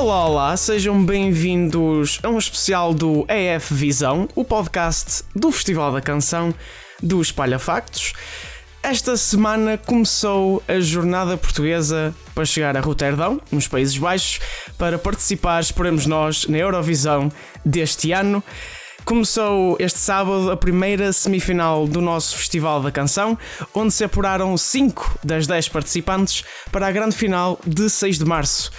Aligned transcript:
Olá, 0.00 0.26
olá, 0.26 0.56
sejam 0.56 1.04
bem-vindos 1.04 2.20
a 2.22 2.30
um 2.30 2.38
especial 2.38 2.94
do 2.94 3.26
EF 3.28 3.74
Visão, 3.74 4.26
o 4.34 4.42
podcast 4.42 5.22
do 5.36 5.52
Festival 5.52 5.92
da 5.92 6.00
Canção 6.00 6.54
do 7.02 7.20
Espalha 7.20 7.58
Factos. 7.58 8.14
Esta 8.82 9.14
semana 9.18 9.76
começou 9.76 10.62
a 10.66 10.80
jornada 10.80 11.36
portuguesa 11.36 12.14
para 12.34 12.46
chegar 12.46 12.78
a 12.78 12.80
Roterdão, 12.80 13.42
nos 13.52 13.68
Países 13.68 13.98
Baixos, 13.98 14.40
para 14.78 14.98
participar, 14.98 15.60
esperemos 15.60 16.06
nós, 16.06 16.46
na 16.46 16.56
Eurovisão 16.56 17.30
deste 17.62 18.10
ano. 18.10 18.42
Começou 19.04 19.76
este 19.78 19.98
sábado 19.98 20.50
a 20.50 20.56
primeira 20.56 21.12
semifinal 21.12 21.86
do 21.86 22.00
nosso 22.00 22.38
Festival 22.38 22.80
da 22.80 22.90
Canção, 22.90 23.36
onde 23.74 23.92
se 23.92 24.02
apuraram 24.02 24.56
5 24.56 25.18
das 25.22 25.46
10 25.46 25.68
participantes 25.68 26.42
para 26.72 26.86
a 26.86 26.90
grande 26.90 27.14
final 27.14 27.60
de 27.66 27.90
6 27.90 28.18
de 28.18 28.24
março. 28.24 28.70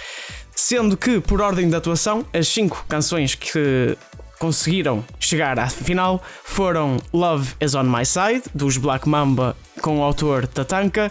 Sendo 0.54 0.96
que, 0.96 1.20
por 1.20 1.40
ordem 1.40 1.68
de 1.68 1.76
atuação, 1.76 2.24
as 2.32 2.46
5 2.48 2.84
canções 2.88 3.34
que 3.34 3.96
conseguiram 4.38 5.04
chegar 5.20 5.58
à 5.58 5.68
final 5.68 6.22
foram 6.44 6.98
Love 7.12 7.54
is 7.60 7.74
on 7.74 7.84
My 7.84 8.04
Side, 8.04 8.42
dos 8.54 8.76
Black 8.76 9.08
Mamba, 9.08 9.56
com 9.80 10.00
o 10.00 10.02
autor 10.02 10.46
Tatanka, 10.46 11.10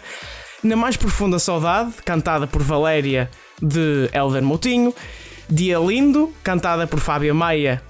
Na 0.63 0.75
Mais 0.75 0.95
Profunda 0.95 1.39
Saudade, 1.39 1.93
cantada 2.05 2.45
por 2.45 2.61
Valéria, 2.61 3.29
de 3.61 4.09
Elder 4.13 4.43
Moutinho, 4.43 4.93
Dia 5.49 5.79
Lindo, 5.79 6.33
cantada 6.43 6.85
por 6.85 6.99
Fábia 6.99 7.33
Maia, 7.33 7.81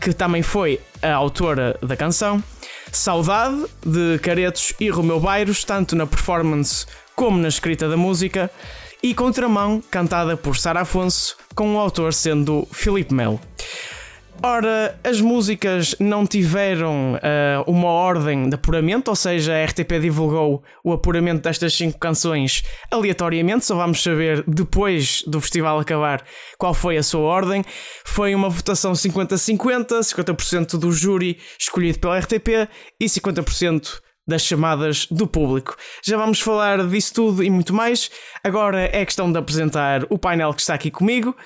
que 0.00 0.12
também 0.12 0.42
foi 0.42 0.80
a 1.02 1.12
autora 1.14 1.76
da 1.82 1.96
canção, 1.96 2.42
Saudade, 2.92 3.64
de 3.84 4.18
Caretos 4.20 4.72
e 4.78 4.88
Romeu 4.88 5.18
Bairros, 5.18 5.64
tanto 5.64 5.96
na 5.96 6.06
performance 6.06 6.86
como 7.16 7.38
na 7.38 7.48
escrita 7.48 7.88
da 7.88 7.96
música, 7.96 8.50
e 9.02 9.14
Contramão, 9.14 9.82
cantada 9.90 10.36
por 10.36 10.56
Sara 10.56 10.82
Afonso, 10.82 11.36
com 11.54 11.74
o 11.74 11.78
autor 11.78 12.14
sendo 12.14 12.66
Filipe 12.70 13.12
Melo. 13.12 13.40
Ora, 14.44 14.98
as 15.04 15.20
músicas 15.20 15.94
não 16.00 16.26
tiveram 16.26 17.14
uh, 17.14 17.70
uma 17.70 17.88
ordem 17.88 18.48
de 18.48 18.54
apuramento, 18.56 19.08
ou 19.08 19.14
seja, 19.14 19.54
a 19.54 19.64
RTP 19.64 20.00
divulgou 20.00 20.64
o 20.82 20.92
apuramento 20.92 21.42
destas 21.42 21.74
cinco 21.74 21.98
canções 21.98 22.62
aleatoriamente, 22.90 23.64
só 23.64 23.76
vamos 23.76 24.02
saber 24.02 24.42
depois 24.46 25.22
do 25.28 25.40
festival 25.40 25.78
acabar 25.78 26.24
qual 26.58 26.74
foi 26.74 26.96
a 26.96 27.04
sua 27.04 27.20
ordem. 27.20 27.64
Foi 28.04 28.34
uma 28.34 28.48
votação 28.48 28.92
50-50, 28.92 30.00
50%, 30.00 30.76
do 30.76 30.90
júri 30.90 31.38
escolhido 31.56 32.00
pela 32.00 32.18
RTP 32.18 32.68
e 33.00 33.06
50% 33.06 34.00
das 34.26 34.42
chamadas 34.42 35.06
do 35.10 35.26
público. 35.26 35.76
Já 36.04 36.16
vamos 36.16 36.40
falar 36.40 36.86
disso 36.86 37.14
tudo 37.14 37.42
e 37.42 37.50
muito 37.50 37.74
mais. 37.74 38.10
Agora 38.42 38.80
é 38.92 39.04
questão 39.04 39.30
de 39.30 39.38
apresentar 39.38 40.04
o 40.08 40.18
painel 40.18 40.54
que 40.54 40.60
está 40.60 40.74
aqui 40.74 40.90
comigo 40.90 41.36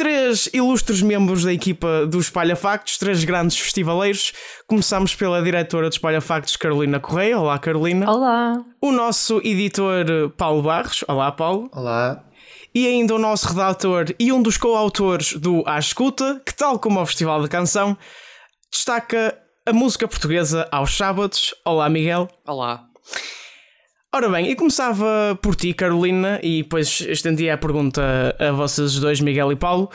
três 0.00 0.48
ilustres 0.54 1.02
membros 1.02 1.44
da 1.44 1.52
equipa 1.52 2.06
do 2.06 2.18
Espalha 2.18 2.56
Factos, 2.56 2.96
três 2.96 3.22
grandes 3.22 3.58
festivaleiros. 3.58 4.32
Começamos 4.66 5.14
pela 5.14 5.42
diretora 5.42 5.90
do 5.90 5.92
Espalha 5.92 6.22
Factos, 6.22 6.56
Carolina 6.56 6.98
Correia. 6.98 7.38
Olá, 7.38 7.58
Carolina. 7.58 8.10
Olá. 8.10 8.64
O 8.80 8.92
nosso 8.92 9.42
editor, 9.44 10.30
Paulo 10.38 10.62
Barros. 10.62 11.04
Olá, 11.06 11.30
Paulo. 11.30 11.68
Olá. 11.74 12.24
E 12.74 12.86
ainda 12.86 13.14
o 13.14 13.18
nosso 13.18 13.48
redator 13.48 14.06
e 14.18 14.32
um 14.32 14.40
dos 14.40 14.56
coautores 14.56 15.34
do 15.34 15.62
A 15.66 15.78
Escuta, 15.78 16.40
que, 16.46 16.54
tal 16.54 16.78
como 16.78 16.98
o 16.98 17.04
Festival 17.04 17.42
da 17.42 17.48
Canção, 17.48 17.94
destaca 18.72 19.36
a 19.66 19.72
música 19.72 20.08
portuguesa 20.08 20.66
aos 20.70 20.96
sábados. 20.96 21.54
Olá, 21.64 21.88
Miguel. 21.88 22.28
Olá. 22.46 22.86
Ora 24.12 24.28
bem, 24.28 24.50
e 24.50 24.56
começava 24.56 25.38
por 25.40 25.54
ti, 25.54 25.72
Carolina, 25.72 26.40
e 26.42 26.62
depois 26.62 27.00
estendia 27.02 27.54
a 27.54 27.58
pergunta 27.58 28.02
a 28.38 28.50
vocês 28.50 28.98
dois, 28.98 29.20
Miguel 29.20 29.52
e 29.52 29.56
Paulo, 29.56 29.88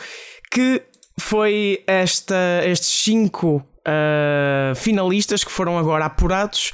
que 0.49 0.81
foi 1.19 1.83
esta, 1.85 2.61
estes 2.65 3.03
cinco 3.03 3.57
uh, 3.57 4.75
finalistas 4.75 5.43
que 5.43 5.51
foram 5.51 5.77
agora 5.77 6.05
apurados. 6.05 6.71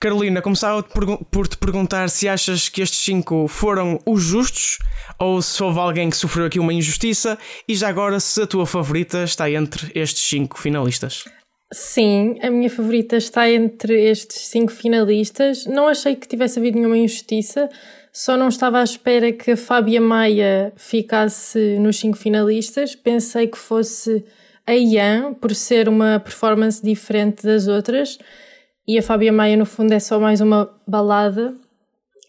Carolina, 0.00 0.40
começava 0.40 0.82
por 0.82 1.46
te 1.46 1.58
perguntar 1.58 2.08
se 2.08 2.26
achas 2.26 2.68
que 2.68 2.80
estes 2.80 3.00
cinco 3.00 3.46
foram 3.46 4.00
os 4.06 4.22
justos 4.22 4.78
ou 5.18 5.42
se 5.42 5.62
houve 5.62 5.78
alguém 5.78 6.08
que 6.08 6.16
sofreu 6.16 6.46
aqui 6.46 6.58
uma 6.58 6.72
injustiça 6.72 7.38
e 7.68 7.74
já 7.76 7.88
agora 7.88 8.18
se 8.18 8.40
a 8.40 8.46
tua 8.46 8.64
favorita 8.64 9.22
está 9.24 9.50
entre 9.50 9.92
estes 9.94 10.22
cinco 10.22 10.58
finalistas. 10.58 11.24
Sim, 11.72 12.36
a 12.42 12.50
minha 12.50 12.68
favorita 12.68 13.16
está 13.16 13.48
entre 13.48 14.10
estes 14.10 14.48
cinco 14.48 14.72
finalistas. 14.72 15.66
Não 15.66 15.86
achei 15.86 16.16
que 16.16 16.26
tivesse 16.26 16.58
havido 16.58 16.76
nenhuma 16.78 16.98
injustiça, 16.98 17.68
só 18.12 18.36
não 18.36 18.48
estava 18.48 18.80
à 18.80 18.82
espera 18.82 19.32
que 19.32 19.52
a 19.52 19.56
Fábia 19.56 20.00
Maia 20.00 20.72
ficasse 20.76 21.78
nos 21.78 21.96
cinco 21.98 22.16
finalistas. 22.16 22.96
Pensei 22.96 23.46
que 23.46 23.56
fosse 23.56 24.24
a 24.66 24.74
Ian, 24.74 25.34
por 25.34 25.54
ser 25.54 25.88
uma 25.88 26.18
performance 26.18 26.82
diferente 26.82 27.44
das 27.44 27.68
outras, 27.68 28.18
e 28.86 28.98
a 28.98 29.02
Fábia 29.02 29.32
Maia, 29.32 29.56
no 29.56 29.66
fundo, 29.66 29.92
é 29.92 30.00
só 30.00 30.18
mais 30.18 30.40
uma 30.40 30.68
balada, 30.86 31.54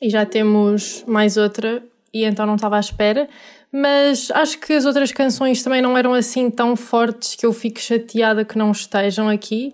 e 0.02 0.10
já 0.10 0.26
temos 0.26 1.04
mais 1.08 1.38
outra, 1.38 1.84
e 2.14 2.24
então 2.26 2.46
não 2.46 2.56
estava 2.56 2.78
à 2.78 2.80
espera 2.80 3.28
mas 3.72 4.30
acho 4.32 4.60
que 4.60 4.74
as 4.74 4.86
outras 4.86 5.14
canções 5.14 5.64
também 5.64 5.82
não 5.82 5.98
eram 5.98 6.14
assim 6.14 6.50
tão 6.50 6.76
fortes 6.76 7.36
que 7.36 7.46
eu 7.46 7.54
fico 7.54 7.80
chateada 7.80 8.44
que 8.44 8.58
não 8.58 8.72
estejam 8.72 9.30
aqui. 9.30 9.74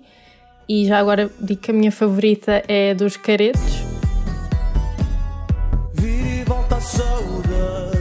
E 0.70 0.86
já 0.86 1.00
agora 1.00 1.32
digo 1.40 1.62
que 1.62 1.72
a 1.72 1.74
minha 1.74 1.92
favorita 1.92 2.64
é 2.68 2.94
dos 2.94 3.18
Caretos. 3.18 3.60
Vira 5.96 6.42
e 6.42 6.44
volta 6.44 6.76
a 6.76 6.82
saudade. 6.82 7.98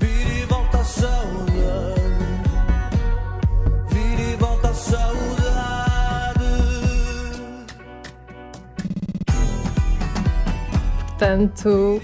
Vira 0.00 0.40
e 0.42 0.44
volta 0.46 0.78
a 0.78 0.84
saudade. 0.84 2.02
Vira 3.90 4.22
e 4.22 4.36
volta 4.36 4.68
a 4.70 4.74
saudade. 4.74 5.20
Portanto, 11.06 12.02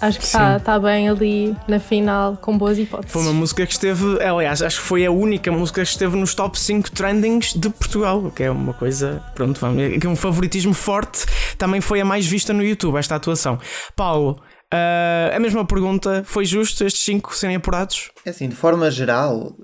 Acho 0.00 0.18
que 0.18 0.24
está 0.24 0.58
tá 0.58 0.78
bem 0.78 1.08
ali 1.08 1.54
na 1.68 1.78
final, 1.78 2.36
com 2.36 2.56
boas 2.56 2.78
hipóteses. 2.78 3.12
Foi 3.12 3.22
uma 3.22 3.34
música 3.34 3.66
que 3.66 3.72
esteve, 3.72 4.22
aliás, 4.22 4.62
acho 4.62 4.80
que 4.80 4.86
foi 4.86 5.04
a 5.04 5.10
única 5.10 5.52
música 5.52 5.82
que 5.82 5.88
esteve 5.88 6.16
nos 6.16 6.34
top 6.34 6.58
5 6.58 6.90
trendings 6.92 7.52
de 7.52 7.68
Portugal, 7.68 8.24
o 8.24 8.30
que 8.30 8.44
é 8.44 8.50
uma 8.50 8.72
coisa, 8.72 9.22
pronto, 9.34 9.60
vamos, 9.60 9.98
que 9.98 10.06
é 10.06 10.08
um 10.10 10.16
favoritismo 10.16 10.72
forte. 10.72 11.26
Também 11.58 11.82
foi 11.82 12.00
a 12.00 12.04
mais 12.04 12.26
vista 12.26 12.52
no 12.54 12.64
YouTube, 12.64 12.96
esta 12.96 13.14
atuação. 13.14 13.58
Paulo, 13.94 14.40
uh, 14.72 15.36
a 15.36 15.38
mesma 15.38 15.66
pergunta, 15.66 16.22
foi 16.24 16.46
justo 16.46 16.82
estes 16.84 17.04
5 17.04 17.36
serem 17.36 17.56
apurados? 17.56 18.10
É 18.24 18.30
assim, 18.30 18.48
de 18.48 18.56
forma 18.56 18.90
geral, 18.90 19.54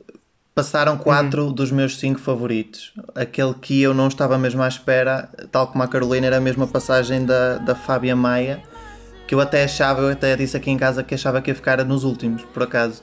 passaram 0.55 0.99
quatro 0.99 1.47
uhum. 1.47 1.53
dos 1.53 1.71
meus 1.71 1.99
cinco 1.99 2.21
favoritos. 2.21 2.93
Aquele 3.15 3.55
que 3.55 3.81
eu 3.81 3.95
não 3.95 4.09
estava 4.09 4.37
mesmo 4.37 4.63
à 4.63 4.69
espera, 4.69 5.31
tal 5.51 5.67
como 5.67 5.83
a 5.83 5.89
Carolina, 5.89 6.27
era 6.27 6.39
a 6.39 6.41
mesma 6.41 6.67
passagem 6.67 7.25
da, 7.25 7.57
da 7.59 7.75
Fábia 7.75 8.15
Maia 8.17 8.63
que 9.27 9.35
eu 9.35 9.41
até 9.41 9.65
achava, 9.65 10.03
eu 10.03 10.11
até 10.11 10.37
disse 10.37 10.57
aqui 10.57 10.71
em 10.71 10.77
casa 10.77 11.03
que 11.03 11.15
achava 11.15 11.43
que 11.43 11.51
ia 11.51 11.55
ficar 11.55 11.85
nos 11.85 12.05
últimos, 12.05 12.43
por 12.43 12.63
acaso. 12.63 13.03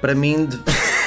Para 0.00 0.14
mim, 0.14 0.46
de... 0.46 0.58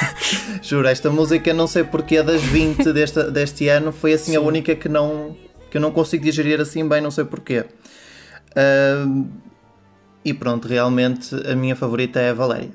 juro, 0.62 0.86
esta 0.86 1.10
música, 1.10 1.54
não 1.54 1.66
sei 1.66 1.84
porque 1.84 2.22
das 2.22 2.42
20 2.42 2.92
deste, 2.92 3.22
deste 3.30 3.68
ano, 3.68 3.92
foi 3.92 4.12
assim 4.12 4.32
Sim. 4.32 4.36
a 4.36 4.40
única 4.40 4.74
que 4.74 4.88
não 4.88 5.36
que 5.70 5.76
eu 5.76 5.80
não 5.80 5.92
consigo 5.92 6.24
digerir 6.24 6.60
assim 6.60 6.86
bem, 6.86 7.00
não 7.00 7.12
sei 7.12 7.24
porquê. 7.24 7.64
Uh, 8.50 9.28
e 10.24 10.34
pronto, 10.34 10.66
realmente 10.66 11.32
a 11.48 11.54
minha 11.54 11.76
favorita 11.76 12.18
é 12.18 12.30
a 12.30 12.34
Valéria. 12.34 12.72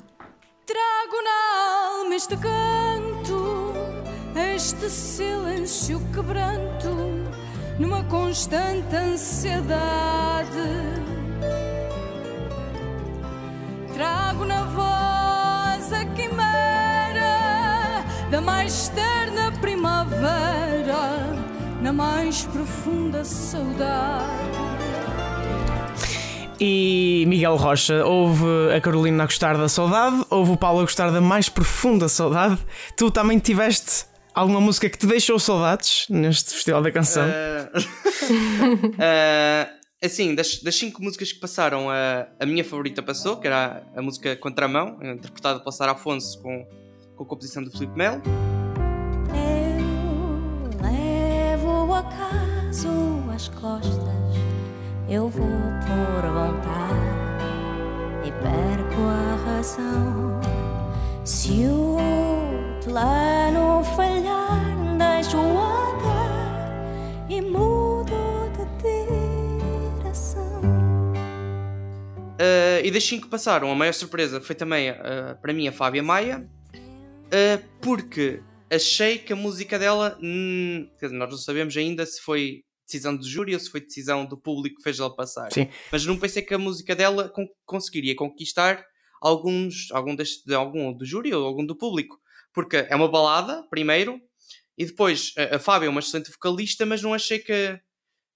Trago 0.66 1.22
na 1.22 2.00
alma 2.00 2.16
este 2.16 2.38
canto, 2.38 3.74
este 4.56 4.90
silêncio 4.90 6.00
quebranto, 6.14 6.88
numa 7.78 8.02
constante 8.06 8.96
ansiedade 8.96 10.95
Trago 13.96 14.44
na 14.44 14.66
voz 14.66 15.94
a 15.94 16.04
quimera 16.14 18.04
da 18.30 18.42
mais 18.42 18.90
terna 18.90 19.54
primavera, 19.62 21.34
na 21.82 21.94
mais 21.94 22.44
profunda 22.44 23.24
saudade. 23.24 24.26
E 26.60 27.24
Miguel 27.26 27.56
Rocha, 27.56 28.06
houve 28.06 28.46
a 28.76 28.82
Carolina 28.82 29.24
a 29.24 29.28
gostar 29.28 29.56
da 29.58 29.70
saudade, 29.70 30.26
houve 30.30 30.52
o 30.52 30.58
Paulo 30.58 30.80
a 30.80 30.84
gostar 30.84 31.10
da 31.10 31.22
mais 31.22 31.48
profunda 31.48 32.10
saudade. 32.10 32.58
Tu 32.98 33.10
também 33.10 33.40
tiveste 33.40 34.04
alguma 34.34 34.60
música 34.60 34.90
que 34.90 34.98
te 34.98 35.08
deixou 35.08 35.40
saudades 35.40 36.06
neste 36.10 36.54
Festival 36.54 36.82
da 36.82 36.92
Canção? 36.92 37.26
Uh... 37.26 37.80
uh... 37.80 39.76
É 40.06 40.08
assim, 40.08 40.36
das, 40.36 40.60
das 40.62 40.76
cinco 40.76 41.02
músicas 41.02 41.32
que 41.32 41.40
passaram, 41.40 41.90
a, 41.90 42.28
a 42.40 42.46
minha 42.46 42.64
favorita 42.64 43.02
passou, 43.02 43.38
que 43.38 43.48
era 43.48 43.84
a, 43.96 44.00
a 44.00 44.04
música 44.04 44.36
Contramão, 44.36 45.00
interpretada 45.02 45.58
pelo 45.60 45.72
Sara 45.72 45.94
Afonso 45.94 46.40
com, 46.44 46.64
com 47.16 47.24
a 47.24 47.26
composição 47.26 47.64
do 47.64 47.72
Felipe 47.72 47.98
Melo. 47.98 48.22
Eu 49.34 50.70
levo 50.80 51.88
o 51.88 51.94
acaso 51.96 52.88
às 53.34 53.48
costas, 53.48 54.38
eu 55.10 55.28
vou 55.28 55.48
por 55.88 56.22
vontade 56.30 57.48
e 58.28 58.32
perco 58.32 59.02
a 59.02 59.56
razão. 59.56 60.40
Se 61.24 61.66
o 61.66 61.98
plano 62.84 63.45
das 72.92 73.04
5 73.04 73.24
que 73.24 73.30
passaram, 73.30 73.72
a 73.72 73.76
maior 73.76 73.94
surpresa 73.94 74.42
foi 74.42 74.56
também 74.56 74.92
uh, 74.92 75.40
para 75.42 75.54
mim 75.54 75.68
a 75.68 75.72
Fábia 75.72 76.04
Maia, 76.04 76.48
uh, 76.76 77.70
porque 77.82 78.42
achei 78.70 79.18
que 79.18 79.34
a 79.34 79.36
música 79.36 79.78
dela, 79.80 80.18
hum, 80.22 80.88
nós 81.12 81.30
não 81.30 81.38
sabemos 81.38 81.76
ainda 81.78 82.06
se 82.06 82.22
foi 82.22 82.64
decisão 82.86 83.16
do 83.16 83.28
júri 83.28 83.54
ou 83.54 83.60
se 83.60 83.70
foi 83.70 83.82
decisão 83.82 84.26
do 84.26 84.38
público 84.38 84.78
que 84.78 84.84
fez 84.84 85.00
ela 85.00 85.14
passar. 85.14 85.52
Sim. 85.52 85.68
Mas 85.92 86.06
não 86.06 86.18
pensei 86.18 86.42
que 86.42 86.54
a 86.54 86.58
música 86.58 86.96
dela 86.96 87.30
con 87.30 87.46
conseguiria 87.66 88.16
conquistar 88.16 88.86
alguns, 89.22 89.92
algum, 89.92 90.16
deste, 90.16 90.54
algum 90.54 90.94
do 90.94 91.06
júri 91.06 91.34
ou 91.34 91.46
algum 91.46 91.66
do 91.66 91.76
público. 91.76 92.20
Porque 92.54 92.78
é 92.78 92.96
uma 92.96 93.10
balada, 93.10 93.64
primeiro, 93.70 94.22
e 94.78 94.86
depois 94.86 95.34
a, 95.38 95.56
a 95.56 95.60
Fábia 95.60 95.88
é 95.88 95.90
uma 95.90 96.00
excelente 96.00 96.32
vocalista, 96.32 96.86
mas 96.86 97.02
não 97.02 97.14
achei 97.14 97.40
que. 97.40 97.80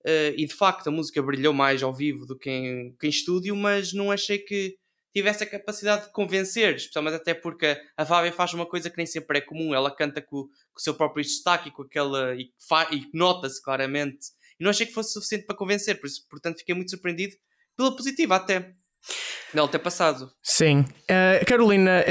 Uh, 0.05 0.31
e 0.37 0.45
de 0.45 0.53
facto 0.53 0.87
a 0.87 0.91
música 0.91 1.21
brilhou 1.21 1.53
mais 1.53 1.83
ao 1.83 1.93
vivo 1.93 2.25
do 2.25 2.37
que 2.37 2.49
em, 2.49 2.95
que 2.97 3.07
em 3.07 3.09
estúdio, 3.09 3.55
mas 3.55 3.91
não 3.91 4.11
achei 4.11 4.37
que 4.37 4.77
tivesse 5.13 5.43
a 5.43 5.49
capacidade 5.49 6.05
de 6.05 6.13
convencer, 6.13 6.75
especialmente 6.75 7.15
até 7.15 7.33
porque 7.33 7.77
a 7.97 8.05
Fábia 8.05 8.31
faz 8.31 8.53
uma 8.53 8.65
coisa 8.65 8.89
que 8.89 8.97
nem 8.97 9.05
sempre 9.05 9.39
é 9.39 9.41
comum, 9.41 9.73
ela 9.73 9.93
canta 9.93 10.21
com, 10.21 10.43
com 10.43 10.77
o 10.77 10.79
seu 10.79 10.93
próprio 10.93 11.23
destaque 11.23 11.71
com 11.71 11.81
aquela 11.81 12.33
e, 12.35 12.51
e 12.91 13.09
nota-se 13.13 13.61
claramente 13.61 14.27
e 14.59 14.63
não 14.63 14.71
achei 14.71 14.85
que 14.85 14.93
fosse 14.93 15.13
suficiente 15.13 15.45
para 15.45 15.55
convencer, 15.55 15.99
por 15.99 16.07
isso, 16.07 16.27
portanto 16.29 16.57
fiquei 16.59 16.75
muito 16.75 16.91
surpreendido 16.91 17.35
pela 17.77 17.95
positiva 17.95 18.35
até. 18.35 18.75
Dela 19.53 19.67
ter 19.67 19.79
passado. 19.79 20.29
Sim. 20.43 20.85
Uh, 21.09 21.45
Carolina, 21.45 22.03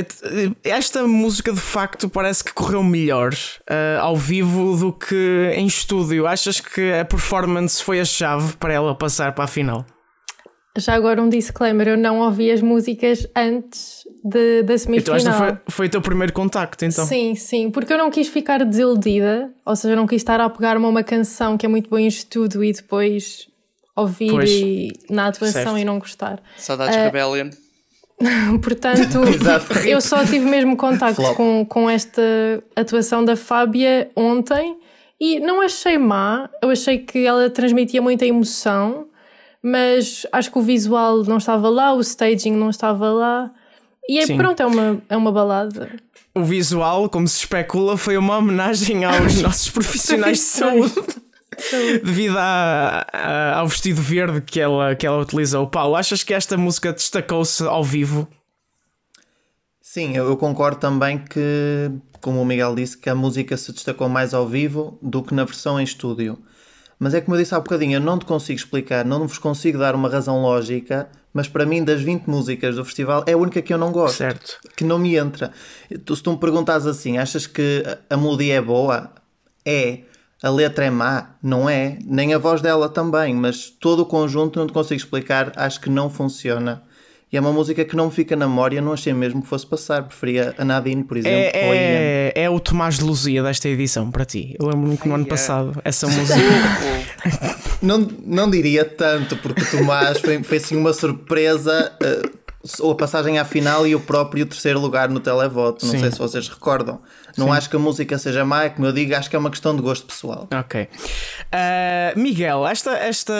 esta 0.64 1.06
música 1.06 1.52
de 1.52 1.61
facto 1.61 2.08
parece 2.08 2.43
que 2.43 2.52
correu 2.52 2.82
melhor 2.82 3.32
uh, 3.32 4.00
ao 4.00 4.17
vivo 4.17 4.76
do 4.76 4.93
que 4.93 5.52
em 5.55 5.67
estúdio. 5.67 6.26
Achas 6.26 6.61
que 6.61 6.93
a 6.93 7.05
performance 7.05 7.82
foi 7.82 8.00
a 8.00 8.05
chave 8.05 8.56
para 8.56 8.73
ela 8.73 8.94
passar 8.94 9.32
para 9.35 9.44
a 9.44 9.49
final? 9.49 9.87
Já 10.76 10.94
agora 10.94 11.20
um 11.20 11.29
disclaimer, 11.29 11.88
eu 11.88 11.96
não 11.96 12.20
ouvi 12.20 12.50
as 12.50 12.62
músicas 12.62 13.26
antes 13.35 14.05
de, 14.25 14.62
da 14.62 14.79
semifinal. 14.79 15.19
Então 15.19 15.32
esta 15.32 15.32
foi, 15.32 15.58
foi 15.69 15.87
o 15.87 15.90
teu 15.90 16.00
primeiro 16.00 16.32
contacto, 16.32 16.85
então? 16.85 17.05
Sim, 17.05 17.35
sim, 17.35 17.70
porque 17.70 17.93
eu 17.93 17.99
não 17.99 18.11
quis 18.11 18.29
ficar 18.29 18.64
desiludida, 18.64 19.52
ou 19.64 19.75
seja, 19.75 19.94
eu 19.94 19.96
não 19.96 20.06
quis 20.06 20.20
estar 20.20 20.40
a 20.40 20.49
pegar-me 20.49 20.85
a 20.85 20.88
uma 20.88 21.02
canção 21.02 21.56
que 21.58 21.67
é 21.67 21.69
muito 21.69 21.90
boa 21.90 22.00
em 22.00 22.06
estudo 22.06 22.62
e 22.62 22.73
depois 22.73 23.49
ouvir 24.00 24.44
e, 24.44 24.92
na 25.10 25.28
atuação 25.28 25.62
certo. 25.62 25.78
e 25.78 25.84
não 25.84 25.98
gostar. 25.98 26.40
Saudades 26.56 26.96
uh, 26.96 27.00
Rebellion. 27.00 27.50
Portanto, 28.62 29.20
eu 29.86 30.00
só 30.00 30.24
tive 30.24 30.44
mesmo 30.46 30.76
contacto 30.76 31.22
com, 31.34 31.64
com 31.64 31.88
esta 31.88 32.22
atuação 32.74 33.24
da 33.24 33.36
Fábia 33.36 34.10
ontem 34.16 34.76
e 35.20 35.40
não 35.40 35.60
achei 35.60 35.98
má, 35.98 36.48
eu 36.62 36.70
achei 36.70 36.98
que 36.98 37.26
ela 37.26 37.50
transmitia 37.50 38.00
muita 38.00 38.24
emoção 38.24 39.08
mas 39.62 40.26
acho 40.32 40.50
que 40.50 40.58
o 40.58 40.62
visual 40.62 41.24
não 41.24 41.38
estava 41.38 41.68
lá, 41.68 41.92
o 41.92 42.00
staging 42.00 42.52
não 42.52 42.70
estava 42.70 43.10
lá. 43.10 43.50
E 44.08 44.18
aí, 44.18 44.36
pronto, 44.36 44.60
é 44.60 44.66
uma, 44.66 45.02
é 45.08 45.16
uma 45.16 45.32
balada. 45.32 45.90
O 46.34 46.42
visual, 46.42 47.08
como 47.08 47.26
se 47.26 47.40
especula, 47.40 47.96
foi 47.96 48.16
uma 48.16 48.38
homenagem 48.38 49.04
aos 49.04 49.40
nossos 49.42 49.70
profissionais 49.70 50.38
de 50.38 50.44
saúde. 50.44 50.94
Devido 52.05 52.37
a, 52.38 53.06
a, 53.12 53.58
ao 53.58 53.69
vestido 53.69 54.00
verde 54.00 54.40
que 54.40 54.60
ela, 54.60 54.94
que 54.94 55.06
ela 55.06 55.20
utilizou. 55.20 55.66
Paulo, 55.66 55.96
achas 55.96 56.22
que 56.22 56.32
esta 56.32 56.56
música 56.56 56.93
destacou-se 56.93 57.62
ao 57.64 57.82
vivo? 57.82 58.28
Sim, 59.81 60.16
eu 60.16 60.37
concordo 60.37 60.78
também 60.78 61.19
que, 61.19 61.90
como 62.20 62.40
o 62.40 62.44
Miguel 62.44 62.75
disse, 62.75 62.96
que 62.96 63.08
a 63.08 63.14
música 63.14 63.56
se 63.56 63.72
destacou 63.72 64.08
mais 64.08 64.34
ao 64.34 64.46
vivo 64.46 64.99
do 65.02 65.22
que 65.22 65.34
na 65.34 65.44
versão 65.44 65.81
em 65.81 65.84
estúdio. 65.84 66.38
Mas 66.99 67.14
é 67.14 67.20
como 67.20 67.37
eu 67.37 67.40
disse 67.40 67.55
há 67.55 67.61
bocadinho, 67.61 67.94
eu 67.94 68.00
não 68.00 68.19
te 68.19 68.25
consigo 68.25 68.58
explicar, 68.58 69.04
não 69.04 69.26
vos 69.26 69.38
consigo 69.38 69.78
dar 69.78 69.94
uma 69.94 70.08
razão 70.08 70.43
lógica, 70.43 71.08
mas 71.32 71.46
para 71.46 71.64
mim, 71.64 71.84
das 71.84 72.02
20 72.02 72.26
músicas 72.26 72.76
do 72.76 72.84
festival, 72.84 73.25
é 73.26 73.32
a 73.32 73.37
única 73.37 73.62
que 73.62 73.72
eu 73.72 73.78
não 73.78 73.93
gosto. 73.93 74.16
Certo. 74.16 74.58
Que 74.76 74.84
não 74.84 74.99
me 74.99 75.16
entra. 75.16 75.52
Tu, 76.04 76.16
se 76.16 76.22
tu 76.22 76.32
me 76.32 76.38
perguntas 76.38 76.87
assim, 76.87 77.16
achas 77.16 77.46
que 77.46 77.84
a 78.11 78.16
melodia 78.16 78.54
é 78.54 78.61
boa? 78.61 79.12
É. 79.64 80.00
A 80.43 80.50
letra 80.50 80.85
é 80.85 80.90
má? 80.90 81.31
Não 81.43 81.69
é. 81.69 81.99
Nem 82.05 82.32
a 82.32 82.38
voz 82.38 82.61
dela 82.61 82.88
também, 82.88 83.35
mas 83.35 83.69
todo 83.69 84.00
o 84.00 84.06
conjunto 84.06 84.58
não 84.58 84.67
te 84.67 84.73
consigo 84.73 85.00
explicar, 85.00 85.52
acho 85.56 85.81
que 85.81 85.90
não 85.90 86.08
funciona. 86.08 86.82
E 87.31 87.37
é 87.37 87.40
uma 87.40 87.52
música 87.52 87.85
que 87.85 87.94
não 87.94 88.06
me 88.06 88.11
fica 88.12 88.35
na 88.35 88.49
memória, 88.49 88.81
não 88.81 88.93
achei 88.93 89.12
mesmo 89.12 89.43
que 89.43 89.49
fosse 89.49 89.67
passar. 89.67 90.05
Preferia 90.05 90.55
a 90.56 90.64
Nadine, 90.64 91.05
por 91.05 91.17
exemplo. 91.17 91.38
É, 91.38 92.32
é, 92.35 92.44
é 92.44 92.49
o 92.49 92.58
Tomás 92.58 92.96
de 92.99 93.05
Luzia 93.05 93.43
desta 93.43 93.69
edição 93.69 94.11
para 94.11 94.25
ti. 94.25 94.56
Eu 94.58 94.67
lembro-me 94.67 94.96
que 94.96 95.06
no 95.06 95.14
ano 95.14 95.26
passado 95.26 95.79
essa 95.85 96.06
música. 96.08 96.40
não, 97.82 98.08
não 98.25 98.49
diria 98.49 98.85
tanto, 98.85 99.37
porque 99.37 99.61
o 99.61 99.70
Tomás 99.70 100.20
foi, 100.20 100.43
foi 100.43 100.56
assim 100.56 100.76
uma 100.76 100.94
surpresa. 100.94 101.93
Uh, 102.02 102.90
a 102.90 102.94
passagem 102.94 103.38
à 103.38 103.44
final 103.44 103.87
e 103.87 103.94
o 103.94 104.00
próprio 104.00 104.46
terceiro 104.46 104.81
lugar 104.81 105.08
no 105.08 105.20
televoto. 105.20 105.85
Não 105.85 105.93
Sim. 105.93 106.00
sei 106.00 106.11
se 106.11 106.19
vocês 106.19 106.49
recordam. 106.49 107.00
Não 107.38 107.46
Sim. 107.46 107.52
acho 107.52 107.70
que 107.70 107.76
a 107.76 107.79
música 107.79 108.19
seja 108.19 108.44
má, 108.44 108.69
como 108.69 108.87
eu 108.87 108.93
digo, 108.93 109.14
acho 109.14 109.31
que 109.31 109.37
é 109.37 109.38
uma 109.38 109.50
questão 109.50 109.75
de 109.75 109.82
gosto 109.82 110.06
pessoal. 110.06 110.49
Ok. 110.52 110.82
Uh, 110.82 112.19
Miguel, 112.19 112.67
esta, 112.67 112.93
esta 112.99 113.32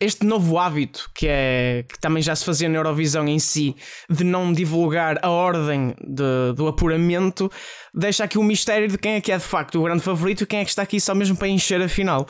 este 0.00 0.26
novo 0.26 0.58
hábito 0.58 1.08
que 1.14 1.26
é 1.28 1.84
que 1.88 1.98
também 2.00 2.22
já 2.22 2.34
se 2.34 2.44
fazia 2.44 2.68
na 2.68 2.76
Eurovisão 2.76 3.26
em 3.28 3.38
si 3.38 3.76
de 4.10 4.24
não 4.24 4.52
divulgar 4.52 5.18
a 5.22 5.30
ordem 5.30 5.94
de, 6.00 6.52
do 6.56 6.66
apuramento 6.66 7.50
deixa 7.94 8.24
aqui 8.24 8.36
o 8.36 8.42
mistério 8.42 8.88
de 8.88 8.98
quem 8.98 9.14
é 9.14 9.20
que 9.20 9.30
é 9.30 9.38
de 9.38 9.44
facto 9.44 9.78
o 9.78 9.82
grande 9.84 10.02
favorito 10.02 10.42
e 10.42 10.46
quem 10.46 10.60
é 10.60 10.64
que 10.64 10.70
está 10.70 10.82
aqui 10.82 11.00
só 11.00 11.14
mesmo 11.14 11.36
para 11.36 11.48
encher 11.48 11.80
a 11.80 11.88
final. 11.88 12.26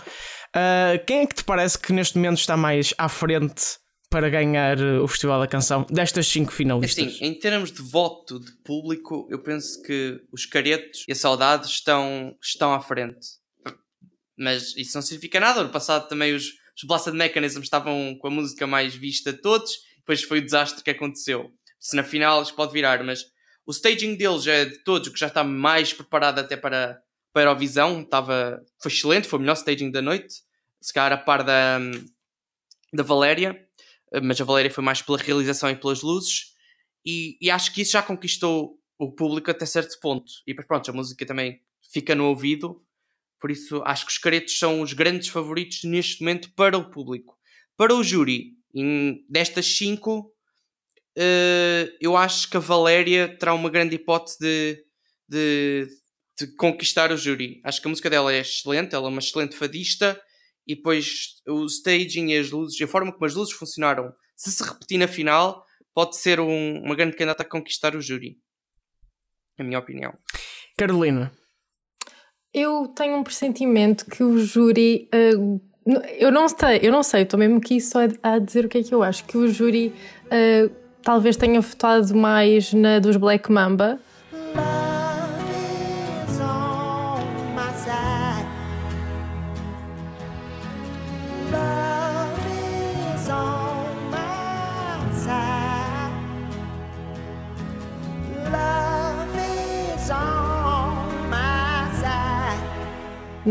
Uh, 0.54 1.02
quem 1.06 1.20
é 1.20 1.26
que 1.26 1.36
te 1.36 1.44
parece 1.44 1.78
que 1.78 1.94
neste 1.94 2.16
momento 2.18 2.38
está 2.38 2.58
mais 2.58 2.92
à 2.98 3.08
frente 3.08 3.81
para 4.12 4.28
ganhar 4.28 4.78
o 4.78 5.08
Festival 5.08 5.40
da 5.40 5.48
Canção 5.48 5.86
destas 5.88 6.26
cinco 6.28 6.52
finalistas? 6.52 7.06
Assim, 7.14 7.24
em 7.24 7.34
termos 7.34 7.72
de 7.72 7.80
voto 7.80 8.38
de 8.38 8.52
público, 8.62 9.26
eu 9.30 9.38
penso 9.38 9.82
que 9.82 10.20
os 10.30 10.44
caretos 10.44 11.04
e 11.08 11.12
a 11.12 11.14
saudade 11.14 11.66
estão, 11.66 12.36
estão 12.40 12.74
à 12.74 12.80
frente. 12.80 13.26
Mas 14.36 14.76
isso 14.76 14.94
não 14.94 15.02
significa 15.02 15.40
nada. 15.40 15.62
No 15.62 15.70
passado 15.70 16.08
também 16.08 16.34
os, 16.34 16.44
os 16.76 16.84
Blasted 16.84 17.16
Mechanism 17.16 17.60
estavam 17.60 18.14
com 18.20 18.26
a 18.26 18.30
música 18.30 18.66
mais 18.66 18.94
vista 18.94 19.32
de 19.32 19.40
todos, 19.40 19.72
depois 19.96 20.22
foi 20.22 20.40
o 20.40 20.44
desastre 20.44 20.84
que 20.84 20.90
aconteceu. 20.90 21.50
Se 21.80 21.96
na 21.96 22.04
final 22.04 22.42
isto 22.42 22.54
pode 22.54 22.72
virar, 22.72 23.02
mas 23.02 23.24
o 23.66 23.70
staging 23.70 24.16
deles 24.16 24.46
é 24.46 24.66
de 24.66 24.84
todos 24.84 25.08
o 25.08 25.12
que 25.12 25.18
já 25.18 25.28
está 25.28 25.42
mais 25.42 25.94
preparado 25.94 26.38
até 26.38 26.56
para, 26.56 27.00
para 27.32 27.42
a 27.42 27.44
Eurovisão. 27.44 28.02
Estava, 28.02 28.62
foi 28.78 28.92
excelente, 28.92 29.26
foi 29.26 29.38
o 29.38 29.40
melhor 29.40 29.54
staging 29.54 29.90
da 29.90 30.02
noite. 30.02 30.34
Se 30.82 30.92
calhar 30.92 31.12
a 31.12 31.16
par 31.16 31.42
da, 31.42 31.78
da 32.92 33.02
Valéria, 33.02 33.58
mas 34.20 34.40
a 34.40 34.44
Valéria 34.44 34.70
foi 34.70 34.82
mais 34.82 35.00
pela 35.00 35.18
realização 35.18 35.70
e 35.70 35.76
pelas 35.76 36.02
luzes. 36.02 36.52
E, 37.04 37.36
e 37.40 37.50
acho 37.50 37.72
que 37.72 37.82
isso 37.82 37.92
já 37.92 38.02
conquistou 38.02 38.78
o 38.98 39.12
público 39.12 39.50
até 39.50 39.66
certo 39.66 39.98
ponto. 40.00 40.30
E 40.46 40.52
depois, 40.52 40.66
pronto, 40.66 40.90
a 40.90 40.94
música 40.94 41.26
também 41.26 41.60
fica 41.92 42.14
no 42.14 42.26
ouvido 42.26 42.82
por 43.42 43.50
isso, 43.50 43.82
acho 43.84 44.06
que 44.06 44.12
os 44.12 44.18
caretos 44.18 44.56
são 44.56 44.80
os 44.80 44.92
grandes 44.92 45.26
favoritos 45.26 45.82
neste 45.82 46.20
momento 46.20 46.52
para 46.54 46.78
o 46.78 46.88
público. 46.88 47.36
Para 47.76 47.92
o 47.92 48.04
júri, 48.04 48.52
em, 48.72 49.26
destas 49.28 49.66
cinco, 49.66 50.32
uh, 51.18 51.92
eu 52.00 52.16
acho 52.16 52.48
que 52.48 52.56
a 52.56 52.60
Valéria 52.60 53.36
terá 53.36 53.52
uma 53.52 53.68
grande 53.68 53.96
hipótese 53.96 54.38
de, 54.38 54.84
de, 55.28 55.88
de, 56.38 56.54
conquistar 56.54 57.10
o 57.10 57.16
júri. 57.16 57.60
Acho 57.64 57.82
que 57.82 57.88
a 57.88 57.90
música 57.90 58.08
dela 58.08 58.32
é 58.32 58.38
excelente, 58.38 58.94
ela 58.94 59.08
é 59.08 59.10
uma 59.10 59.18
excelente 59.18 59.56
fadista. 59.56 60.22
E 60.66 60.76
depois 60.76 61.40
o 61.46 61.64
staging 61.66 62.30
e 62.30 62.38
as 62.38 62.50
luzes, 62.50 62.80
a 62.80 62.86
forma 62.86 63.12
como 63.12 63.24
as 63.24 63.34
luzes 63.34 63.54
funcionaram, 63.54 64.12
se 64.36 64.50
se 64.50 64.62
repetir 64.62 64.98
na 64.98 65.08
final, 65.08 65.64
pode 65.94 66.16
ser 66.16 66.40
um, 66.40 66.82
uma 66.82 66.94
grande 66.94 67.16
candidata 67.16 67.42
a 67.42 67.48
conquistar 67.48 67.94
o 67.94 68.00
júri. 68.00 68.38
Na 69.58 69.64
minha 69.64 69.78
opinião. 69.78 70.14
Carolina. 70.76 71.32
Eu 72.52 72.88
tenho 72.88 73.16
um 73.16 73.22
pressentimento 73.22 74.06
que 74.06 74.22
o 74.22 74.38
júri. 74.38 75.08
Uh, 75.14 75.60
eu 76.18 76.30
não 76.30 76.48
sei, 76.48 76.80
eu 76.82 76.92
não 76.92 77.02
sei, 77.02 77.22
estou 77.22 77.38
mesmo 77.38 77.56
aqui 77.58 77.80
só 77.80 78.00
a, 78.22 78.38
dizer 78.38 78.64
o 78.64 78.68
que 78.68 78.78
é 78.78 78.82
que 78.82 78.94
eu 78.94 79.02
acho. 79.02 79.24
Que 79.24 79.36
o 79.36 79.48
júri 79.48 79.88
uh, 80.26 80.72
talvez 81.02 81.36
tenha 81.36 81.60
votado 81.60 82.14
mais 82.14 82.72
na 82.72 82.98
dos 82.98 83.16
Black 83.16 83.50
Mamba. 83.50 84.00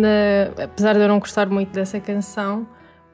Na, 0.02 0.64
apesar 0.64 0.94
de 0.94 1.00
eu 1.00 1.08
não 1.08 1.20
gostar 1.20 1.48
muito 1.48 1.72
dessa 1.72 2.00
canção, 2.00 2.68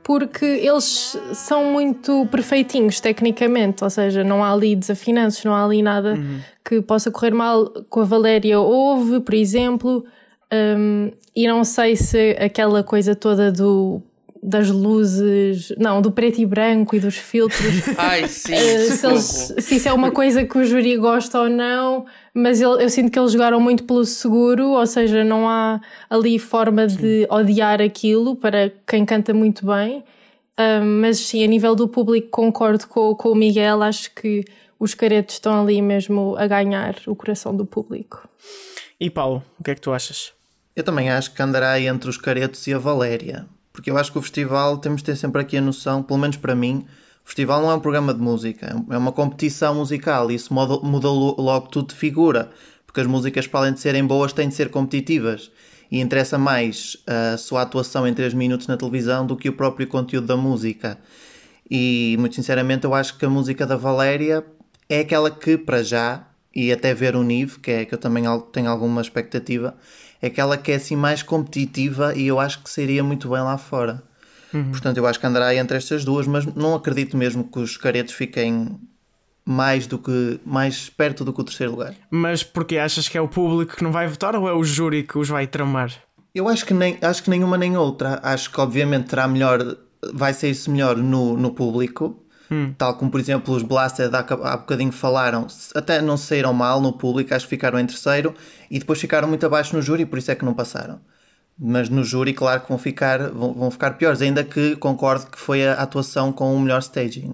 porque 0.04 0.46
eles 0.46 1.20
são 1.34 1.66
muito 1.66 2.26
perfeitinhos 2.32 3.02
tecnicamente, 3.02 3.84
ou 3.84 3.90
seja, 3.90 4.24
não 4.24 4.42
há 4.44 4.54
ali 4.54 4.74
desafinanços, 4.74 5.44
não 5.44 5.54
há 5.54 5.66
ali 5.66 5.82
nada 5.82 6.14
uhum. 6.14 6.40
que 6.64 6.82
possa 6.82 7.12
correr 7.12 7.34
mal. 7.34 7.66
Com 7.90 8.00
a 8.00 8.06
Valéria 8.06 8.58
houve, 8.60 9.20
por 9.20 9.34
exemplo, 9.34 10.06
um, 10.52 11.12
e 11.36 11.46
não 11.46 11.64
sei 11.66 11.98
se 11.98 12.38
aquela 12.40 12.84
coisa 12.84 13.16
toda 13.16 13.52
do 13.52 14.02
das 14.48 14.70
luzes, 14.70 15.74
não, 15.78 16.02
do 16.02 16.10
preto 16.10 16.40
e 16.40 16.46
branco 16.46 16.96
e 16.96 17.00
dos 17.02 17.16
filtros. 17.18 17.62
Ai, 17.98 18.28
sim, 18.30 18.54
Uh, 18.54 18.92
se, 18.96 19.06
eles- 19.06 19.54
se 19.60 19.76
isso 19.76 19.90
é 19.90 19.94
uma 19.94 20.10
coisa 20.10 20.46
que 20.46 20.58
o 20.58 20.64
júri 20.64 20.96
gosta 20.96 21.42
ou 21.42 21.50
não, 21.50 22.06
mas 22.34 22.62
ele- 22.62 22.82
eu 22.82 22.90
sinto 22.90 23.12
que 23.12 23.20
eles 23.20 23.34
jogaram 23.34 23.60
muito 23.60 23.84
pelo 23.84 24.06
seguro, 24.06 24.70
ou 24.70 24.86
seja, 24.88 25.24
não 25.24 25.50
há 25.50 25.82
ali 26.10 26.40
forma 26.40 26.88
de 26.88 27.28
odiar 27.30 27.82
aquilo 27.82 28.36
para 28.38 28.72
quem 28.88 29.04
canta 29.06 29.34
muito 29.34 29.66
bem. 29.66 30.00
Uh, 30.60 30.84
mas 30.84 31.18
sim, 31.20 31.44
a 31.44 31.48
nível 31.48 31.76
do 31.76 31.88
público, 31.88 32.30
concordo 32.32 32.88
com, 32.88 33.14
com 33.16 33.30
o 33.32 33.36
Miguel, 33.36 33.84
acho 33.84 34.10
que 34.16 34.46
os 34.80 34.94
caretos 34.94 35.36
estão 35.36 35.62
ali 35.62 35.82
mesmo 35.82 36.36
a 36.38 36.48
ganhar 36.48 36.96
o 37.06 37.16
coração 37.16 37.56
do 37.56 37.66
público. 37.66 38.28
E 39.00 39.10
Paulo, 39.10 39.44
o 39.60 39.64
que 39.64 39.72
é 39.72 39.76
que 39.76 39.82
tu 39.82 39.92
achas? 39.92 40.32
Eu 40.76 40.84
também 40.84 41.10
acho 41.10 41.34
que 41.34 41.42
andará 41.42 41.80
entre 41.82 42.10
os 42.10 42.18
Caretos 42.18 42.66
e 42.68 42.74
a 42.74 42.78
Valéria. 42.78 43.46
Porque 43.78 43.92
eu 43.92 43.98
acho 44.00 44.12
que 44.12 44.18
o 44.18 44.22
festival, 44.24 44.80
temos 44.80 45.02
de 45.02 45.06
ter 45.06 45.16
sempre 45.16 45.40
aqui 45.40 45.56
a 45.56 45.62
noção, 45.62 46.02
pelo 46.02 46.18
menos 46.18 46.36
para 46.36 46.56
mim, 46.56 46.84
o 47.24 47.28
festival 47.28 47.62
não 47.62 47.70
é 47.70 47.76
um 47.76 47.80
programa 47.80 48.12
de 48.12 48.20
música, 48.20 48.76
é 48.90 48.98
uma 48.98 49.12
competição 49.12 49.76
musical 49.76 50.32
e 50.32 50.34
isso 50.34 50.52
muda, 50.52 50.80
muda 50.80 51.08
lo- 51.08 51.36
logo 51.40 51.68
tudo 51.68 51.90
de 51.90 51.94
figura. 51.94 52.50
Porque 52.88 53.02
as 53.02 53.06
músicas, 53.06 53.46
para 53.46 53.60
além 53.60 53.74
de 53.74 53.80
serem 53.80 54.04
boas, 54.04 54.34
têm 54.34 54.50
de 54.50 54.56
ser 54.56 54.70
competitivas. 54.72 55.52
E 55.92 56.00
interessa 56.00 56.40
mais 56.40 56.98
a 57.06 57.38
sua 57.38 57.62
atuação 57.62 58.08
em 58.08 58.16
3 58.16 58.34
minutos 58.34 58.66
na 58.66 58.78
televisão 58.78 59.28
do 59.28 59.38
que 59.38 59.48
o 59.48 59.54
próprio 59.54 59.86
conteúdo 59.86 60.26
da 60.26 60.36
música. 60.36 60.98
E 61.70 62.16
muito 62.18 62.34
sinceramente, 62.34 62.84
eu 62.84 62.96
acho 62.96 63.16
que 63.16 63.26
a 63.26 63.30
música 63.30 63.68
da 63.68 63.76
Valéria 63.76 64.44
é 64.90 65.02
aquela 65.02 65.30
que, 65.30 65.56
para 65.56 65.84
já, 65.84 66.28
e 66.52 66.72
até 66.72 66.96
ver 66.96 67.16
o 67.16 67.22
Nive, 67.22 67.60
que 67.60 67.70
é 67.70 67.86
que 67.86 67.94
eu 67.94 68.00
também 68.00 68.24
tenho 68.52 68.72
alguma 68.72 69.02
expectativa, 69.02 69.78
é 70.22 70.28
aquela 70.28 70.58
que 70.58 70.72
é 70.72 70.76
assim 70.76 70.96
mais 70.96 71.22
competitiva 71.22 72.16
e 72.16 72.28
eu 72.28 72.40
acho 72.40 72.64
que 72.64 72.70
seria 72.70 73.04
muito 73.04 73.30
bem 73.30 73.42
lá 73.42 73.58
fora. 73.58 74.04
Portanto, 74.72 74.98
eu 74.98 75.06
acho 75.06 75.20
que 75.20 75.28
andará 75.28 75.54
entre 75.54 75.78
estas 75.78 76.04
duas, 76.04 76.26
mas 76.26 76.46
não 76.46 76.74
acredito 76.74 77.16
mesmo 77.18 77.44
que 77.44 77.60
os 77.60 77.78
caretos 77.78 78.14
fiquem 78.14 78.80
mais 79.46 79.88
do 79.88 79.98
que 79.98 80.40
mais 80.46 80.90
perto 80.90 81.24
do 81.24 81.32
que 81.32 81.42
o 81.42 81.44
terceiro 81.44 81.72
lugar. 81.72 81.94
Mas 82.10 82.44
porque 82.44 82.78
achas 82.78 83.08
que 83.08 83.18
é 83.18 83.22
o 83.22 83.28
público 83.28 83.76
que 83.76 83.84
não 83.84 83.92
vai 83.92 84.08
votar 84.08 84.36
ou 84.36 84.48
é 84.48 84.54
o 84.54 84.64
júri 84.64 85.04
que 85.04 85.18
os 85.18 85.30
vai 85.30 85.48
tramar? 85.48 85.92
Eu 86.36 86.48
acho 86.48 86.66
que, 86.66 86.74
nem, 86.74 86.98
acho 87.02 87.24
que 87.24 87.30
nenhuma 87.30 87.58
nem 87.58 87.78
outra. 87.78 88.20
Acho 88.22 88.52
que 88.52 88.60
obviamente 88.60 89.08
terá 89.08 89.28
melhor, 89.28 89.78
vai 90.14 90.34
sair-se 90.34 90.70
melhor 90.70 90.98
no, 90.98 91.38
no 91.38 91.52
público. 91.52 92.24
Tal 92.78 92.96
como, 92.96 93.12
por 93.12 93.20
exemplo, 93.20 93.54
os 93.54 93.64
Blasted 93.64 94.14
há, 94.16 94.20
há 94.20 94.58
bocadinho 94.58 94.92
falaram, 94.92 95.48
até 95.76 96.02
não 96.02 96.18
saíram 96.18 96.54
mal 96.54 96.80
no 96.80 96.94
público, 96.94 97.34
acho 97.34 97.46
que 97.46 97.50
ficaram 97.50 97.80
em 97.80 97.86
terceiro 97.86 98.34
e 98.70 98.80
depois 98.80 99.00
ficaram 99.00 99.28
muito 99.28 99.46
abaixo 99.46 99.76
no 99.76 99.82
júri, 99.82 100.06
por 100.06 100.18
isso 100.18 100.32
é 100.32 100.36
que 100.36 100.46
não 100.46 100.54
passaram. 100.54 101.00
Mas 101.60 101.90
no 101.90 102.04
júri, 102.04 102.34
claro 102.34 102.62
que 102.62 102.70
vão 102.70 102.78
ficar, 102.78 103.30
vão, 103.30 103.54
vão 103.54 103.72
ficar 103.72 103.92
piores, 103.92 104.22
ainda 104.22 104.44
que 104.44 104.76
concordo 104.76 105.28
que 105.28 105.40
foi 105.40 105.68
a 105.68 105.74
atuação 105.74 106.32
com 106.32 106.56
o 106.56 106.60
melhor 106.60 106.80
staging. 106.80 107.34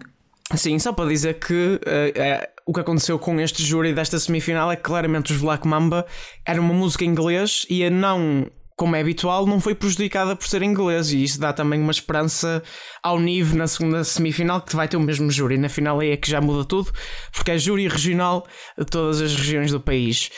Sim, 0.56 0.80
só 0.80 0.94
para 0.94 1.10
dizer 1.10 1.40
que 1.40 1.80
eh, 1.86 2.50
o 2.66 2.74
que 2.74 2.80
aconteceu 2.80 3.18
com 3.20 3.40
este 3.40 3.64
júri 3.64 3.94
desta 3.94 4.20
semifinal 4.20 4.72
é 4.72 4.76
que 4.76 4.84
claramente 4.84 5.34
os 5.34 5.42
Black 5.42 5.68
Mamba 5.68 6.06
era 6.46 6.62
uma 6.62 6.74
música 6.74 7.04
em 7.04 7.10
inglês 7.10 7.66
e 7.70 7.84
a 7.84 7.90
não, 7.90 8.46
como 8.76 8.96
é 8.96 9.02
habitual, 9.02 9.46
não 9.46 9.60
foi 9.60 9.76
prejudicada 9.76 10.36
por 10.36 10.48
ser 10.48 10.62
inglês 10.62 11.12
e 11.12 11.24
isso 11.24 11.40
dá 11.40 11.54
também 11.54 11.80
uma 11.80 11.92
esperança 11.92 12.64
ao 13.02 13.20
nível 13.20 13.58
na 13.58 13.68
segunda 13.68 14.04
semifinal 14.04 14.62
que 14.62 14.76
vai 14.76 14.88
ter 14.88 14.98
o 14.98 15.00
mesmo 15.00 15.30
júri. 15.30 15.58
Na 15.58 15.70
final 15.70 16.00
aí 16.00 16.12
é 16.12 16.18
que 16.18 16.30
já 16.30 16.42
muda 16.42 16.66
tudo, 16.66 16.92
porque 17.32 17.52
é 17.52 17.58
júri 17.58 17.88
regional 17.88 18.46
de 18.78 18.86
todas 18.86 19.22
as 19.22 19.36
regiões 19.36 19.72
do 19.72 19.80
país. 19.80 20.32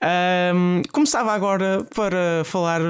Ahm, 0.00 0.82
começava 0.92 1.32
agora 1.32 1.86
para 1.94 2.42
falar 2.44 2.80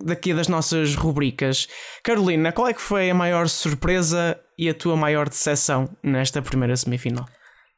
daqui 0.00 0.32
das 0.32 0.48
nossas 0.48 0.94
rubricas. 0.94 1.68
Carolina, 2.02 2.52
qual 2.52 2.68
é 2.68 2.74
que 2.74 2.80
foi 2.80 3.10
a 3.10 3.14
maior 3.14 3.48
surpresa 3.48 4.38
e 4.58 4.68
a 4.68 4.74
tua 4.74 4.96
maior 4.96 5.28
decepção 5.28 5.88
nesta 6.02 6.40
primeira 6.40 6.76
semifinal? 6.76 7.26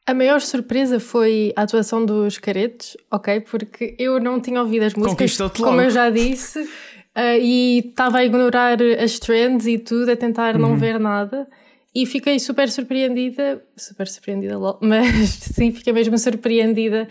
A 0.07 0.13
maior 0.13 0.39
surpresa 0.41 0.99
foi 0.99 1.51
a 1.55 1.63
atuação 1.63 2.05
dos 2.05 2.37
caretos, 2.37 2.95
ok? 3.11 3.39
Porque 3.41 3.95
eu 3.97 4.19
não 4.19 4.39
tinha 4.39 4.61
ouvido 4.61 4.83
as 4.83 4.93
músicas, 4.93 5.35
como 5.57 5.81
eu 5.81 5.89
já 5.89 6.09
disse, 6.11 6.69
ah, 7.15 7.37
e 7.37 7.79
estava 7.79 8.19
a 8.19 8.25
ignorar 8.25 8.77
as 9.03 9.17
trends 9.17 9.65
e 9.65 9.79
tudo, 9.79 10.11
a 10.11 10.15
tentar 10.15 10.55
Uhum. 10.55 10.61
não 10.61 10.75
ver 10.77 10.99
nada. 10.99 11.47
E 11.93 12.05
fiquei 12.05 12.37
super 12.39 12.69
surpreendida, 12.69 13.63
super 13.75 14.07
surpreendida, 14.07 14.57
lol, 14.59 14.77
mas 14.83 15.29
sim, 15.29 15.71
fiquei 15.71 15.91
mesmo 15.93 16.17
surpreendida. 16.19 17.07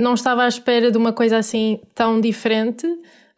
Não 0.00 0.14
estava 0.14 0.42
à 0.44 0.48
espera 0.48 0.90
de 0.90 0.96
uma 0.98 1.12
coisa 1.12 1.36
assim 1.36 1.78
tão 1.94 2.20
diferente, 2.20 2.86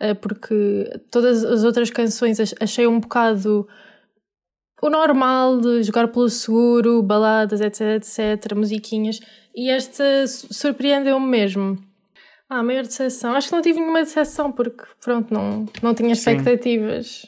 ah, 0.00 0.14
porque 0.14 0.88
todas 1.10 1.44
as 1.44 1.62
outras 1.62 1.90
canções 1.90 2.40
ach- 2.40 2.54
achei 2.58 2.86
um 2.86 3.00
bocado 3.00 3.68
o 4.82 4.90
normal 4.90 5.60
de 5.60 5.82
jogar 5.82 6.08
pelo 6.08 6.28
seguro, 6.28 7.02
baladas, 7.02 7.60
etc, 7.60 7.80
etc, 8.02 8.54
musiquinhas. 8.54 9.20
E 9.54 9.70
esta 9.70 10.26
su- 10.26 10.52
surpreendeu-me 10.52 11.26
mesmo. 11.26 11.78
Ah, 12.50 12.58
a 12.58 12.62
maior 12.62 12.82
decepção. 12.82 13.34
Acho 13.34 13.48
que 13.48 13.54
não 13.54 13.62
tive 13.62 13.80
nenhuma 13.80 14.02
decepção 14.02 14.52
porque, 14.52 14.84
pronto, 15.02 15.32
não, 15.32 15.66
não 15.82 15.94
tinha 15.94 16.14
Sim. 16.14 16.20
expectativas. 16.32 17.26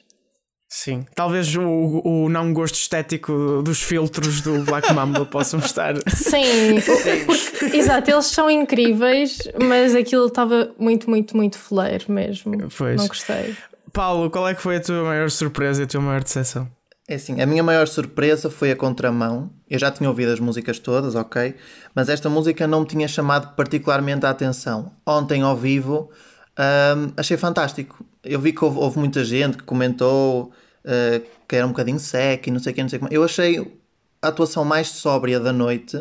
Sim, 0.69 1.07
talvez 1.15 1.55
o, 1.57 1.62
o 2.05 2.29
não 2.29 2.53
gosto 2.53 2.75
estético 2.75 3.62
dos 3.65 3.81
filtros 3.81 4.41
do 4.41 4.59
Black 4.65 4.93
Mamba 4.93 5.25
possam 5.31 5.61
estar. 5.61 5.95
Sim, 6.11 6.81
porque- 6.85 7.67
exato, 7.76 8.11
eles 8.11 8.26
são 8.26 8.50
incríveis, 8.50 9.38
mas 9.62 9.95
aquilo 9.95 10.26
estava 10.26 10.75
muito, 10.79 11.09
muito, 11.09 11.37
muito 11.37 11.57
fleiro 11.57 12.07
mesmo. 12.12 12.69
Pois. 12.76 12.97
Não 13.00 13.07
gostei. 13.07 13.57
Paulo, 13.93 14.29
qual 14.29 14.47
é 14.49 14.55
que 14.55 14.61
foi 14.61 14.76
a 14.76 14.81
tua 14.81 15.05
maior 15.05 15.31
surpresa 15.31 15.83
e 15.83 15.85
a 15.85 15.87
tua 15.87 16.00
maior 16.00 16.23
decepção? 16.23 16.69
É 17.09 17.15
assim, 17.15 17.41
a 17.41 17.47
minha 17.47 17.63
maior 17.63 17.87
surpresa 17.87 18.51
foi 18.51 18.73
a 18.73 18.77
contramão. 18.77 19.51
Eu 19.71 19.79
já 19.79 19.91
tinha 19.93 20.09
ouvido 20.09 20.33
as 20.33 20.41
músicas 20.41 20.79
todas, 20.81 21.15
ok? 21.15 21.55
Mas 21.95 22.09
esta 22.09 22.29
música 22.29 22.67
não 22.67 22.81
me 22.81 22.87
tinha 22.87 23.07
chamado 23.07 23.55
particularmente 23.55 24.27
a 24.27 24.31
atenção. 24.31 24.93
Ontem, 25.07 25.43
ao 25.43 25.57
vivo, 25.57 26.11
hum, 26.59 27.13
achei 27.17 27.37
fantástico. 27.37 28.05
Eu 28.25 28.41
vi 28.41 28.53
que 28.53 28.65
houve, 28.65 28.79
houve 28.79 28.99
muita 28.99 29.25
gente 29.25 29.57
que 29.57 29.63
comentou 29.63 30.51
uh, 30.85 31.27
que 31.47 31.55
era 31.55 31.65
um 31.65 31.71
bocadinho 31.71 32.01
sec 32.01 32.49
e 32.49 32.51
não 32.51 32.59
sei 32.59 32.73
o 32.73 32.75
que, 32.75 32.83
não 32.83 32.89
sei 32.89 32.97
o 32.97 33.01
que. 33.01 33.05
mais. 33.05 33.15
Eu 33.15 33.23
achei 33.23 33.81
a 34.21 34.29
atuação 34.29 34.65
mais 34.65 34.89
sóbria 34.89 35.39
da 35.39 35.53
noite. 35.53 35.97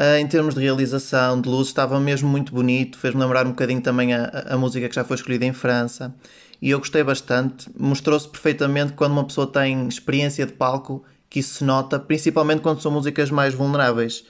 Uh, 0.00 0.16
em 0.18 0.26
termos 0.26 0.54
de 0.54 0.60
realização, 0.62 1.40
de 1.40 1.48
luz, 1.48 1.68
estava 1.68 2.00
mesmo 2.00 2.28
muito 2.28 2.52
bonito. 2.54 2.96
Fez-me 2.98 3.20
lembrar 3.20 3.46
um 3.46 3.50
bocadinho 3.50 3.82
também 3.82 4.14
a- 4.14 4.46
a 4.48 4.56
música 4.56 4.88
que 4.88 4.94
já 4.94 5.04
foi 5.04 5.16
escolhida 5.16 5.44
em 5.44 5.52
França. 5.52 6.14
E 6.62 6.70
eu 6.70 6.78
gostei 6.78 7.02
bastante. 7.02 7.68
Mostrou-se 7.76 8.28
perfeitamente 8.28 8.92
quando 8.92 9.12
uma 9.12 9.24
pessoa 9.24 9.48
tem 9.48 9.88
experiência 9.88 10.46
de 10.46 10.52
palco, 10.52 11.04
que 11.28 11.40
isso 11.40 11.54
se 11.56 11.64
nota, 11.64 11.98
principalmente 11.98 12.60
quando 12.60 12.80
são 12.80 12.92
músicas 12.92 13.32
mais 13.32 13.52
vulneráveis. 13.52 14.24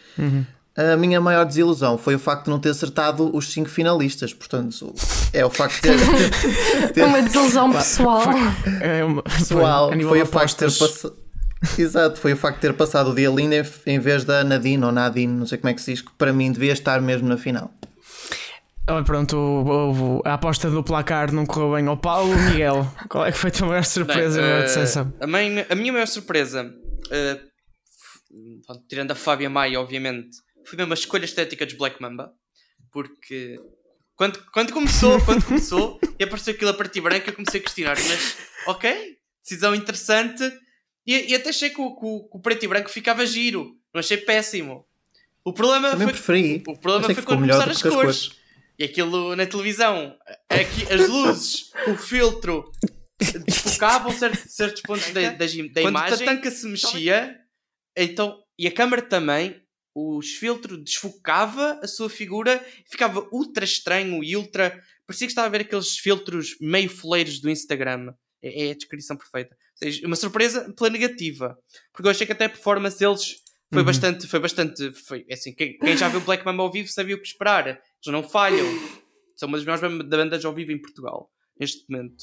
A 0.74 0.96
minha 0.96 1.20
maior 1.20 1.44
desilusão 1.44 1.98
foi 1.98 2.14
o 2.14 2.18
facto 2.18 2.46
de 2.46 2.50
não 2.50 2.58
ter 2.58 2.70
acertado 2.70 3.30
os 3.36 3.52
cinco 3.52 3.68
finalistas. 3.68 4.32
Portanto, 4.32 4.94
é 5.30 5.44
o 5.44 5.50
facto 5.50 5.74
de 5.74 5.80
ter, 5.82 6.88
ter 6.94 7.04
Uma 7.04 7.20
desilusão 7.20 7.70
pessoal. 7.70 8.22
É 8.80 9.04
uma, 9.04 9.22
pessoal, 9.22 9.92
a 9.92 9.94
nível 9.94 10.08
foi 10.08 10.22
o 10.22 10.26
facto 10.26 10.52
de 10.52 10.56
ter 10.56 10.78
passado. 10.78 11.16
Exato, 11.78 12.18
foi 12.18 12.32
o 12.32 12.36
facto 12.36 12.56
de 12.56 12.62
ter 12.62 12.72
passado 12.72 13.10
o 13.10 13.14
dia 13.14 13.28
lindo 13.28 13.54
em 13.86 13.98
vez 13.98 14.24
da 14.24 14.42
Nadine 14.42 14.84
ou 14.84 14.90
Nadine, 14.90 15.32
não 15.32 15.46
sei 15.46 15.58
como 15.58 15.70
é 15.70 15.74
que 15.74 15.80
se 15.80 15.92
diz, 15.92 16.00
que 16.00 16.10
para 16.18 16.32
mim 16.32 16.50
devia 16.50 16.72
estar 16.72 17.00
mesmo 17.00 17.28
na 17.28 17.36
final. 17.36 17.70
Ah, 18.86 19.02
Pronto, 19.02 19.36
o- 19.36 20.18
o- 20.18 20.22
a 20.24 20.34
aposta 20.34 20.68
do 20.68 20.82
placar 20.82 21.32
não 21.32 21.46
correu 21.46 21.74
bem 21.74 21.86
ao 21.86 21.96
Paulo. 21.96 22.34
Miguel, 22.50 22.84
qual 23.08 23.24
é 23.26 23.32
que 23.32 23.38
foi 23.38 23.50
a 23.50 23.52
tua 23.52 23.68
maior 23.68 23.84
surpresa 23.84 24.40
Bem, 24.40 24.46
maior 24.50 24.60
eh, 24.60 24.62
decepção? 24.64 25.12
a, 25.20 25.26
mãe- 25.26 25.66
a 25.68 25.74
minha 25.74 25.92
maior 25.92 26.06
surpresa, 26.06 26.64
f- 27.10 28.62
pronto, 28.66 28.84
tirando 28.88 29.12
a 29.12 29.14
Fábia 29.14 29.48
Maia, 29.48 29.80
obviamente, 29.80 30.36
foi 30.66 30.76
mesmo 30.76 30.92
a 30.92 30.94
escolha 30.94 31.24
estética 31.24 31.64
dos 31.64 31.76
Black 31.76 32.02
Mamba, 32.02 32.32
porque 32.92 33.58
quando, 34.16 34.42
quando 34.52 34.72
começou, 34.72 35.20
quando 35.24 35.44
começou, 35.44 36.00
e 36.18 36.24
apareceu 36.24 36.52
aquilo 36.52 36.70
a 36.70 36.74
partir 36.74 37.00
branca, 37.00 37.30
eu 37.30 37.34
comecei 37.34 37.60
a 37.60 37.62
questionar, 37.62 37.96
mas 37.96 38.36
ok, 38.66 39.16
decisão 39.44 39.74
interessante, 39.76 40.42
e, 41.06 41.30
e 41.30 41.34
até 41.36 41.50
achei 41.50 41.70
que 41.70 41.80
o, 41.80 41.94
que 41.94 42.04
o- 42.04 42.28
que 42.28 42.36
o 42.36 42.40
preto 42.40 42.64
e 42.64 42.68
branco 42.68 42.90
ficava 42.90 43.24
giro, 43.24 43.76
não 43.94 44.00
achei 44.00 44.16
péssimo. 44.16 44.84
O 45.44 45.52
problema 45.52 45.90
Também 45.90 46.08
foi, 46.08 46.12
preferi. 46.14 46.62
o 46.66 46.78
problema 46.78 47.14
foi 47.14 47.22
quando 47.22 47.40
começaram 47.40 47.70
as 47.72 47.82
cores. 47.82 48.41
E 48.82 48.86
aquilo 48.86 49.36
na 49.36 49.46
televisão, 49.46 50.18
aqui, 50.48 50.92
as 50.92 51.08
luzes, 51.08 51.70
o 51.86 51.96
filtro, 51.96 52.68
desfocavam 53.46 54.10
certos, 54.10 54.52
certos 54.52 54.82
pontos 54.82 55.08
da, 55.12 55.20
da, 55.30 55.36
da 55.36 55.46
imagem. 55.46 55.72
Quando 55.92 55.94
a 55.94 56.16
tanca 56.24 56.50
se 56.50 56.66
mexia, 56.66 57.38
então, 57.96 58.42
e 58.58 58.66
a 58.66 58.72
câmera 58.72 59.00
também, 59.00 59.62
os 59.94 60.30
filtros 60.30 60.82
desfocava 60.82 61.78
a 61.80 61.86
sua 61.86 62.10
figura 62.10 62.60
ficava 62.90 63.24
ultra 63.30 63.64
estranho 63.64 64.24
e 64.24 64.36
ultra. 64.36 64.82
Parecia 65.06 65.28
que 65.28 65.30
estava 65.30 65.46
a 65.46 65.50
ver 65.50 65.60
aqueles 65.60 65.96
filtros 65.96 66.56
meio 66.60 66.90
foleiros 66.90 67.38
do 67.40 67.48
Instagram. 67.48 68.12
É, 68.42 68.66
é 68.66 68.70
a 68.72 68.74
descrição 68.74 69.16
perfeita. 69.16 69.54
Ou 69.54 69.78
seja, 69.78 70.04
uma 70.04 70.16
surpresa 70.16 70.74
pela 70.76 70.90
negativa. 70.90 71.56
Porque 71.92 72.08
eu 72.08 72.10
achei 72.10 72.26
que 72.26 72.32
até 72.32 72.46
a 72.46 72.50
performance 72.50 72.98
deles 72.98 73.36
foi 73.72 73.82
Uhum. 73.82 73.86
bastante. 73.86 74.26
Foi 74.26 74.40
bastante. 74.40 74.90
Foi, 75.06 75.24
é 75.28 75.34
assim, 75.34 75.54
quem, 75.54 75.78
quem 75.78 75.96
já 75.96 76.08
viu 76.08 76.20
Black 76.20 76.44
Mamba 76.44 76.64
ao 76.64 76.72
vivo 76.72 76.88
sabia 76.88 77.14
o 77.14 77.20
que 77.20 77.28
esperar. 77.28 77.80
Eles 78.04 78.21
não 78.21 78.28
falham. 78.28 78.66
São 79.37 79.49
uma 79.49 79.56
das 79.59 79.64
melhores 79.64 80.09
bandas 80.09 80.44
ao 80.44 80.52
vivo 80.52 80.73
em 80.73 80.80
Portugal, 80.80 81.30
neste 81.59 81.85
momento. 81.88 82.23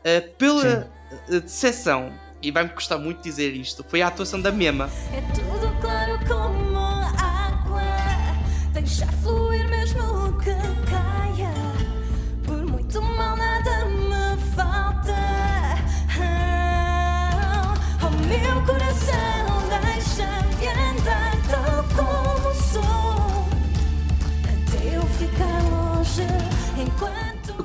Uh, 0.00 0.36
pela 0.36 0.90
uh, 1.28 1.40
decepção, 1.40 2.12
e 2.40 2.50
vai-me 2.52 2.70
custar 2.70 2.98
muito 2.98 3.20
dizer 3.20 3.52
isto, 3.54 3.84
foi 3.84 4.00
a 4.00 4.06
atuação 4.06 4.40
da 4.40 4.52
Mema. 4.52 4.88
É 5.12 5.20
tudo 5.32 5.80
claro 5.80 6.18
como 6.26 6.78
água. 6.78 7.82
Deixar 8.72 9.12
fluir 9.14 9.47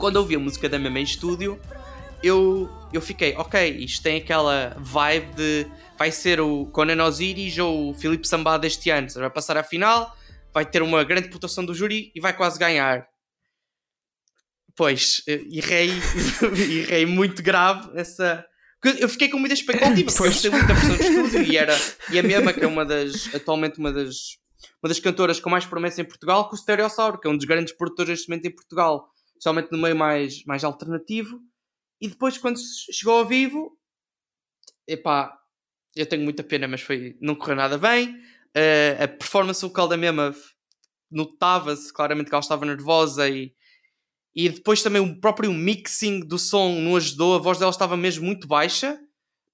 Quando 0.03 0.17
ouvi 0.17 0.35
a 0.35 0.39
música 0.39 0.67
da 0.67 0.77
Mema 0.77 0.99
em 0.99 1.03
estúdio, 1.03 1.57
eu, 2.21 2.69
eu 2.91 2.99
fiquei, 2.99 3.33
ok, 3.37 3.69
isto 3.77 4.03
tem 4.03 4.17
aquela 4.17 4.75
vibe 4.77 5.33
de 5.33 5.67
vai 5.97 6.11
ser 6.11 6.41
o 6.41 6.65
Conan 6.65 7.01
Osiris 7.05 7.57
ou 7.57 7.91
o 7.91 7.93
Filipe 7.93 8.27
Sambá 8.27 8.57
deste 8.57 8.89
ano, 8.89 9.07
vai 9.09 9.29
passar 9.29 9.55
à 9.55 9.63
final, 9.63 10.13
vai 10.53 10.65
ter 10.65 10.81
uma 10.81 11.05
grande 11.05 11.29
pontuação 11.29 11.63
do 11.63 11.73
júri 11.73 12.11
e 12.13 12.19
vai 12.19 12.35
quase 12.35 12.59
ganhar. 12.59 13.07
Pois, 14.75 15.23
eh, 15.25 15.41
errei, 15.49 15.91
errei 16.81 17.05
muito 17.05 17.41
grave 17.41 17.89
essa. 17.97 18.45
Eu 18.99 19.07
fiquei 19.07 19.29
com 19.29 19.39
muita 19.39 19.53
expectativa, 19.53 20.11
porque 20.11 20.21
eu 20.21 20.31
gostei 20.33 20.51
muito 20.51 20.67
da 20.67 20.73
versão 20.73 20.97
de 20.97 21.01
estúdio 21.01 21.43
e, 21.43 21.55
era, 21.55 21.79
e 22.11 22.19
a 22.19 22.23
Mema, 22.23 22.51
que 22.51 22.61
é 22.61 22.67
uma 22.67 22.83
das, 22.83 23.33
atualmente 23.33 23.79
uma 23.79 23.93
das, 23.93 24.15
uma 24.83 24.89
das 24.89 24.99
cantoras 24.99 25.39
com 25.39 25.49
mais 25.49 25.65
promessa 25.65 26.01
em 26.01 26.05
Portugal, 26.05 26.49
com 26.49 26.57
o 26.57 26.59
Stereossauro, 26.59 27.21
que 27.21 27.25
é 27.25 27.31
um 27.31 27.37
dos 27.37 27.45
grandes 27.45 27.73
produtores 27.73 28.09
neste 28.09 28.27
momento 28.27 28.47
em 28.47 28.53
Portugal, 28.53 29.12
especialmente 29.43 29.71
no 29.71 29.77
meio 29.77 29.95
mais, 29.95 30.43
mais 30.45 30.63
alternativo. 30.63 31.41
E 31.99 32.07
depois, 32.07 32.37
quando 32.37 32.57
chegou 32.91 33.17
ao 33.17 33.25
vivo, 33.25 33.77
epá, 34.87 35.37
eu 35.95 36.05
tenho 36.05 36.23
muita 36.23 36.43
pena, 36.43 36.67
mas 36.67 36.81
foi, 36.81 37.17
não 37.21 37.35
correu 37.35 37.57
nada 37.57 37.77
bem. 37.77 38.15
Uh, 38.55 39.03
a 39.03 39.07
performance 39.07 39.61
vocal 39.61 39.87
da 39.87 39.97
Mema 39.97 40.33
notava-se 41.11 41.91
claramente 41.91 42.29
que 42.29 42.35
ela 42.35 42.41
estava 42.41 42.65
nervosa 42.65 43.27
e, 43.29 43.53
e 44.33 44.49
depois 44.49 44.81
também 44.81 45.01
o 45.01 45.19
próprio 45.19 45.51
mixing 45.51 46.21
do 46.21 46.39
som 46.39 46.79
não 46.79 46.95
ajudou, 46.95 47.35
a 47.35 47.39
voz 47.39 47.59
dela 47.59 47.71
estava 47.71 47.97
mesmo 47.97 48.25
muito 48.25 48.47
baixa. 48.47 48.99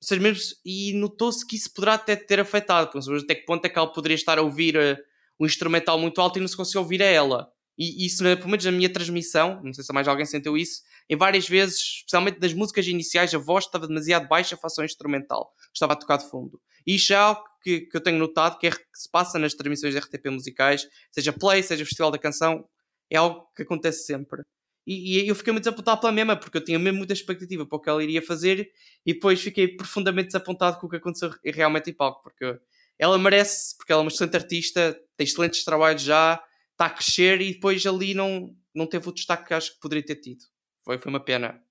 Seja, 0.02 0.22
mesmo, 0.22 0.42
e 0.64 0.94
notou-se 0.94 1.46
que 1.46 1.58
isso 1.58 1.74
poderá 1.74 1.96
até 1.96 2.16
ter 2.16 2.40
afetado, 2.40 2.98
até 2.98 3.36
que 3.36 3.46
ponto 3.46 3.66
é 3.66 3.70
que 3.70 3.78
ela 3.78 3.92
poderia 3.92 4.16
estar 4.16 4.38
a 4.38 4.42
ouvir 4.42 4.78
uh, 4.78 4.98
o 5.38 5.46
instrumental 5.46 6.00
muito 6.00 6.22
alto 6.22 6.38
e 6.38 6.42
não 6.42 6.48
se 6.48 6.56
conseguia 6.56 6.80
ouvir 6.80 7.02
a 7.02 7.06
ela. 7.06 7.52
E 7.80 8.06
isso, 8.06 8.22
pelo 8.22 8.50
menos 8.50 8.66
na 8.66 8.74
minha 8.74 8.92
transmissão, 8.92 9.62
não 9.64 9.74
sei 9.74 9.86
se 9.86 9.94
mais 9.94 10.06
alguém 10.06 10.26
sentiu 10.26 10.58
isso, 10.58 10.82
em 11.10 11.16
várias 11.16 11.48
vezes, 11.48 11.80
especialmente 11.80 12.38
das 12.38 12.54
músicas 12.54 12.86
iniciais, 12.86 13.34
a 13.34 13.38
voz 13.38 13.64
estava 13.64 13.88
demasiado 13.88 14.28
baixa 14.28 14.58
face 14.58 14.82
ao 14.82 14.86
instrumental, 14.86 15.50
estava 15.74 15.94
a 15.94 15.96
tocar 15.96 16.18
de 16.18 16.30
fundo. 16.30 16.62
E 16.86 16.96
isso 16.96 17.14
é 17.14 17.16
algo 17.16 17.42
que, 17.64 17.82
que 17.82 17.96
eu 17.96 18.02
tenho 18.02 18.20
notado 18.20 18.60
que, 18.60 18.68
é, 18.68 18.72
que 18.72 18.84
se 18.94 19.10
passa 19.10 19.40
nas 19.40 19.54
transmissões 19.54 19.94
de 19.94 20.00
RTP 20.00 20.26
musicais, 20.30 20.86
seja 21.10 21.32
Play, 21.32 21.64
seja 21.64 21.86
Festival 21.86 22.12
da 22.12 22.18
Canção, 22.18 22.68
é 23.10 23.16
algo 23.16 23.48
que 23.56 23.64
acontece 23.64 24.06
sempre. 24.06 24.42
E, 24.86 25.22
e 25.22 25.28
eu 25.30 25.34
fiquei 25.36 25.54
muito 25.54 25.64
desapontado 25.64 26.02
pela 26.02 26.12
mesma, 26.12 26.36
porque 26.36 26.58
eu 26.58 26.64
tinha 26.64 26.78
mesmo 26.78 26.98
muita 26.98 27.14
expectativa 27.14 27.66
para 27.66 27.78
o 27.78 27.80
que 27.80 27.90
ela 27.90 28.04
iria 28.04 28.22
fazer, 28.22 28.70
e 29.06 29.14
depois 29.14 29.42
fiquei 29.42 29.70
profundamente 29.70 30.28
desapontado 30.28 30.80
com 30.80 30.88
o 30.88 30.90
que 30.90 30.98
aconteceu 30.98 31.32
realmente 31.46 31.92
em 31.92 31.94
palco, 31.94 32.22
porque 32.24 32.60
ela 32.98 33.18
merece, 33.18 33.78
porque 33.78 33.94
ela 33.94 34.02
é 34.02 34.04
uma 34.04 34.10
excelente 34.10 34.36
artista, 34.36 35.00
tem 35.16 35.26
excelentes 35.26 35.64
trabalhos 35.64 36.02
já, 36.02 36.44
está 36.80 36.86
a 36.86 36.90
crescer 36.90 37.42
e 37.42 37.54
depois 37.54 37.86
ali 37.86 38.14
não, 38.14 38.56
não 38.74 38.88
teve 38.88 39.10
o 39.10 39.12
destaque 39.12 39.48
que 39.48 39.54
acho 39.54 39.74
que 39.74 39.80
poderia 39.82 40.06
ter 40.06 40.16
tido. 40.16 40.46
Foi, 40.86 40.98
foi 40.98 41.12
uma 41.12 41.20
pena. 41.20 41.62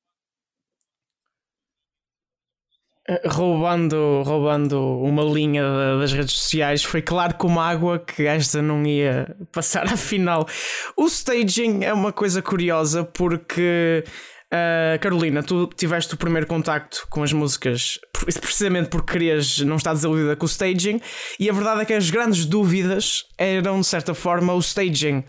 Eh, 3.09 3.23
roubando, 3.27 4.23
roubando 4.23 4.79
uma 5.01 5.23
linha 5.25 5.63
das 5.99 6.13
redes 6.13 6.35
sociais, 6.35 6.85
foi 6.85 7.01
claro 7.01 7.37
como 7.37 7.59
água 7.59 7.99
que 7.99 8.25
esta 8.25 8.61
não 8.61 8.85
ia 8.87 9.35
passar 9.51 9.87
à 9.91 9.97
final. 9.97 10.47
O 10.95 11.07
staging 11.07 11.85
é 11.85 11.95
uma 11.95 12.13
coisa 12.13 12.43
curiosa 12.43 13.03
porque 13.03 14.05
Uh, 14.53 14.99
Carolina, 15.01 15.43
tu 15.43 15.67
tiveste 15.77 16.15
o 16.15 16.17
primeiro 16.17 16.47
contacto 16.47 17.07
com 17.11 17.23
as 17.23 17.35
músicas 17.35 17.99
precisamente 18.41 18.89
porque 18.89 19.13
querias 19.13 19.59
não 19.59 19.77
estar 19.77 19.93
desiludida 19.93 20.35
com 20.37 20.47
o 20.47 20.49
staging, 20.49 21.01
e 21.39 21.51
a 21.51 21.53
verdade 21.53 21.83
é 21.83 21.85
que 21.85 21.93
as 21.93 22.09
grandes 22.09 22.47
dúvidas 22.47 23.25
eram 23.37 23.81
de 23.81 23.87
certa 23.87 24.15
forma 24.15 24.55
o 24.55 24.59
staging 24.59 25.23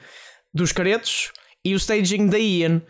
dos 0.54 0.72
caretos 0.72 1.32
e 1.64 1.74
o 1.74 1.78
staging 1.78 2.28
da 2.28 2.40
Ian. 2.40 2.82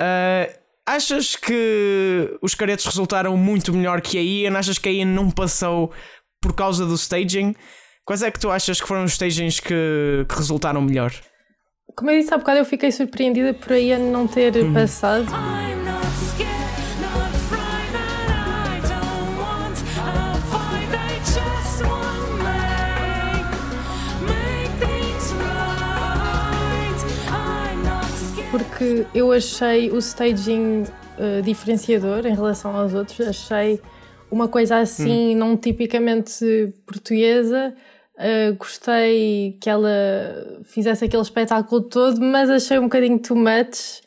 Uh, 0.00 0.52
achas 0.84 1.36
que 1.36 2.36
os 2.42 2.54
caretos 2.54 2.84
resultaram 2.86 3.36
muito 3.36 3.72
melhor 3.72 4.00
que 4.00 4.18
a 4.18 4.22
Ian? 4.22 4.58
Achas 4.58 4.78
que 4.78 4.88
a 4.88 4.92
Ian 4.92 5.06
não 5.06 5.30
passou 5.30 5.92
por 6.40 6.52
causa 6.54 6.84
do 6.84 6.94
staging? 6.94 7.54
Quais 8.04 8.22
é 8.22 8.30
que 8.30 8.38
tu 8.38 8.50
achas 8.50 8.80
que 8.80 8.86
foram 8.86 9.04
os 9.04 9.12
stagings 9.12 9.60
que, 9.60 10.26
que 10.28 10.34
resultaram 10.36 10.80
melhor? 10.80 11.12
Como 11.96 12.10
eu 12.10 12.20
disse 12.20 12.34
há 12.34 12.38
bocado, 12.38 12.58
eu 12.58 12.64
fiquei 12.64 12.92
surpreendida 12.92 13.54
por 13.54 13.72
a 13.72 13.78
Ian 13.78 14.10
não 14.10 14.26
ter 14.26 14.54
uhum. 14.56 14.74
passado. 14.74 15.26
Porque 28.86 29.06
eu 29.14 29.32
achei 29.32 29.90
o 29.90 29.98
staging 29.98 30.84
uh, 31.18 31.42
diferenciador 31.42 32.26
em 32.26 32.34
relação 32.34 32.76
aos 32.76 32.94
outros. 32.94 33.20
Achei 33.26 33.80
uma 34.30 34.48
coisa 34.48 34.78
assim, 34.78 35.34
hum. 35.34 35.38
não 35.38 35.56
tipicamente 35.56 36.72
portuguesa. 36.86 37.74
Uh, 38.14 38.54
gostei 38.56 39.58
que 39.60 39.68
ela 39.68 39.90
fizesse 40.64 41.04
aquele 41.04 41.22
espetáculo 41.22 41.82
todo, 41.82 42.20
mas 42.20 42.48
achei 42.48 42.78
um 42.78 42.84
bocadinho 42.84 43.18
too 43.18 43.36
much. 43.36 44.04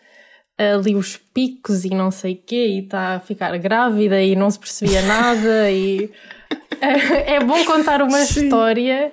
Ali 0.58 0.94
os 0.94 1.16
picos 1.16 1.86
e 1.86 1.90
não 1.90 2.12
sei 2.12 2.34
o 2.34 2.38
quê, 2.46 2.68
e 2.68 2.80
está 2.80 3.16
a 3.16 3.20
ficar 3.22 3.58
grávida 3.58 4.22
e 4.22 4.36
não 4.36 4.52
se 4.52 4.60
percebia 4.60 5.02
nada. 5.04 5.72
e 5.72 6.12
é, 6.82 7.36
é 7.36 7.40
bom 7.40 7.64
contar 7.64 8.02
uma 8.02 8.18
Sim. 8.26 8.44
história 8.44 9.12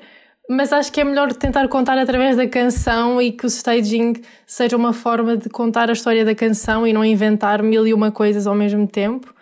mas 0.48 0.72
acho 0.72 0.92
que 0.92 1.00
é 1.00 1.04
melhor 1.04 1.32
tentar 1.32 1.66
contar 1.68 1.98
através 1.98 2.37
da 2.37 2.46
canção 2.46 3.20
e 3.20 3.32
que 3.32 3.44
o 3.44 3.48
staging 3.48 4.14
seja 4.46 4.76
uma 4.76 4.92
forma 4.92 5.37
de 5.37 5.48
contar 5.48 5.90
a 5.90 5.92
história 5.92 6.24
da 6.24 6.35
canção 6.35 6.87
e 6.87 6.92
não 6.92 7.04
inventar 7.04 7.62
mil 7.62 7.87
e 7.87 7.92
uma 7.92 8.12
coisas 8.12 8.46
ao 8.46 8.54
mesmo 8.54 8.87
tempo. 8.87 9.35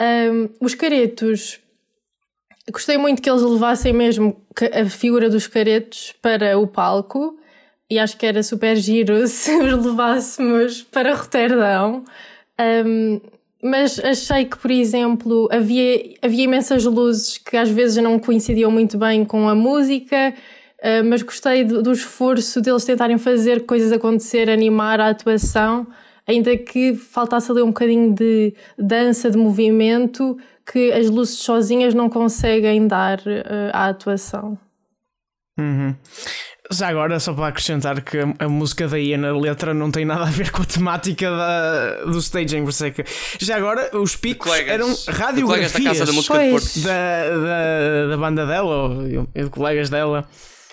Um, 0.00 0.48
os 0.60 0.74
caretos, 0.74 1.60
gostei 2.70 2.96
muito 2.96 3.20
que 3.20 3.28
eles 3.28 3.42
levassem 3.42 3.92
mesmo 3.92 4.36
a 4.72 4.88
figura 4.88 5.28
dos 5.28 5.46
caretos 5.46 6.14
para 6.22 6.58
o 6.58 6.66
palco 6.66 7.38
e 7.90 7.98
acho 7.98 8.16
que 8.16 8.26
era 8.26 8.42
super 8.42 8.76
giro 8.76 9.26
se 9.28 9.56
os 9.56 9.84
levássemos 9.84 10.82
para 10.82 11.14
Roterdão. 11.14 12.04
Um, 12.86 13.20
mas 13.64 13.98
achei 13.98 14.44
que, 14.44 14.58
por 14.58 14.70
exemplo, 14.70 15.48
havia, 15.50 16.16
havia 16.20 16.44
imensas 16.44 16.84
luzes 16.84 17.38
que 17.38 17.56
às 17.56 17.70
vezes 17.70 17.96
não 18.02 18.18
coincidiam 18.18 18.70
muito 18.70 18.98
bem 18.98 19.24
com 19.24 19.48
a 19.48 19.54
música, 19.54 20.34
uh, 20.80 21.02
mas 21.08 21.22
gostei 21.22 21.64
do, 21.64 21.82
do, 21.82 21.90
esforço 21.90 22.60
deles 22.60 22.84
tentarem 22.84 23.16
fazer 23.16 23.64
coisas 23.64 23.90
acontecer, 23.90 24.50
animar 24.50 25.00
a 25.00 25.08
atuação, 25.08 25.86
ainda 26.26 26.54
que 26.58 26.94
faltasse 26.94 27.50
ali 27.50 27.62
um 27.62 27.68
bocadinho 27.68 28.12
de 28.12 28.54
dança, 28.78 29.30
de 29.30 29.38
movimento, 29.38 30.36
que 30.70 30.92
as 30.92 31.08
luzes 31.08 31.38
sozinhas 31.38 31.94
não 31.94 32.10
conseguem 32.10 32.86
dar 32.86 33.18
uh, 33.20 33.70
à 33.72 33.88
atuação. 33.88 34.58
Uhum. 35.58 35.94
Já 36.70 36.88
agora, 36.88 37.20
só 37.20 37.34
para 37.34 37.48
acrescentar 37.48 38.00
que 38.00 38.18
a, 38.38 38.48
música 38.48 38.88
da 38.88 38.98
Ian, 38.98 39.28
a 39.28 39.38
letra, 39.38 39.74
não 39.74 39.90
tem 39.90 40.04
nada 40.06 40.22
a 40.22 40.30
ver 40.30 40.50
com 40.50 40.62
a 40.62 40.64
temática 40.64 41.30
da, 41.30 42.04
do 42.04 42.18
staging, 42.18 42.62
por 42.62 42.70
isso 42.70 42.86
é 42.86 42.90
que... 42.90 43.04
Já 43.38 43.56
agora, 43.56 43.90
os 43.92 44.16
picos 44.16 44.50
colegas, 44.50 44.72
eram 44.72 44.94
radiografias 45.06 45.98
da, 45.98 46.04
da, 46.06 47.28
da, 47.36 48.06
da, 48.08 48.16
banda 48.16 48.46
dela, 48.46 48.76
ou 48.76 49.02
de 49.34 49.50
colegas 49.50 49.90
dela. 49.90 50.26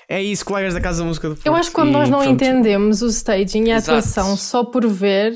É 0.08 0.22
isso, 0.22 0.46
colegas 0.46 0.74
da 0.74 0.80
Casa 0.80 1.00
da 1.00 1.08
Música 1.08 1.28
do 1.28 1.36
Porto. 1.36 1.46
Eu 1.46 1.56
acho 1.56 1.70
que 1.70 1.76
quando 1.76 1.90
e, 1.90 1.94
nós 1.94 2.10
não 2.10 2.20
pronto. 2.20 2.34
entendemos 2.34 3.02
o 3.02 3.08
staging 3.08 3.66
e 3.66 3.72
a 3.72 3.78
Exato. 3.78 3.98
atuação 3.98 4.38
só 4.38 4.64
por 4.64 4.88
ver, 4.88 5.34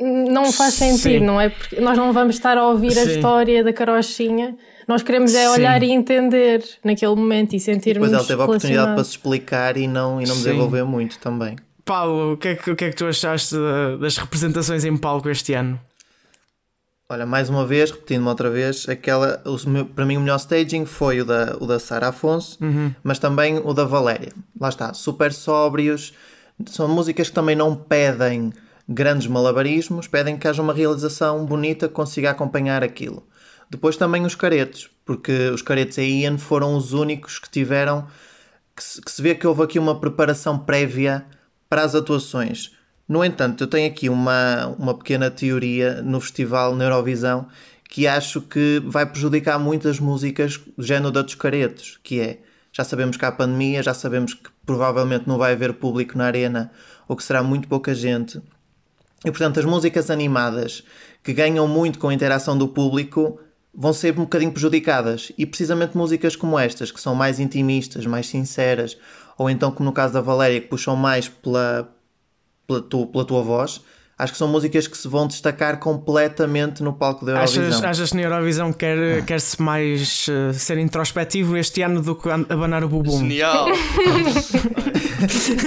não 0.00 0.52
faz 0.52 0.74
sentido, 0.74 1.20
Sim. 1.20 1.26
não 1.26 1.38
é? 1.38 1.50
Porque 1.50 1.80
nós 1.80 1.98
não 1.98 2.14
vamos 2.14 2.36
estar 2.36 2.56
a 2.56 2.66
ouvir 2.66 2.92
Sim. 2.92 3.00
a 3.00 3.04
história 3.04 3.62
da 3.62 3.72
carochinha 3.74 4.56
nós 4.88 5.02
queremos 5.02 5.34
é 5.34 5.48
olhar 5.50 5.80
Sim. 5.80 5.86
e 5.86 5.90
entender 5.92 6.64
naquele 6.84 7.14
momento 7.14 7.54
e 7.54 7.60
sentirmos 7.60 8.10
Depois 8.10 8.12
ela 8.12 8.28
teve 8.28 8.42
a 8.42 8.44
oportunidade 8.44 8.94
para 8.94 9.04
se 9.04 9.10
explicar 9.10 9.76
e 9.76 9.86
não, 9.86 10.20
e 10.20 10.26
não 10.26 10.34
desenvolver 10.34 10.84
muito 10.84 11.18
também. 11.18 11.56
Paulo, 11.84 12.34
o 12.34 12.36
que, 12.36 12.48
é 12.48 12.54
que, 12.54 12.70
o 12.70 12.76
que 12.76 12.84
é 12.84 12.90
que 12.90 12.96
tu 12.96 13.06
achaste 13.06 13.56
das 14.00 14.16
representações 14.16 14.84
em 14.84 14.96
palco 14.96 15.28
este 15.28 15.54
ano? 15.54 15.80
Olha, 17.08 17.26
mais 17.26 17.50
uma 17.50 17.66
vez, 17.66 17.90
repetindo-me 17.90 18.28
outra 18.28 18.48
vez, 18.48 18.88
aquela, 18.88 19.42
o, 19.44 19.84
para 19.84 20.06
mim 20.06 20.16
o 20.16 20.20
melhor 20.20 20.36
staging 20.36 20.86
foi 20.86 21.20
o 21.20 21.24
da, 21.26 21.56
o 21.60 21.66
da 21.66 21.78
Sara 21.78 22.08
Afonso, 22.08 22.56
uhum. 22.62 22.94
mas 23.02 23.18
também 23.18 23.58
o 23.58 23.74
da 23.74 23.84
Valéria. 23.84 24.32
Lá 24.58 24.70
está, 24.70 24.94
super 24.94 25.32
sóbrios, 25.32 26.14
são 26.66 26.88
músicas 26.88 27.28
que 27.28 27.34
também 27.34 27.54
não 27.54 27.76
pedem 27.76 28.50
grandes 28.88 29.26
malabarismos, 29.26 30.06
pedem 30.06 30.38
que 30.38 30.48
haja 30.48 30.62
uma 30.62 30.72
realização 30.72 31.44
bonita 31.44 31.86
que 31.86 31.94
consiga 31.94 32.30
acompanhar 32.30 32.82
aquilo. 32.82 33.22
Depois 33.72 33.96
também 33.96 34.26
os 34.26 34.34
caretos. 34.34 34.90
porque 35.02 35.48
os 35.48 35.62
Caretos 35.62 35.96
e 35.96 36.02
Ian 36.02 36.36
foram 36.36 36.76
os 36.76 36.92
únicos 36.92 37.38
que 37.38 37.48
tiveram 37.50 38.06
que 38.76 38.84
se, 38.84 39.00
que 39.00 39.10
se 39.10 39.22
vê 39.22 39.34
que 39.34 39.46
houve 39.46 39.62
aqui 39.62 39.78
uma 39.78 39.98
preparação 39.98 40.58
prévia 40.58 41.24
para 41.70 41.82
as 41.82 41.94
atuações. 41.94 42.72
No 43.08 43.24
entanto, 43.24 43.64
eu 43.64 43.66
tenho 43.66 43.90
aqui 43.90 44.10
uma, 44.10 44.66
uma 44.78 44.94
pequena 44.96 45.30
teoria 45.30 46.02
no 46.02 46.20
festival 46.20 46.76
na 46.76 46.84
Eurovisão 46.84 47.48
que 47.88 48.06
acho 48.06 48.42
que 48.42 48.82
vai 48.86 49.06
prejudicar 49.06 49.58
muitas 49.58 49.98
músicas 49.98 50.60
do 50.76 50.84
género 50.84 51.10
da 51.10 51.22
dos 51.22 51.34
Caretos, 51.34 51.98
que 52.02 52.20
é, 52.20 52.40
já 52.72 52.84
sabemos 52.84 53.16
que 53.16 53.24
há 53.24 53.32
pandemia, 53.32 53.82
já 53.82 53.94
sabemos 53.94 54.34
que 54.34 54.50
provavelmente 54.64 55.26
não 55.26 55.38
vai 55.38 55.52
haver 55.52 55.74
público 55.74 56.16
na 56.16 56.26
arena, 56.26 56.70
ou 57.08 57.16
que 57.16 57.24
será 57.24 57.42
muito 57.42 57.68
pouca 57.68 57.94
gente. 57.94 58.40
E 59.24 59.30
portanto, 59.30 59.60
as 59.60 59.66
músicas 59.66 60.10
animadas 60.10 60.84
que 61.22 61.32
ganham 61.32 61.66
muito 61.66 61.98
com 61.98 62.08
a 62.08 62.14
interação 62.14 62.56
do 62.56 62.68
público 62.68 63.38
vão 63.74 63.92
ser 63.92 64.12
um 64.12 64.22
bocadinho 64.22 64.52
prejudicadas. 64.52 65.32
E 65.38 65.46
precisamente 65.46 65.96
músicas 65.96 66.36
como 66.36 66.58
estas, 66.58 66.90
que 66.90 67.00
são 67.00 67.14
mais 67.14 67.40
intimistas, 67.40 68.06
mais 68.06 68.26
sinceras, 68.28 68.96
ou 69.38 69.48
então, 69.48 69.70
como 69.70 69.88
no 69.88 69.92
caso 69.92 70.12
da 70.12 70.20
Valéria, 70.20 70.60
que 70.60 70.68
puxam 70.68 70.94
mais 70.94 71.28
pela, 71.28 71.92
pela, 72.66 72.82
tu, 72.82 73.06
pela 73.06 73.24
tua 73.24 73.42
voz, 73.42 73.82
acho 74.22 74.32
que 74.32 74.38
são 74.38 74.48
músicas 74.48 74.86
que 74.86 74.96
se 74.96 75.08
vão 75.08 75.26
destacar 75.26 75.78
completamente 75.78 76.82
no 76.82 76.92
palco 76.92 77.24
da 77.24 77.32
Eurovisão. 77.32 77.64
Achas, 77.68 77.84
achas 77.84 78.10
que 78.10 78.16
na 78.16 78.22
Eurovisão 78.22 78.72
quer, 78.72 79.24
quer-se 79.24 79.60
mais 79.60 80.26
eh, 80.28 80.52
ser 80.52 80.78
introspectivo 80.78 81.56
este 81.56 81.82
ano 81.82 82.00
do 82.00 82.14
que 82.14 82.28
an- 82.28 82.46
abanar 82.48 82.82
o 82.84 82.88
bubum? 82.88 83.18
Genial! 83.18 83.68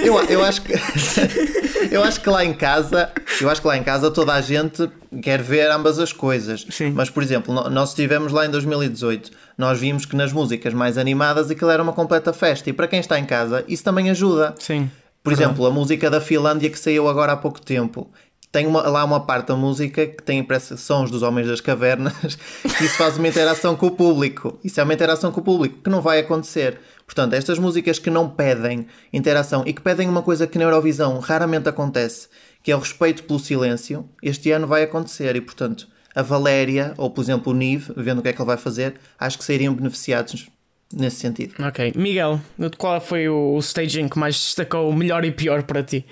Eu, 0.04 0.18
eu 0.28 0.44
acho 0.44 0.62
que 0.62 0.72
eu 1.90 2.02
acho 2.04 2.20
que 2.20 2.28
lá 2.28 2.44
em 2.44 2.52
casa 2.52 3.10
eu 3.40 3.48
acho 3.48 3.60
que 3.60 3.66
lá 3.66 3.76
em 3.76 3.82
casa 3.82 4.10
toda 4.10 4.34
a 4.34 4.40
gente 4.40 4.88
quer 5.22 5.40
ver 5.42 5.70
ambas 5.70 5.98
as 5.98 6.12
coisas 6.12 6.66
Sim. 6.70 6.90
mas 6.94 7.08
por 7.08 7.22
exemplo 7.22 7.54
nós 7.70 7.90
estivemos 7.90 8.32
lá 8.32 8.44
em 8.46 8.50
2018 8.50 9.30
nós 9.56 9.78
vimos 9.78 10.04
que 10.04 10.14
nas 10.14 10.32
músicas 10.32 10.74
mais 10.74 10.98
animadas 10.98 11.50
aquilo 11.50 11.70
era 11.70 11.82
uma 11.82 11.92
completa 11.92 12.32
festa 12.32 12.68
e 12.68 12.72
para 12.72 12.86
quem 12.86 13.00
está 13.00 13.18
em 13.18 13.24
casa 13.24 13.64
isso 13.66 13.82
também 13.82 14.10
ajuda 14.10 14.54
Sim. 14.58 14.90
por 15.22 15.32
exemplo 15.32 15.64
a 15.64 15.70
música 15.70 16.10
da 16.10 16.20
Finlândia 16.20 16.68
que 16.68 16.78
saiu 16.78 17.08
agora 17.08 17.32
há 17.32 17.36
pouco 17.36 17.60
tempo 17.60 18.10
tem 18.56 18.66
uma- 18.66 18.88
lá 18.88 19.04
uma 19.04 19.20
parte 19.20 19.48
da 19.48 19.56
música 19.56 20.06
que 20.06 20.22
tem 20.22 20.42
parece 20.42 20.78
sons 20.78 21.10
dos 21.10 21.22
homens 21.22 21.46
das 21.46 21.60
cavernas 21.60 22.14
que 22.78 22.84
isso 22.84 22.96
faz 22.96 23.18
uma 23.18 23.28
interação 23.28 23.76
com 23.76 23.86
o 23.88 23.90
público 23.90 24.58
isso 24.64 24.80
é 24.80 24.82
uma 24.82 24.94
interação 24.94 25.30
com 25.30 25.40
o 25.40 25.44
público 25.44 25.82
que 25.84 25.90
não 25.90 26.00
vai 26.00 26.20
acontecer 26.20 26.78
portanto 27.04 27.34
estas 27.34 27.58
músicas 27.58 27.98
que 27.98 28.08
não 28.08 28.30
pedem 28.30 28.86
interação 29.12 29.62
e 29.66 29.74
que 29.74 29.82
pedem 29.82 30.08
uma 30.08 30.22
coisa 30.22 30.46
que 30.46 30.56
na 30.56 30.64
Eurovisão 30.64 31.18
raramente 31.18 31.68
acontece 31.68 32.28
que 32.62 32.72
é 32.72 32.76
o 32.76 32.78
respeito 32.78 33.24
pelo 33.24 33.38
silêncio 33.38 34.08
este 34.22 34.50
ano 34.52 34.66
vai 34.66 34.82
acontecer 34.84 35.36
e 35.36 35.40
portanto 35.42 35.86
a 36.14 36.22
Valéria 36.22 36.94
ou 36.96 37.10
por 37.10 37.20
exemplo 37.20 37.52
o 37.52 37.54
Nive 37.54 37.92
vendo 37.94 38.20
o 38.20 38.22
que 38.22 38.28
é 38.28 38.32
que 38.32 38.40
ele 38.40 38.46
vai 38.46 38.56
fazer 38.56 38.94
acho 39.18 39.36
que 39.36 39.44
seriam 39.44 39.74
beneficiados 39.74 40.48
nesse 40.92 41.16
sentido 41.16 41.54
Ok. 41.62 41.92
Miguel, 41.96 42.40
qual 42.78 43.00
foi 43.00 43.28
o 43.28 43.58
staging 43.58 44.08
que 44.08 44.18
mais 44.18 44.34
destacou, 44.36 44.88
o 44.88 44.94
melhor 44.94 45.24
e 45.24 45.30
pior 45.32 45.62
para 45.64 45.82
ti? 45.82 46.06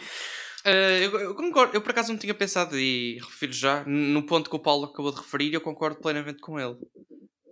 Eh, 0.64 1.04
eu, 1.04 1.20
eu 1.20 1.34
concordo, 1.34 1.74
eu 1.76 1.82
por 1.82 1.90
acaso 1.90 2.10
não 2.10 2.18
tinha 2.18 2.32
pensado 2.34 2.78
e 2.78 3.18
refiro 3.18 3.52
já 3.52 3.84
no 3.86 4.22
ponto 4.22 4.48
que 4.48 4.56
o 4.56 4.58
Paulo 4.58 4.86
acabou 4.86 5.10
de 5.12 5.18
referir 5.18 5.52
eu 5.52 5.60
concordo 5.60 6.00
plenamente 6.00 6.40
com 6.40 6.58
ele. 6.58 6.76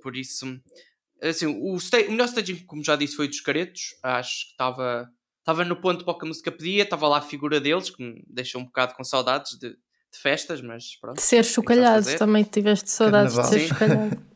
Por 0.03 0.17
isso, 0.17 0.47
assim, 1.23 1.47
o, 1.47 1.77
sta- 1.77 1.99
o 2.09 2.11
melhor 2.13 2.25
staging, 2.27 2.65
como 2.67 2.83
já 2.85 2.97
disse, 2.97 3.15
foi 3.17 3.27
o 3.27 3.29
dos 3.29 3.41
caretos. 3.41 3.83
Acho 4.03 4.47
que 4.47 4.51
estava 4.53 5.09
estava 5.41 5.65
no 5.65 5.77
ponto 5.77 6.05
para 6.05 6.15
o 6.15 6.19
que 6.19 6.25
a 6.25 6.29
música 6.29 6.51
pedia, 6.53 6.85
estava 6.85 7.07
lá 7.09 7.19
a 7.19 7.23
figura 7.23 7.61
deles, 7.61 7.91
que 7.91 8.03
me 8.03 8.25
deixou 8.29 8.61
um 8.61 8.65
bocado 8.65 8.95
com 8.95 9.03
saudades 9.05 9.59
de, 9.59 9.71
de 9.71 10.19
festas, 10.21 10.61
mas 10.63 10.97
pronto. 11.01 11.17
De 11.17 11.23
ser 11.23 11.45
chocalhado, 11.45 12.05
fazer. 12.05 12.19
também 12.19 12.45
tiveste 12.45 12.89
saudades 12.91 13.35
Carnaval. 13.35 13.51
de 13.53 13.59
ser 13.59 13.67
Sim. 13.69 13.75
chocalhado. 13.75 14.33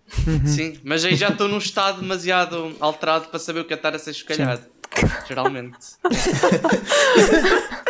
Sim, 0.47 0.81
mas 0.85 1.05
aí 1.05 1.17
já 1.17 1.29
estou 1.31 1.49
num 1.49 1.59
estado 1.59 2.01
demasiado 2.01 2.77
alterado 2.81 3.29
para 3.29 3.39
saber 3.39 3.61
o 3.61 3.65
que 3.65 3.73
é 3.73 3.77
estar 3.77 3.95
a 3.95 3.99
ser 3.99 4.13
chocalhado. 4.15 4.65
Geralmente. 5.29 5.79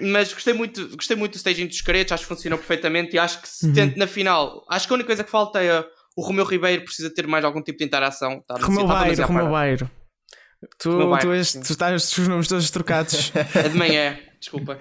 Mas 0.00 0.32
gostei 0.32 0.54
muito, 0.54 0.96
gostei 0.96 1.16
muito 1.16 1.32
do 1.32 1.36
staging 1.36 1.66
dos 1.66 1.80
caretos, 1.80 2.12
acho 2.12 2.24
que 2.24 2.28
funcionou 2.28 2.58
perfeitamente 2.58 3.14
e 3.14 3.18
acho 3.18 3.40
que 3.40 3.48
se 3.48 3.72
tente 3.72 3.96
na 3.98 4.06
final. 4.06 4.64
Acho 4.68 4.86
que 4.86 4.92
a 4.92 4.96
única 4.96 5.06
coisa 5.06 5.24
que 5.24 5.30
falta 5.30 5.62
é 5.62 5.84
o 6.16 6.22
Romeu 6.22 6.44
Ribeiro 6.44 6.84
precisa 6.84 7.12
ter 7.14 7.26
mais 7.26 7.44
algum 7.44 7.62
tipo 7.62 7.78
de 7.78 7.84
interação. 7.84 8.42
Tá, 8.46 8.56
Romeu 8.56 8.86
Bairo, 8.86 9.14
demasiado 9.14 9.28
Romeu. 9.28 9.50
Bairo. 9.50 9.90
Tu, 10.80 10.90
Romeu 10.90 11.18
tu, 11.20 11.32
és, 11.32 11.48
sim. 11.50 11.60
tu 11.60 11.70
estás 11.70 12.18
os 12.18 12.28
nomes 12.28 12.48
todos 12.48 12.68
trocados. 12.70 13.32
É 13.54 13.68
de 13.68 13.76
manhã, 13.76 14.18
desculpa. 14.40 14.80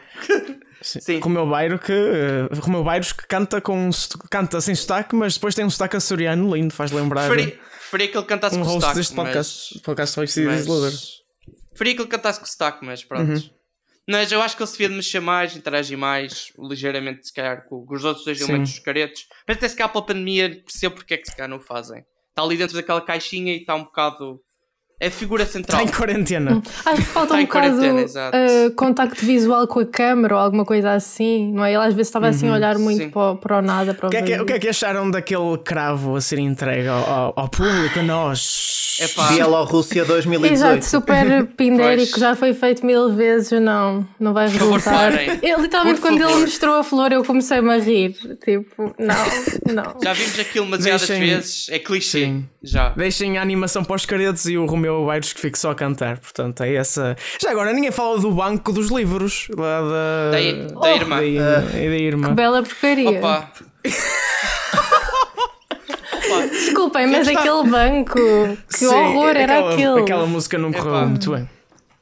Sim. 0.82 1.20
Romeu 1.20 1.48
Bairo 1.48 1.78
que 1.78 1.92
uh, 1.92 2.60
Romeu 2.60 2.84
Bairos 2.84 3.12
que 3.12 3.28
canta 3.28 3.62
com 3.62 3.90
canta 4.32 4.60
sem 4.62 4.74
sotaque, 4.74 5.16
mas 5.16 5.36
depois 5.36 5.54
tem 5.54 5.66
um 5.66 5.70
sotaque 5.70 5.98
açoriano 5.98 6.56
lindo, 6.56 6.74
faz 6.74 6.92
lembrar 6.92 7.28
Preferi, 7.28 7.52
preferi 7.52 8.08
que 8.08 8.18
ele 8.18 8.26
cantasse 8.26 8.56
um 8.56 8.64
com 8.64 8.70
sotaque. 8.70 8.96
deste 8.96 9.16
podcast. 9.16 9.74
mas- 9.76 9.82
Podcast 9.84 10.20
mas... 10.20 10.66
Preferia 11.70 11.96
que 11.96 12.02
ele 12.02 12.10
cantasse 12.10 12.40
com 12.40 12.46
sotaque, 12.48 12.84
mas 12.84 13.04
pronto. 13.04 13.32
Uhum. 13.32 13.57
Mas 14.10 14.32
eu 14.32 14.42
acho 14.42 14.56
que 14.56 14.64
ele 14.64 14.68
se 14.68 14.74
devia 14.78 14.90
de 14.90 14.96
mexer 14.96 15.20
mais, 15.20 15.56
interagir 15.56 15.98
mais, 15.98 16.54
ligeiramente, 16.58 17.28
se 17.28 17.34
calhar, 17.34 17.68
com, 17.68 17.86
os 17.90 18.04
outros 18.06 18.24
dois 18.24 18.40
elementos 18.40 18.80
caretos. 18.80 19.28
Mas 19.46 19.58
até 19.58 19.68
se 19.68 19.76
calhar 19.76 19.92
pela 19.92 20.06
pandemia, 20.06 20.64
percebo 20.64 20.96
porque 20.96 21.16
é 21.16 21.18
que 21.18 21.30
se 21.30 21.36
calhar 21.36 21.50
não 21.50 21.58
o 21.58 21.62
fazem. 21.62 22.06
Está 22.30 22.42
ali 22.42 22.56
dentro 22.56 22.76
daquela 22.76 23.02
caixinha 23.02 23.54
e 23.54 23.58
está 23.58 23.76
um 23.76 23.84
bocado. 23.84 24.42
É 25.00 25.08
a 25.08 25.12
figura 25.12 25.46
central. 25.46 25.80
Está 25.84 25.92
em 25.92 25.96
quarentena. 25.96 26.60
Acho 26.84 26.96
que 26.98 27.08
falta 27.08 27.30
Tá 27.30 27.36
um 27.36 27.40
em 27.40 27.46
bocado 27.46 27.78
uh, 27.86 28.72
contacto 28.76 29.24
visual 29.24 29.68
com 29.68 29.80
a 29.80 29.86
câmara 29.86 30.34
ou 30.36 30.42
alguma 30.42 30.66
coisa 30.66 30.94
assim, 30.94 31.52
não 31.54 31.64
é? 31.64 31.70
Ele 31.74 31.84
às 31.84 31.94
vezes 31.94 32.08
estava 32.08 32.28
assim 32.30 32.50
a 32.50 32.54
olhar 32.54 32.80
muito 32.80 33.04
Sim. 33.04 33.10
para, 33.12 33.32
o- 33.32 33.36
para 33.38 33.58
o 33.60 33.62
nada, 33.62 33.94
para 33.94 34.08
o 34.08 34.10
que, 34.10 34.18
é 34.18 34.22
que, 34.24 34.30
vazio. 34.32 34.44
o 34.44 34.46
que 34.48 34.54
é 34.54 34.60
que 34.60 34.68
acharam 34.70 35.12
daquele 35.12 35.56
cravo 35.64 36.16
a 36.16 36.22
ser 36.22 36.40
entregue 36.40 36.88
ao, 36.88 37.08
ao- 37.08 37.34
ao 37.36 37.48
público, 37.48 38.00
a 38.00 38.04
nós? 38.04 38.98
Epá. 39.00 39.28
Bielorrússia 39.28 40.04
2018 40.06 40.52
Exato, 40.54 40.86
super 40.86 41.46
pindérico, 41.56 42.20
já 42.20 42.36
foi 42.36 42.56
feito 42.56 42.84
mil 42.84 43.14
vezes, 43.14 43.52
não, 43.62 44.04
não 44.20 44.34
vai 44.34 44.50
resultar. 44.50 45.12
Eu, 45.44 45.62
literalmente, 45.62 46.02
quando 46.02 46.20
ele 46.24 46.38
mostrou 46.38 46.74
a 46.78 46.84
flor, 46.84 47.12
eu 47.12 47.24
comecei-me 47.24 47.70
a 47.72 47.78
rir. 47.78 48.16
Tipo, 48.44 48.96
não, 48.98 49.74
não. 49.76 49.96
Já 50.04 50.14
vimos 50.14 50.40
aquilo 50.40 50.66
demasiadas 50.66 51.08
Deixem- 51.08 51.28
vezes. 51.30 51.68
É 51.70 51.78
clichê. 51.78 52.26
Sim. 52.26 52.46
Já. 52.64 52.90
Deixem 52.90 53.38
a 53.38 53.42
animação 53.44 53.84
para 53.84 53.96
os 53.96 54.06
caretos 54.06 54.48
e 54.48 54.58
o 54.58 54.66
Romeu 54.66 54.87
Bairos 55.06 55.34
que 55.34 55.42
fique 55.42 55.58
só 55.58 55.72
a 55.72 55.76
cantar. 55.76 56.20
Portanto, 56.20 56.62
é 56.64 56.76
essa. 56.76 57.16
Já 57.42 57.52
agora 57.52 57.74
ninguém 57.74 57.92
fala 57.92 58.20
do 58.20 58.32
banco 58.32 58.72
dos 58.72 58.90
livros 58.90 59.48
lá 59.58 59.82
da. 59.82 60.26
Da, 60.26 60.32
da 60.32 60.42
irmã. 60.42 60.82
da, 60.82 60.96
irmã- 60.96 61.24
e 61.24 61.40
da 61.90 61.98
irmã. 61.98 62.34
Bela 62.36 62.64
porcaria. 62.64 63.10
Opa. 63.20 63.52
Desculpem, 66.52 67.08
mas 67.08 67.28
está- 67.28 67.40
aquele 67.40 67.70
banco, 67.70 68.14
que 68.70 68.78
Sim, 68.78 68.86
horror 68.88 69.30
era 69.36 69.54
aquela, 69.60 69.74
aquele. 69.74 70.00
Aquela 70.02 70.26
música 70.28 70.58
não 70.58 70.72
correu 70.72 70.96
Epá. 70.98 71.06
muito 71.06 71.32
bem. 71.32 71.50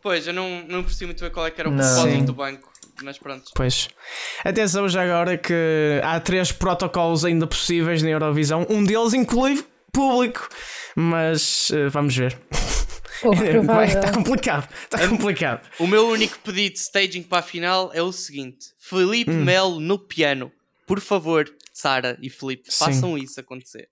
Pois, 0.01 0.27
eu 0.27 0.33
não, 0.33 0.63
não 0.67 0.83
percebi 0.83 1.05
muito 1.05 1.21
bem 1.21 1.31
qual 1.31 1.47
é 1.47 1.51
que 1.51 1.59
era 1.61 1.69
o 1.69 1.73
Não. 1.73 1.83
propósito 1.83 2.23
do 2.25 2.33
banco. 2.33 2.69
Mas 3.03 3.17
pronto. 3.17 3.43
Pois. 3.53 3.89
Atenção 4.43 4.87
já 4.87 5.03
agora 5.03 5.37
que 5.37 5.99
há 6.03 6.19
três 6.19 6.51
protocolos 6.51 7.25
ainda 7.25 7.45
possíveis 7.45 8.01
na 8.01 8.09
Eurovisão. 8.09 8.65
Um 8.69 8.83
deles 8.83 9.13
inclui 9.13 9.63
público. 9.95 10.47
Mas 10.95 11.71
eh, 11.71 11.87
vamos 11.89 12.15
ver. 12.15 12.37
Está 13.87 14.11
complicado. 14.11 14.69
Está 14.83 15.07
complicado. 15.07 15.67
O 15.79 15.87
meu 15.87 16.07
único 16.09 16.37
pedido 16.39 16.73
de 16.73 16.79
staging 16.79 17.23
para 17.23 17.39
a 17.39 17.41
final 17.41 17.89
é 17.93 18.01
o 18.01 18.11
seguinte: 18.11 18.67
Felipe 18.77 19.31
Hum. 19.31 19.43
Melo 19.43 19.79
no 19.79 19.97
piano. 19.97 20.51
Por 20.85 20.99
favor, 20.99 21.49
Sara 21.73 22.17
e 22.21 22.29
Felipe, 22.29 22.71
Sim. 22.71 22.85
façam 22.85 23.17
isso 23.17 23.39
acontecer. 23.39 23.89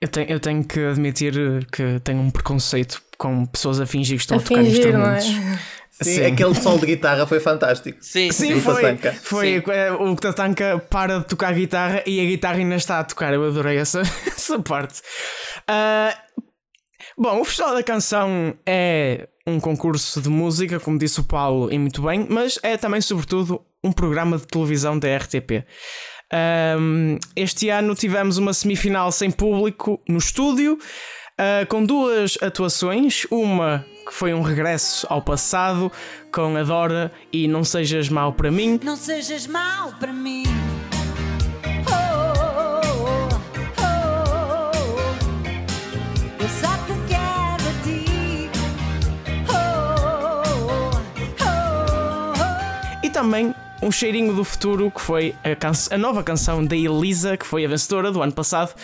Eu 0.00 0.08
tenho, 0.08 0.28
eu 0.28 0.40
tenho 0.40 0.62
que 0.62 0.78
admitir 0.80 1.32
que 1.72 1.98
tenho 2.00 2.20
um 2.20 2.30
preconceito 2.30 3.02
com 3.16 3.46
pessoas 3.46 3.80
a 3.80 3.86
fingir 3.86 4.18
que 4.18 4.24
estão 4.24 4.36
A 4.36 4.40
a, 4.40 4.44
tocar 4.44 4.62
fingir, 4.62 4.92
não 4.92 5.06
é? 5.06 5.20
Sim, 6.02 6.16
Sim. 6.16 6.24
aquele 6.26 6.54
som 6.56 6.76
de 6.76 6.86
guitarra 6.86 7.24
foi 7.26 7.38
fantástico. 7.38 7.98
Sim, 8.00 8.30
Sim, 8.32 8.54
Sim, 8.54 8.60
foi. 8.60 8.96
Foi 9.22 9.46
Sim. 9.60 9.70
eh, 9.70 9.92
o 9.92 10.16
Tatanka 10.16 10.84
para 10.90 11.20
de 11.20 11.26
tocar 11.26 11.54
guitarra 11.54 12.02
e 12.04 12.20
a 12.20 12.24
guitarra 12.24 12.56
ainda 12.56 12.74
está 12.74 12.98
a 12.98 13.04
tocar. 13.04 13.32
Eu 13.32 13.46
adorei 13.46 13.76
essa, 13.76 14.00
essa 14.26 14.58
parte. 14.58 15.00
Ah, 15.68 16.12
bom, 17.16 17.40
o 17.40 17.44
Festival 17.44 17.74
da 17.74 17.82
Canção 17.82 18.54
é 18.66 19.28
um 19.46 19.60
concurso 19.60 20.20
de 20.20 20.28
música, 20.28 20.80
como 20.80 20.98
disse 20.98 21.20
o 21.20 21.24
Paulo, 21.24 21.72
e 21.72 21.78
muito 21.78 22.02
bem, 22.02 22.26
mas 22.28 22.58
é 22.62 22.76
também, 22.76 23.00
sobretudo, 23.00 23.60
um 23.84 23.92
programa 23.92 24.38
de 24.38 24.46
televisão 24.46 24.98
da 24.98 25.16
RTP. 25.16 25.64
Ahm, 26.32 27.18
este 27.36 27.68
ano 27.68 27.94
tivemos 27.94 28.38
uma 28.38 28.52
semifinal 28.52 29.12
sem 29.12 29.30
público 29.30 30.00
no 30.08 30.18
estúdio, 30.18 30.78
ah, 31.38 31.66
com 31.68 31.84
duas 31.84 32.38
atuações. 32.40 33.26
Uma 33.30 33.84
que 34.06 34.12
foi 34.12 34.34
um 34.34 34.42
regresso 34.42 35.06
ao 35.08 35.22
passado, 35.22 35.90
com 36.30 36.56
a 36.56 36.62
Dora 36.62 37.10
e 37.32 37.48
Não 37.48 37.64
Sejas 37.64 38.08
Mal 38.08 38.32
para 38.32 38.50
mim. 38.50 38.78
Não 38.82 38.96
sejas 38.96 39.46
mau 39.46 39.92
para 39.98 40.12
mim. 40.12 40.44
Oh, 41.86 41.92
oh, 42.38 43.28
oh. 43.40 43.44
E 53.02 53.10
também 53.10 53.54
um 53.84 53.90
cheirinho 53.90 54.34
do 54.34 54.44
futuro, 54.44 54.90
que 54.90 55.00
foi 55.00 55.34
a, 55.44 55.94
a 55.94 55.98
nova 55.98 56.22
canção 56.22 56.64
da 56.64 56.74
Elisa, 56.74 57.36
que 57.36 57.44
foi 57.44 57.66
a 57.66 57.68
vencedora 57.68 58.10
do 58.10 58.22
ano 58.22 58.32
passado, 58.32 58.74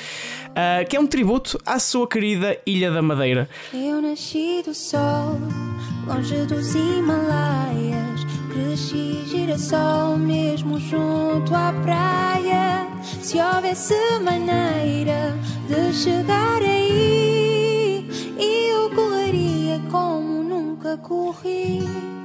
ah, 0.55 0.85
que 0.85 0.97
é 0.97 1.01
um 1.01 1.07
tributo 1.07 1.59
à 1.65 1.79
sua 1.79 2.07
querida 2.07 2.59
Ilha 2.67 2.91
da 2.91 3.03
Madeira. 3.03 3.49
Eu 3.73 4.01
nasci 4.03 4.63
do 4.65 4.75
sol, 4.75 5.39
longe 6.07 6.45
dos 6.47 6.75
Himalaias. 6.75 8.25
Cresci 8.53 9.25
girassol 9.27 10.17
mesmo 10.17 10.79
junto 10.81 11.55
à 11.55 11.73
praia. 11.83 12.89
Se 13.23 13.39
houvesse 13.39 13.95
maneira 14.23 15.39
de 15.69 15.93
chegar 15.95 16.61
aí, 16.61 18.05
eu 18.39 18.91
correria 18.91 19.81
como 19.91 20.43
nunca 20.43 20.97
corri. 20.99 22.20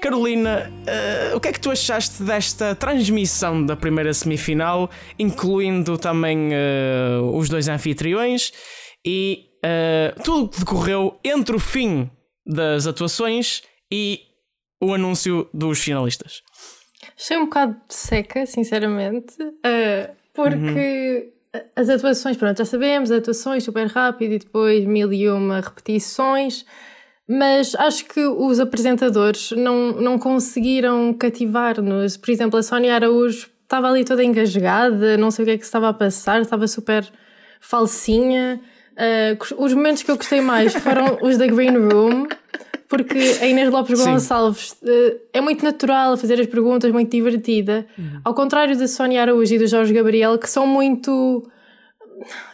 Carolina, 0.00 0.72
ah, 0.86 1.36
o 1.36 1.40
que 1.40 1.48
é 1.48 1.52
que 1.52 1.60
tu 1.60 1.70
achaste 1.70 2.22
desta 2.22 2.74
transmissão 2.74 3.64
da 3.64 3.76
primeira 3.76 4.12
semifinal, 4.14 4.90
incluindo 5.18 5.98
também 5.98 6.50
ah, 6.54 7.22
os 7.34 7.48
dois 7.48 7.68
anfitriões? 7.68 8.52
E 9.04 9.50
ah, 9.64 10.14
tudo 10.22 10.44
o 10.44 10.48
que 10.48 10.60
decorreu 10.60 11.18
entre 11.22 11.54
o 11.54 11.58
fim 11.58 12.10
das 12.46 12.86
atuações 12.86 13.62
e 13.92 14.20
o 14.80 14.94
anúncio 14.94 15.48
dos 15.52 15.78
finalistas? 15.80 16.42
Achei 17.16 17.36
um 17.36 17.44
bocado 17.44 17.76
seca, 17.88 18.46
sinceramente, 18.46 19.34
uh, 19.42 20.16
porque 20.32 21.32
as 21.76 21.88
atuações, 21.88 22.36
pronto, 22.36 22.56
já 22.56 22.64
sabemos, 22.64 23.10
atuações 23.10 23.64
super 23.64 23.86
rápido 23.88 24.32
e 24.32 24.38
depois 24.38 24.84
mil 24.86 25.12
e 25.12 25.28
uma 25.28 25.60
repetições, 25.60 26.64
mas 27.32 27.76
acho 27.76 28.06
que 28.06 28.26
os 28.26 28.58
apresentadores 28.58 29.52
não, 29.52 29.92
não 29.92 30.18
conseguiram 30.18 31.14
cativar-nos. 31.14 32.16
Por 32.16 32.28
exemplo, 32.28 32.58
a 32.58 32.62
Sónia 32.62 32.92
Araújo 32.92 33.48
estava 33.62 33.88
ali 33.88 34.04
toda 34.04 34.24
engasgada, 34.24 35.16
não 35.16 35.30
sei 35.30 35.44
o 35.44 35.46
que 35.46 35.52
é 35.52 35.56
que 35.56 35.62
se 35.62 35.68
estava 35.68 35.90
a 35.90 35.94
passar, 35.94 36.40
estava 36.40 36.66
super 36.66 37.08
falsinha. 37.60 38.60
Uh, 38.96 39.62
os 39.62 39.72
momentos 39.72 40.02
que 40.02 40.10
eu 40.10 40.16
gostei 40.16 40.40
mais 40.40 40.74
foram 40.74 41.18
os 41.22 41.38
da 41.38 41.46
Green 41.46 41.78
Room, 41.78 42.26
porque 42.88 43.18
a 43.40 43.46
Inês 43.46 43.70
Lopes. 43.70 44.04
Gonçalves 44.04 44.72
uh, 44.82 45.20
é 45.32 45.40
muito 45.40 45.64
natural 45.64 46.14
a 46.14 46.16
fazer 46.16 46.40
as 46.40 46.48
perguntas, 46.48 46.90
muito 46.90 47.12
divertida. 47.12 47.86
Ao 48.24 48.34
contrário 48.34 48.76
da 48.76 48.88
Sónia 48.88 49.22
Araújo 49.22 49.54
e 49.54 49.58
do 49.58 49.68
Jorge 49.68 49.92
Gabriel, 49.92 50.36
que 50.36 50.50
são 50.50 50.66
muito 50.66 51.48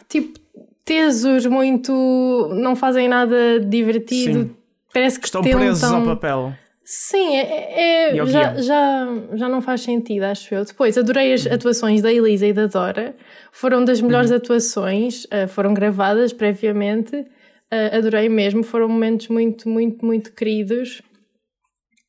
tipo 0.07 0.39
tesos, 0.85 1.47
muito. 1.47 2.47
não 2.53 2.75
fazem 2.75 3.09
nada 3.09 3.59
divertido. 3.59 4.41
Sim. 4.41 4.57
Parece 4.93 5.19
que 5.19 5.25
Estão 5.27 5.41
presos 5.41 5.83
ao 5.83 6.03
papel. 6.03 6.53
Sim, 6.83 7.35
é, 7.35 8.11
é- 8.15 8.19
ao 8.19 8.27
já, 8.27 8.55
já, 8.61 9.07
já 9.33 9.49
não 9.49 9.61
faz 9.61 9.81
sentido, 9.81 10.23
acho 10.23 10.55
eu. 10.55 10.63
Depois, 10.63 10.97
adorei 10.97 11.27
Uhum. 11.29 11.33
as 11.35 11.47
atuações 11.47 12.01
da 12.01 12.11
Elisa 12.13 12.47
e 12.47 12.53
da 12.53 12.65
Dora. 12.67 13.13
Foram 13.51 13.83
das 13.83 13.99
melhores 13.99 14.31
Uhum. 14.31 14.37
atuações, 14.37 15.27
eh, 15.29 15.47
foram 15.47 15.73
gravadas 15.73 16.31
previamente. 16.31 17.25
Eh, 17.69 17.97
adorei 17.97 18.29
mesmo, 18.29 18.63
foram 18.63 18.87
momentos 18.87 19.27
muito, 19.27 19.67
muito, 19.67 20.05
muito 20.05 20.31
queridos. 20.31 21.01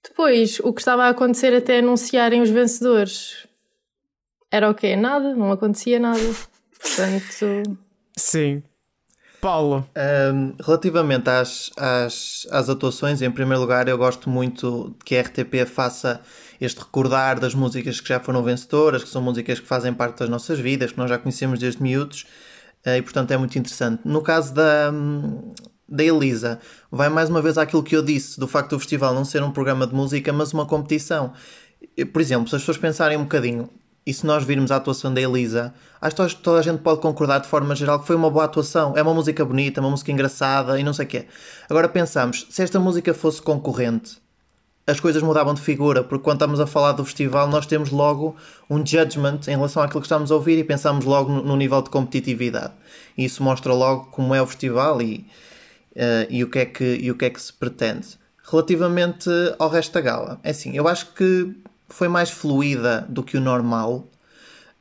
Depois, 0.08 0.60
o 0.60 0.72
que 0.72 0.80
estava 0.80 1.04
a 1.04 1.08
acontecer 1.08 1.52
até 1.52 1.78
anunciarem 1.80 2.40
os 2.40 2.48
vencedores 2.50 3.48
era 4.50 4.70
o 4.70 4.74
quê? 4.74 4.94
Nada, 4.94 5.34
não 5.34 5.50
acontecia 5.50 5.98
nada. 5.98 6.20
Portanto, 6.80 7.74
Sim. 8.16 8.62
Paulo, 9.40 9.86
Um, 9.96 10.54
relativamente 10.60 11.30
às, 11.30 11.70
às, 11.76 12.46
às 12.50 12.68
atuações, 12.68 13.22
em 13.22 13.30
primeiro 13.30 13.60
lugar, 13.60 13.88
eu 13.88 13.96
gosto 13.96 14.28
muito 14.28 14.94
que 15.04 15.16
a 15.16 15.22
RTP 15.22 15.64
faça 15.66 16.20
este 16.60 16.80
recordar 16.80 17.38
das 17.38 17.54
músicas 17.54 18.00
que 18.00 18.08
já 18.08 18.18
foram 18.18 18.42
vencedoras, 18.42 19.04
que 19.04 19.08
são 19.08 19.22
músicas 19.22 19.60
que 19.60 19.66
fazem 19.66 19.94
parte 19.94 20.18
das 20.18 20.28
nossas 20.28 20.58
vidas, 20.58 20.92
que 20.92 20.98
nós 20.98 21.08
já 21.08 21.18
conhecemos 21.18 21.60
desde 21.60 21.82
miúdos, 21.82 22.26
eh, 22.84 22.98
e 22.98 23.02
portanto 23.02 23.30
é 23.30 23.36
muito 23.36 23.56
interessante. 23.56 24.00
No 24.04 24.22
caso 24.22 24.52
da, 24.52 24.92
da 25.88 26.04
Elisa, 26.04 26.58
vai 26.90 27.08
mais 27.08 27.30
uma 27.30 27.40
vez 27.40 27.56
àquilo 27.56 27.82
que 27.82 27.96
eu 27.96 28.02
disse, 28.02 28.40
do 28.40 28.48
facto 28.48 28.70
do 28.70 28.78
festival 28.78 29.14
não 29.14 29.24
ser 29.24 29.42
um 29.42 29.52
programa 29.52 29.86
de 29.86 29.94
música, 29.94 30.32
mas 30.32 30.52
uma 30.52 30.66
competição. 30.66 31.32
Por 32.12 32.20
exemplo, 32.20 32.48
se 32.48 32.56
as 32.56 32.62
pessoas 32.62 32.78
pensarem 32.78 33.16
um 33.16 33.22
bocadinho, 33.22 33.70
e 34.06 34.12
se 34.14 34.24
nós 34.24 34.44
virmos 34.44 34.70
a 34.70 34.76
atuação 34.76 35.12
da 35.12 35.20
Elisa, 35.20 35.74
acho 36.00 36.16
que 36.16 36.42
toda- 36.42 36.58
a 36.58 36.62
gente 36.62 36.80
pode 36.80 37.00
concordar 37.00 37.40
de 37.40 37.46
forma 37.46 37.74
geral 37.74 38.00
que 38.00 38.06
foi 38.06 38.16
uma 38.16 38.30
boa 38.30 38.44
atuação. 38.44 38.94
É 38.96 39.02
uma 39.02 39.12
música 39.12 39.44
bonita, 39.44 39.80
uma 39.80 39.90
música 39.90 40.10
engraçada 40.10 40.80
e 40.80 40.82
não 40.82 40.92
sei 40.92 41.04
o 41.04 41.08
quê. 41.08 41.26
Agora 41.68 41.88
pensamos, 41.88 42.46
se 42.48 42.62
esta 42.62 42.80
música 42.80 43.12
fosse 43.12 43.42
concorrente, 43.42 44.18
as 44.88 44.98
coisas 44.98 45.22
mudavam 45.22 45.52
de 45.52 45.60
figura, 45.60 46.02
porque 46.02 46.24
quando 46.24 46.36
estamos 46.36 46.58
a 46.58 46.66
falar 46.66 46.92
do 46.92 47.04
festival, 47.04 47.46
nós 47.48 47.66
temos 47.66 47.90
logo 47.90 48.34
um 48.70 48.78
judgment 48.78 49.40
em 49.46 49.50
relação 49.50 49.82
àquilo 49.82 50.00
que 50.00 50.06
estamos 50.06 50.32
a 50.32 50.34
ouvir 50.34 50.58
e 50.58 50.64
pensamos 50.64 51.04
logo 51.04 51.30
no, 51.30 51.56
nível 51.56 51.82
de 51.82 51.90
competitividade. 51.90 52.72
E 53.16 53.26
isso 53.26 53.42
mostra 53.42 53.74
logo 53.74 54.06
como 54.06 54.34
é 54.34 54.40
o 54.40 54.46
festival 54.46 55.02
e, 55.02 55.26
eh, 55.94 56.26
e, 56.30 56.42
o, 56.42 56.48
que 56.48 56.60
é 56.60 56.64
que, 56.64 56.98
e 57.02 57.10
o 57.10 57.14
que 57.14 57.26
é 57.26 57.30
que 57.30 57.40
se 57.40 57.52
pretende. 57.52 58.18
Relativamente 58.50 59.28
ao 59.58 59.68
resto 59.68 59.92
da 59.92 60.00
gala, 60.00 60.40
é 60.42 60.50
assim, 60.52 60.74
eu 60.74 60.88
acho 60.88 61.12
que 61.12 61.54
foi 61.88 62.08
mais 62.08 62.30
fluida 62.30 63.06
do 63.08 63.22
que 63.22 63.36
o 63.36 63.40
normal. 63.40 64.08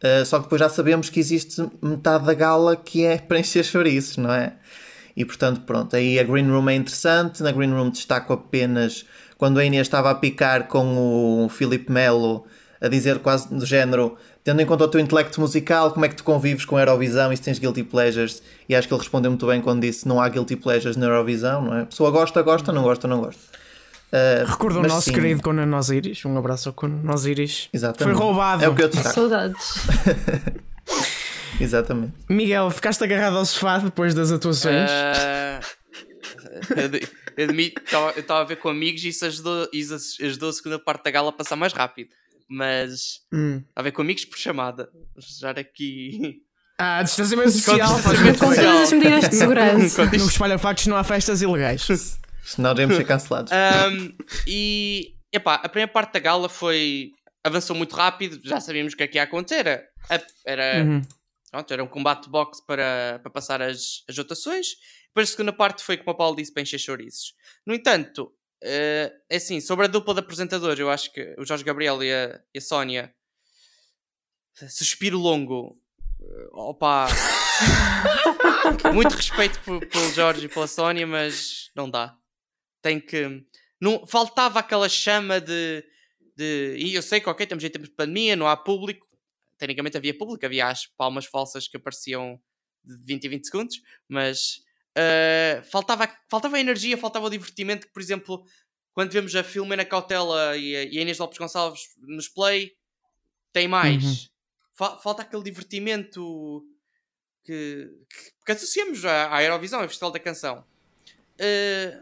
Uh, 0.04 0.26
só 0.26 0.38
que 0.38 0.44
depois 0.44 0.60
já 0.60 0.70
sabemos 0.70 1.10
que 1.10 1.20
existe 1.20 1.66
metade 1.82 2.26
da 2.26 2.34
gala 2.34 2.76
que 2.76 3.04
é 3.04 3.18
para 3.20 3.40
encher 3.40 3.64
chouriços, 3.64 4.18
não 4.18 4.32
é? 4.32 4.54
E 5.16 5.26
portanto, 5.26 5.62
pronto, 5.62 5.96
aí 5.96 6.20
a 6.20 6.24
Green 6.24 6.48
Room 6.48 6.70
é 6.70 6.76
interessante. 6.76 7.42
Na 7.42 7.52
Green 7.52 7.72
Room 7.72 7.90
destaco 7.90 8.34
apenas 8.34 9.06
quando 9.38 9.60
a 9.60 9.66
Inês 9.66 9.88
estava 9.88 10.12
a 10.12 10.16
picar 10.16 10.68
com 10.68 11.46
o 11.46 11.50
Filipe 11.50 11.92
Melo, 11.92 12.46
a 12.80 12.88
dizer 12.88 13.20
quase 13.20 13.54
do 13.54 13.66
género: 13.66 14.16
tendo 14.44 14.62
em 14.62 14.66
conta 14.66 14.84
o 14.84 14.88
teu 14.88 15.00
intelecto 15.00 15.42
musical, 15.42 15.92
como 15.92 16.06
é 16.06 16.10
que 16.10 16.16
tu 16.16 16.24
convives 16.24 16.66
com 16.66 16.78
a 16.78 16.82
Eurovisão 16.82 17.34
e 17.34 17.38
se 17.38 17.44
tens 17.44 17.58
guilty 17.58 17.84
pleasures? 17.84 18.44
E 18.70 18.76
acho 18.76 18.88
que 18.88 18.94
ele 18.94 19.02
respondeu 19.02 19.32
muito 19.32 19.48
bem 19.48 19.62
quando 19.62 19.82
disse: 19.82 20.08
não 20.08 20.22
há 20.22 20.30
guilty 20.30 20.56
pleasures 20.56 20.98
na 20.98 21.08
Eurovisão, 21.08 21.64
não 21.64 21.76
é? 21.76 21.82
A 21.82 21.86
pessoa 21.86 22.12
gosta, 22.12 22.42
gosta, 22.42 22.72
não 22.72 22.84
gosta, 22.84 23.08
não 23.08 23.22
gosta. 23.22 23.57
Uh, 24.12 24.46
recorda 24.50 24.80
o 24.80 24.82
mas 24.84 24.92
nosso 24.92 25.10
sim, 25.10 25.14
querido 25.14 25.42
Conan 25.42 25.76
Osiris. 25.78 26.24
Um 26.26 26.38
abraço 26.38 26.70
ao 26.70 26.74
Conan 26.74 27.12
Osiris. 27.14 27.68
Exatamente. 27.74 28.16
Foi 28.18 28.26
roubado. 28.26 28.64
É 28.64 28.70
o 28.70 28.76
que 28.76 28.84
eu 28.84 28.88
destaco. 28.90 29.14
saudades. 29.16 29.74
Exatamente. 31.60 32.14
Miguel, 32.30 32.70
ficaste 32.70 33.04
agarrado 33.04 33.38
ao 33.38 33.46
sofá 33.46 33.80
depois 33.80 34.14
das 34.14 34.32
atuações. 34.32 34.90
Ah, 34.90 35.60
eu 36.76 36.90
de- 36.90 37.08
eu 37.36 37.44
admito, 37.46 37.82
eu 38.16 38.22
estava 38.22 38.42
a 38.42 38.46
ver 38.46 38.56
com 38.58 38.70
amigos 38.70 39.04
e 39.04 39.10
isso 39.10 39.26
ajudou, 39.26 39.68
isso 39.74 39.96
ajudou 40.24 40.50
a 40.50 40.54
segunda 40.54 40.80
parte 40.80 41.04
da 41.04 41.12
gala 41.12 41.30
a 41.30 41.34
passar 41.34 41.56
mais 41.56 41.74
rápido. 41.74 42.10
Mas 42.50 43.20
Hum. 43.34 43.58
estava 43.58 43.72
a 43.76 43.82
ver 43.84 43.92
com 43.92 44.02
amigos 44.02 44.24
por 44.26 44.38
chamada. 44.38 44.90
Já 45.18 45.52
aqui. 45.52 46.38
Ah, 46.80 47.02
distanciamento 47.04 47.52
social. 47.52 47.90
Com 47.96 48.00
faz 48.00 48.18
distanciamento 48.20 48.40
Com 48.40 48.46
todas 48.56 48.82
as 48.84 48.92
medidas 48.94 49.30
de 49.30 49.36
segurança. 49.36 50.06
No 50.06 50.16
Espalha 50.28 50.58
Factos 50.58 50.88
não 50.88 50.96
há 50.96 51.04
festas 51.04 51.42
ilegais. 51.42 51.88
Senão 52.48 52.74
devemos 52.74 52.96
ser 52.96 53.06
cancelados. 53.06 53.52
Ahm, 53.52 54.16
e 54.48 55.16
epá, 55.32 55.56
a 55.56 55.70
primeira 55.70 55.92
parte 55.92 56.14
da 56.14 56.20
gala 56.20 56.48
foi. 56.50 57.12
avançou 57.44 57.76
muito 57.76 57.96
rápido, 57.96 58.40
já 58.44 58.60
sabíamos 58.60 58.94
o 58.94 58.98
que 58.98 59.04
é 59.04 59.08
que 59.08 59.18
ia 59.18 59.24
acontecer. 59.24 59.68
Era, 60.10 60.28
era, 60.46 60.84
Uhum. 60.86 61.02
pronto, 61.52 61.74
era 61.74 61.84
um 61.84 61.88
combate 61.88 62.24
de 62.24 62.30
boxe 62.30 62.66
para, 62.66 63.20
para 63.22 63.32
passar 63.32 63.62
as, 63.62 64.04
as 64.10 64.16
votações. 64.16 64.68
Depois 65.08 65.30
a 65.30 65.32
segunda 65.32 65.54
parte 65.54 65.84
foi, 65.84 65.98
como 65.98 66.12
o 66.12 66.16
Paulo 66.16 66.36
disse, 66.36 66.54
para 66.54 66.62
encher 66.64 66.80
chouriços. 66.80 67.34
No 67.66 67.74
entanto, 67.74 68.32
eh, 68.64 69.12
é 69.30 69.36
assim, 69.38 69.60
sobre 69.62 69.86
a 69.86 69.88
dupla 69.90 70.14
de 70.14 70.20
apresentadores, 70.22 70.80
eu 70.80 70.90
acho 70.90 71.12
que 71.12 71.36
o 71.38 71.46
Jorge 71.46 71.64
Gabriel 71.64 72.02
e 72.04 72.14
a, 72.14 72.40
e 72.54 72.58
a 72.58 72.62
Sónia. 72.62 73.14
Suspiro 74.70 75.18
longo. 75.18 75.78
eh, 76.22 76.48
Opa! 76.54 77.08
Muito 78.94 79.14
respeito 79.16 79.60
pe- 79.62 79.86
pelo 79.88 80.12
Jorge 80.14 80.46
e 80.46 80.50
pela 80.50 80.68
Sónia, 80.68 81.06
mas 81.08 81.70
não 81.76 81.90
dá. 81.90 82.16
Tem 82.88 83.02
que. 83.02 83.44
Não, 83.82 84.08
faltava 84.08 84.60
aquela 84.60 84.88
chama 84.88 85.42
de, 85.42 85.84
de. 86.38 86.78
E 86.80 86.96
eu 86.96 87.02
sei 87.02 87.20
que, 87.20 87.28
ok, 87.28 87.44
estamos 87.44 87.62
em 87.62 87.70
tempos 87.70 87.90
de 87.90 87.96
pandemia, 87.96 88.34
não 88.34 88.48
há 88.48 88.56
público. 88.56 89.06
Tecnicamente 89.58 89.98
havia 89.98 90.18
público, 90.18 90.46
havia 90.46 90.68
as 90.68 90.86
palmas 90.86 91.26
falsas 91.26 91.68
que 91.68 91.76
apareciam 91.76 92.40
de 92.82 92.96
20 93.04 93.26
em 93.26 93.30
20 93.30 93.46
segundos, 93.46 93.82
mas 94.08 94.64
eh, 94.96 95.62
faltava, 95.70 96.10
faltava 96.30 96.56
a 96.56 96.60
energia, 96.62 96.98
faltava 96.98 97.26
o 97.26 97.30
divertimento. 97.30 97.88
Que, 97.88 97.92
por 97.92 98.02
exemplo, 98.02 98.46
quando 98.94 99.12
vemos 99.12 99.36
a 99.36 99.44
Filomena 99.44 99.84
Cautela 99.84 100.56
e 100.56 100.74
a, 100.74 100.84
e 100.84 100.98
a 100.98 101.02
Inês 101.02 101.18
Lopes 101.18 101.38
Gonçalves 101.38 101.82
nos 101.98 102.30
Play, 102.30 102.72
tem 103.52 103.68
mais. 103.68 104.02
Uhum. 104.02 104.28
Fa- 104.76 104.98
falta 104.98 105.24
aquele 105.24 105.44
divertimento 105.44 106.64
que, 107.44 107.90
que, 108.10 108.46
que 108.46 108.52
associamos 108.54 109.04
à, 109.04 109.36
à 109.36 109.44
Eurovisão, 109.44 109.82
ao 109.82 109.88
Festival 109.90 110.12
da 110.12 110.20
Canção. 110.20 110.64
Eh, 111.38 112.00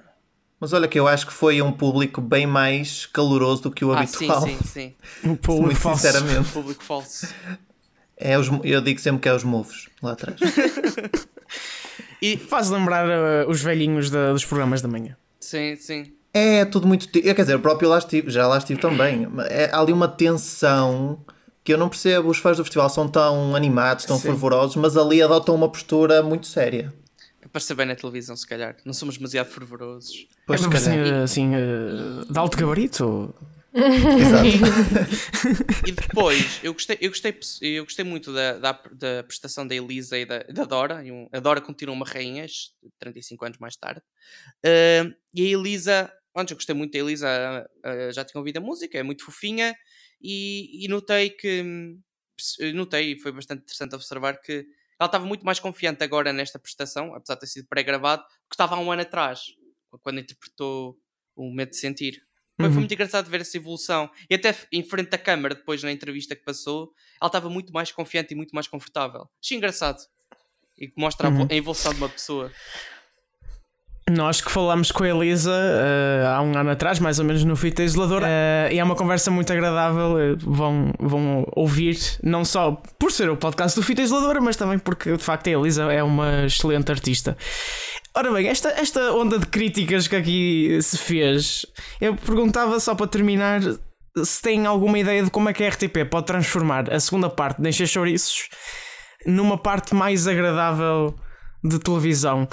Mas 0.60 0.72
olha 0.74 0.88
que 0.88 0.98
eu 1.00 1.08
acho 1.08 1.28
que 1.28 1.34
foi 1.34 1.62
um 1.62 1.72
público 1.72 2.22
bem 2.22 2.48
mais 2.48 3.06
caloroso 3.06 3.64
do 3.64 3.72
que 3.72 3.84
o 3.84 3.92
ah, 3.94 4.06
sim, 4.08 4.30
habitual. 4.30 4.42
sim, 4.44 4.58
sim. 4.64 4.94
O 5.30 5.36
público 5.38 5.66
Muito 5.66 5.78
falso. 5.80 6.02
sinceramente. 6.08 6.52
Público 6.52 6.84
falso. 6.84 7.28
É 8.18 8.38
os, 8.40 8.50
eu 8.64 8.80
digo 8.82 9.00
sempre 9.00 9.22
que 9.22 9.28
é 9.30 9.34
os 9.34 9.44
movos 9.44 9.90
lá 10.02 10.14
atrás. 10.14 10.40
E, 12.22 12.38
Faz 12.38 12.70
lembrar 12.70 13.06
uh, 13.08 13.50
os 13.50 13.62
velhinhos 13.62 14.10
da- 14.10 14.32
dos 14.32 14.44
programas 14.46 14.82
da 14.82 14.88
manhã. 14.88 15.16
sim, 15.40 15.76
sim. 15.76 16.14
É 16.34 16.66
tudo 16.66 16.88
muito. 16.88 17.08
te- 17.08 17.22
Quer 17.22 17.34
dizer, 17.36 17.56
o 17.56 17.60
próprio 17.60 17.88
lá 17.88 17.98
estive, 17.98 18.30
já 18.32 18.48
lá 18.48 18.58
estive 18.58 18.80
também. 18.80 19.28
É, 19.50 19.70
há 19.72 19.80
ali 19.80 19.94
uma 19.94 20.08
tensão 20.08 21.20
que 21.64 21.72
eu 21.74 21.78
não 21.78 21.88
percebo. 21.88 22.30
Os 22.30 22.38
fãs 22.40 22.58
do 22.58 22.64
festival 22.64 22.90
são 22.90 23.08
tão 23.08 23.56
animados, 23.56 24.06
tão 24.06 24.18
Sim. 24.18 24.24
fervorosos, 24.24 24.76
mas 24.76 24.98
ali 24.98 25.22
adotam 25.22 25.54
uma 25.56 25.70
postura 25.70 26.22
muito 26.24 26.48
séria. 26.48 26.92
Para 27.56 27.62
ser 27.62 27.76
bem 27.76 27.86
na 27.86 27.96
televisão, 27.96 28.36
se 28.36 28.46
calhar. 28.46 28.76
Não 28.84 28.92
somos 28.92 29.16
demasiado 29.16 29.50
fervorosos. 29.50 30.28
Pois, 30.46 30.62
é 30.62 30.68
assim, 30.68 31.00
assim, 31.24 31.56
eh, 31.56 32.26
de 32.30 32.38
alto 32.38 32.58
gabarito? 32.58 33.34
Exato. 33.74 35.88
E 35.88 35.92
depois, 35.94 36.60
eu 36.62 36.74
gostei, 36.74 36.98
eu 37.00 37.10
gostei, 37.10 37.40
eu 37.62 37.86
gostei 37.86 38.04
muito 38.04 38.34
da, 38.34 38.58
da, 38.58 38.72
da 38.92 39.24
prestação 39.24 39.66
da 39.66 39.74
Elisa 39.74 40.18
e 40.18 40.26
da, 40.26 40.40
da 40.40 40.66
Dora. 40.66 41.02
E 41.06 41.14
um- 41.14 41.30
A 41.32 41.40
Dora 41.40 41.62
continua 41.62 41.96
uma 41.96 42.06
rainha, 42.06 42.46
35 43.00 43.46
anos 43.46 43.58
mais 43.58 43.78
tarde. 43.78 44.02
Ah, 44.66 45.10
e 45.34 45.46
a 45.46 45.50
Elisa, 45.58 46.12
antes 46.36 46.52
eu 46.52 46.58
gostei 46.58 46.76
muito 46.76 46.92
da 46.92 47.00
Elisa, 47.00 47.30
ah, 47.86 48.12
já 48.12 48.26
tinha 48.26 48.38
ouvido 48.38 48.58
a 48.58 48.62
música, 48.62 48.98
é 48.98 49.04
muito 49.04 49.24
fofinha. 49.24 49.74
E, 50.22 50.84
e 50.84 50.90
notei 50.90 51.30
que, 51.30 51.62
hum, 51.62 52.02
notei, 52.74 53.14
e 53.14 53.20
foi 53.22 53.32
bastante 53.32 53.62
interessante 53.62 53.96
observar 53.96 54.42
que 54.42 54.66
ela 55.00 55.08
estava 55.08 55.26
muito 55.26 55.46
mais 55.46 55.60
confiante 55.60 56.04
agora 56.04 56.32
nesta 56.34 56.58
prestação, 56.60 57.14
apesar 57.14 57.36
de 57.36 57.42
ter 57.42 57.48
sido 57.48 57.68
pré-gravado, 57.68 58.24
que 58.50 58.54
estava 58.56 58.76
há 58.76 58.80
um 58.80 58.92
ano 58.92 59.02
atrás, 59.02 59.42
quando 60.02 60.20
interpretou 60.20 60.98
o 61.36 61.52
Medo 61.54 61.72
de 61.72 61.78
Sentir. 61.78 62.22
Foi, 62.58 62.66
foi 62.68 62.74
Uhum. 62.74 62.80
muito 62.80 62.94
engraçado 62.94 63.30
ver 63.30 63.42
essa 63.42 63.58
evolução. 63.58 64.10
E 64.30 64.36
até 64.36 64.56
em 64.72 64.82
frente 64.84 65.10
da 65.10 65.18
câmara, 65.18 65.54
depois 65.56 65.84
na 65.84 65.92
entrevista 65.92 66.36
que 66.36 66.44
passou, 66.44 66.94
ela 67.22 67.28
estava 67.28 67.50
muito 67.50 67.74
mais 67.74 67.92
confiante 67.92 68.34
e 68.34 68.36
muito 68.38 68.52
mais 68.56 68.68
confortável. 68.68 69.30
Achei 69.44 69.58
engraçado. 69.58 70.00
E 70.78 70.88
que 70.88 70.94
mostra 71.00 71.30
Uhum. 71.30 71.48
a 71.50 71.54
evolução 71.54 71.94
de 71.94 72.00
uma 72.00 72.10
pessoa. 72.10 72.52
Nós 74.08 74.40
que 74.40 74.52
falámos 74.52 74.92
com 74.92 75.04
a 75.04 75.10
Elisa 75.10 75.52
eh, 75.52 76.28
há 76.28 76.40
um 76.40 76.56
ano 76.56 76.70
atrás, 76.70 77.00
mais 77.00 77.18
ou 77.18 77.26
menos 77.26 77.44
no 77.44 77.56
Fita 77.56 77.82
Isoladora, 77.82 78.28
eh, 78.30 78.70
e 78.74 78.78
é 78.78 78.84
uma 78.84 78.96
conversa 78.96 79.32
muito 79.32 79.52
agradável. 79.52 80.20
eh, 80.20 80.36
vão, 80.38 80.94
vão 81.00 81.44
ouvir, 81.56 81.98
não 82.22 82.46
só 82.46 82.80
por 83.00 83.12
ser 83.12 83.32
o 83.32 83.36
podcast 83.36 83.76
do 83.76 83.84
Fita 83.84 84.04
Isoladora, 84.04 84.40
mas 84.40 84.56
também 84.56 84.78
porque 84.78 85.18
de 85.18 85.24
facto 85.24 85.48
a 85.48 85.52
Elisa 85.54 85.92
é 85.92 86.04
uma 86.04 86.46
excelente 86.46 86.92
artista. 86.92 87.36
Ora 88.14 88.32
bem, 88.32 88.48
esta, 88.48 88.70
esta 88.80 89.12
onda 89.12 89.40
de 89.40 89.48
críticas 89.48 90.08
que 90.08 90.16
aqui 90.16 90.80
se 90.84 91.00
fez, 91.00 91.66
eu 92.00 92.16
perguntava 92.16 92.80
só 92.80 92.94
para 92.94 93.08
terminar 93.08 93.62
se 94.24 94.40
tem 94.40 94.68
alguma 94.68 95.00
ideia 95.00 95.24
de 95.24 95.32
como 95.32 95.50
é 95.50 95.54
que 95.54 95.64
a 95.64 95.68
RTP 95.68 96.06
pode 96.12 96.28
transformar 96.28 96.94
a 96.94 97.00
segunda 97.00 97.28
parte 97.28 97.60
de 97.60 97.70
Encher 97.70 97.88
Chouriços 97.88 98.50
numa 99.26 99.58
parte 99.58 99.96
mais 99.96 100.28
agradável 100.28 101.16
de 101.68 101.80
televisão. 101.80 102.48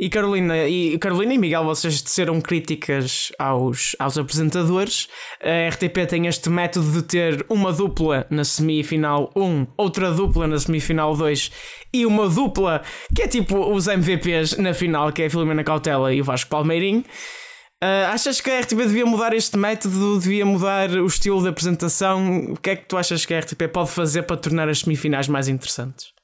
E 0.00 0.08
Carolina 0.08 0.56
e, 0.68 0.96
Carolina 0.98 1.34
e 1.34 1.38
Miguel, 1.38 1.64
vocês 1.64 2.00
disseram 2.00 2.40
críticas 2.40 3.32
aos, 3.36 3.96
aos 3.98 4.16
apresentadores. 4.16 5.08
A 5.42 5.68
RTP 5.70 6.06
tem 6.08 6.28
este 6.28 6.48
método 6.48 6.92
de 6.92 7.02
ter 7.02 7.44
uma 7.48 7.72
dupla 7.72 8.24
na 8.30 8.44
semifinal 8.44 9.32
1, 9.34 9.66
outra 9.76 10.12
dupla 10.12 10.46
na 10.46 10.56
semifinal 10.56 11.16
2 11.16 11.50
e 11.92 12.06
uma 12.06 12.28
dupla 12.28 12.82
que 13.12 13.22
é 13.22 13.26
tipo 13.26 13.58
os 13.58 13.88
MVPs 13.88 14.56
na 14.58 14.72
final, 14.72 15.10
que 15.10 15.22
é 15.22 15.26
a 15.26 15.30
Filomena 15.30 15.64
Cautela 15.64 16.14
e 16.14 16.20
o 16.20 16.24
Vasco 16.24 16.48
Palmeirim. 16.48 17.04
Ah, 17.80 18.12
achas 18.12 18.40
que 18.40 18.50
a 18.50 18.60
RTP 18.60 18.76
devia 18.76 19.06
mudar 19.06 19.32
este 19.32 19.56
método? 19.56 20.20
Devia 20.20 20.46
mudar 20.46 20.90
o 20.90 21.06
estilo 21.06 21.42
de 21.42 21.48
apresentação? 21.48 22.52
O 22.52 22.56
que 22.56 22.70
é 22.70 22.76
que 22.76 22.86
tu 22.86 22.96
achas 22.96 23.26
que 23.26 23.34
a 23.34 23.40
RTP 23.40 23.68
pode 23.72 23.90
fazer 23.90 24.22
para 24.22 24.36
tornar 24.36 24.68
as 24.68 24.80
semifinais 24.80 25.26
mais 25.26 25.48
interessantes? 25.48 26.17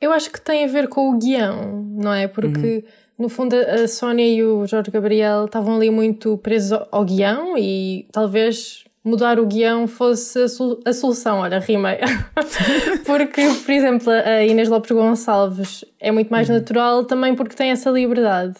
Eu 0.00 0.12
acho 0.12 0.30
que 0.30 0.40
tem 0.40 0.64
a 0.64 0.68
ver 0.68 0.88
com 0.88 1.10
o 1.10 1.18
guião, 1.18 1.82
não 1.96 2.12
é? 2.12 2.28
Porque, 2.28 2.84
no 3.18 3.28
fundo, 3.28 3.54
a 3.56 3.88
Sónia 3.88 4.24
e 4.26 4.42
o 4.44 4.66
Jorge 4.66 4.90
Gabriel 4.90 5.46
estavam 5.46 5.74
ali 5.76 5.90
muito 5.90 6.38
presos 6.38 6.78
ao- 6.92 7.04
guião 7.04 7.58
e 7.58 8.06
talvez 8.12 8.84
mudar 9.04 9.40
o 9.40 9.46
guião 9.46 9.86
fosse 9.88 10.40
a, 10.42 10.48
sol- 10.48 10.78
a 10.84 10.92
solução. 10.92 11.38
Olha, 11.40 11.58
rimei. 11.58 11.98
porque, 13.04 13.42
por 13.64 13.70
exemplo, 13.72 14.10
a 14.12 14.44
Inês 14.44 14.68
Lopes 14.68 14.90
Gonçalves 14.92 15.84
é 15.98 16.10
muito 16.12 16.28
mais 16.30 16.48
natural 16.48 17.04
também 17.04 17.34
porque 17.34 17.56
tem 17.56 17.70
essa 17.70 17.90
liberdade. 17.90 18.56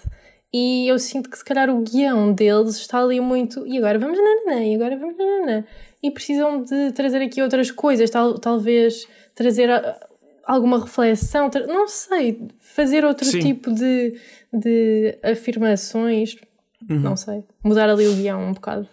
E 0.53 0.89
eu 0.89 0.99
sinto 0.99 1.29
que 1.29 1.37
se 1.37 1.45
calhar 1.45 1.69
o 1.69 1.83
guião 1.83 2.33
deles 2.33 2.77
está 2.77 3.01
ali 3.03 3.21
muito. 3.21 3.67
E 3.67 3.77
agora 3.79 3.99
vamos 3.99 4.19
nananã, 4.19 4.65
e 4.65 4.75
agora 4.75 4.97
vamos 4.97 5.17
nananã. 5.17 5.65
E 6.03 6.11
precisam 6.11 6.63
de 6.63 6.91
trazer 6.93 7.21
aqui 7.23 7.43
outras 7.43 7.71
coisas, 7.71 8.09
tal, 8.09 8.39
talvez 8.39 9.07
trazer 9.35 9.69
alguma 10.49 10.81
reflexão, 10.81 11.51
não 11.69 11.87
sei, 11.87 12.49
fazer 12.59 13.05
outro 13.05 13.27
Sim. 13.27 13.41
tipo 13.41 13.71
de, 13.71 14.19
de 14.51 15.19
afirmações, 15.23 16.37
não 16.89 17.15
sei, 17.17 17.45
mudar 17.63 17.91
ali 17.91 18.09
o 18.09 18.15
guião 18.15 18.49
um 18.49 18.55
bocado. 18.55 18.89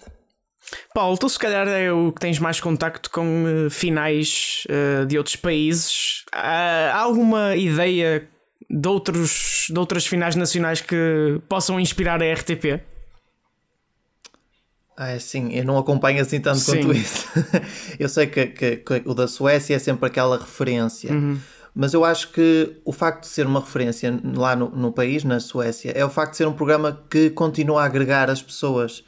Paulo, 0.93 1.17
tu 1.17 1.29
se 1.29 1.39
calhar 1.39 1.67
é 1.67 1.91
o 1.91 2.11
que 2.11 2.19
tens 2.19 2.39
mais 2.39 2.59
contacto 2.59 3.09
com 3.11 3.45
eh, 3.47 3.69
finais 3.69 4.63
eh, 4.67 5.05
de 5.05 5.15
outros 5.15 5.35
países. 5.35 6.25
Há, 6.33 6.91
há 6.91 6.97
alguma 6.97 7.55
ideia 7.55 8.27
de, 8.67 8.87
outros, 8.87 9.67
de 9.69 9.77
outras 9.77 10.07
finais 10.07 10.35
nacionais 10.35 10.81
que 10.81 11.39
possam 11.47 11.79
inspirar 11.79 12.21
a 12.21 12.33
RTP? 12.33 12.81
Ah, 14.97 15.09
é 15.09 15.19
sim, 15.19 15.49
eu 15.51 15.65
não 15.65 15.77
acompanho 15.77 16.21
assim 16.21 16.39
tanto 16.39 16.59
Sim. 16.59 16.79
quanto 16.81 16.93
isso. 16.93 17.27
eu 17.99 18.07
sei 18.07 18.27
que, 18.27 18.47
que- 18.47 18.77
que 18.77 19.01
o 19.05 19.13
da 19.13 19.27
Suécia 19.27 19.75
é 19.75 19.79
sempre 19.79 20.07
aquela 20.07 20.37
referência, 20.37 21.11
mas 21.73 21.93
eu 21.93 22.05
acho 22.05 22.31
que 22.31 22.77
o 22.85 22.93
facto 22.93 23.21
de 23.23 23.27
ser 23.27 23.45
uma 23.45 23.59
referência 23.59 24.17
lá 24.33 24.55
no, 24.55 24.69
no 24.69 24.93
país, 24.93 25.25
na 25.25 25.41
Suécia, 25.41 25.91
é 25.91 26.05
o 26.05 26.09
facto 26.09 26.31
de 26.31 26.37
ser 26.37 26.47
um 26.47 26.53
programa 26.53 27.03
que 27.09 27.29
continua 27.29 27.81
a 27.81 27.85
agregar 27.85 28.29
as 28.29 28.41
pessoas. 28.41 29.03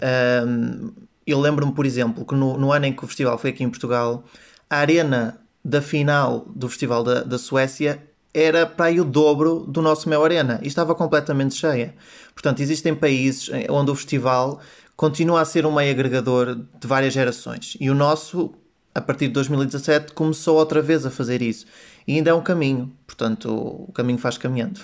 Ahm, 0.00 0.92
eu 1.26 1.40
lembro-me, 1.40 1.72
por 1.72 1.84
exemplo, 1.84 2.24
que 2.24 2.34
no, 2.34 2.56
no 2.56 2.72
ano 2.72 2.86
em 2.86 2.92
que 2.92 3.04
o 3.04 3.06
festival 3.06 3.36
foi 3.36 3.50
aqui 3.50 3.64
em 3.64 3.68
Portugal, 3.68 4.24
a 4.70 4.76
arena 4.78 5.40
da 5.64 5.82
final 5.82 6.46
do 6.54 6.68
festival 6.68 7.02
da, 7.02 7.22
da 7.22 7.38
Suécia 7.38 8.02
era 8.32 8.64
para 8.66 8.86
aí 8.86 9.00
o 9.00 9.04
dobro 9.04 9.60
do 9.66 9.80
nosso 9.82 10.08
Mel 10.08 10.22
Arena 10.22 10.60
e 10.62 10.68
estava 10.68 10.94
completamente 10.94 11.54
cheia. 11.54 11.94
Portanto, 12.34 12.60
existem 12.60 12.94
países 12.94 13.50
onde 13.70 13.90
o 13.90 13.94
festival 13.94 14.60
continua 14.96 15.40
a 15.40 15.44
ser 15.44 15.66
um 15.66 15.74
meio 15.74 15.90
agregador 15.90 16.54
de 16.54 16.86
várias 16.86 17.12
gerações 17.12 17.76
e 17.80 17.90
o 17.90 17.94
nosso, 17.94 18.54
a 18.94 19.00
partir 19.00 19.28
de 19.28 19.34
2017, 19.34 20.12
começou 20.14 20.56
outra 20.56 20.80
vez 20.80 21.04
a 21.04 21.10
fazer 21.10 21.42
isso. 21.42 21.66
E 22.06 22.14
ainda 22.14 22.30
é 22.30 22.34
um 22.34 22.42
caminho, 22.42 22.96
portanto, 23.06 23.52
o 23.52 23.92
caminho 23.92 24.18
faz 24.18 24.38
caminhando. 24.38 24.80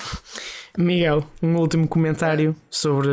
Miguel, 0.76 1.24
um 1.42 1.56
último 1.56 1.86
comentário 1.86 2.56
sobre 2.70 3.08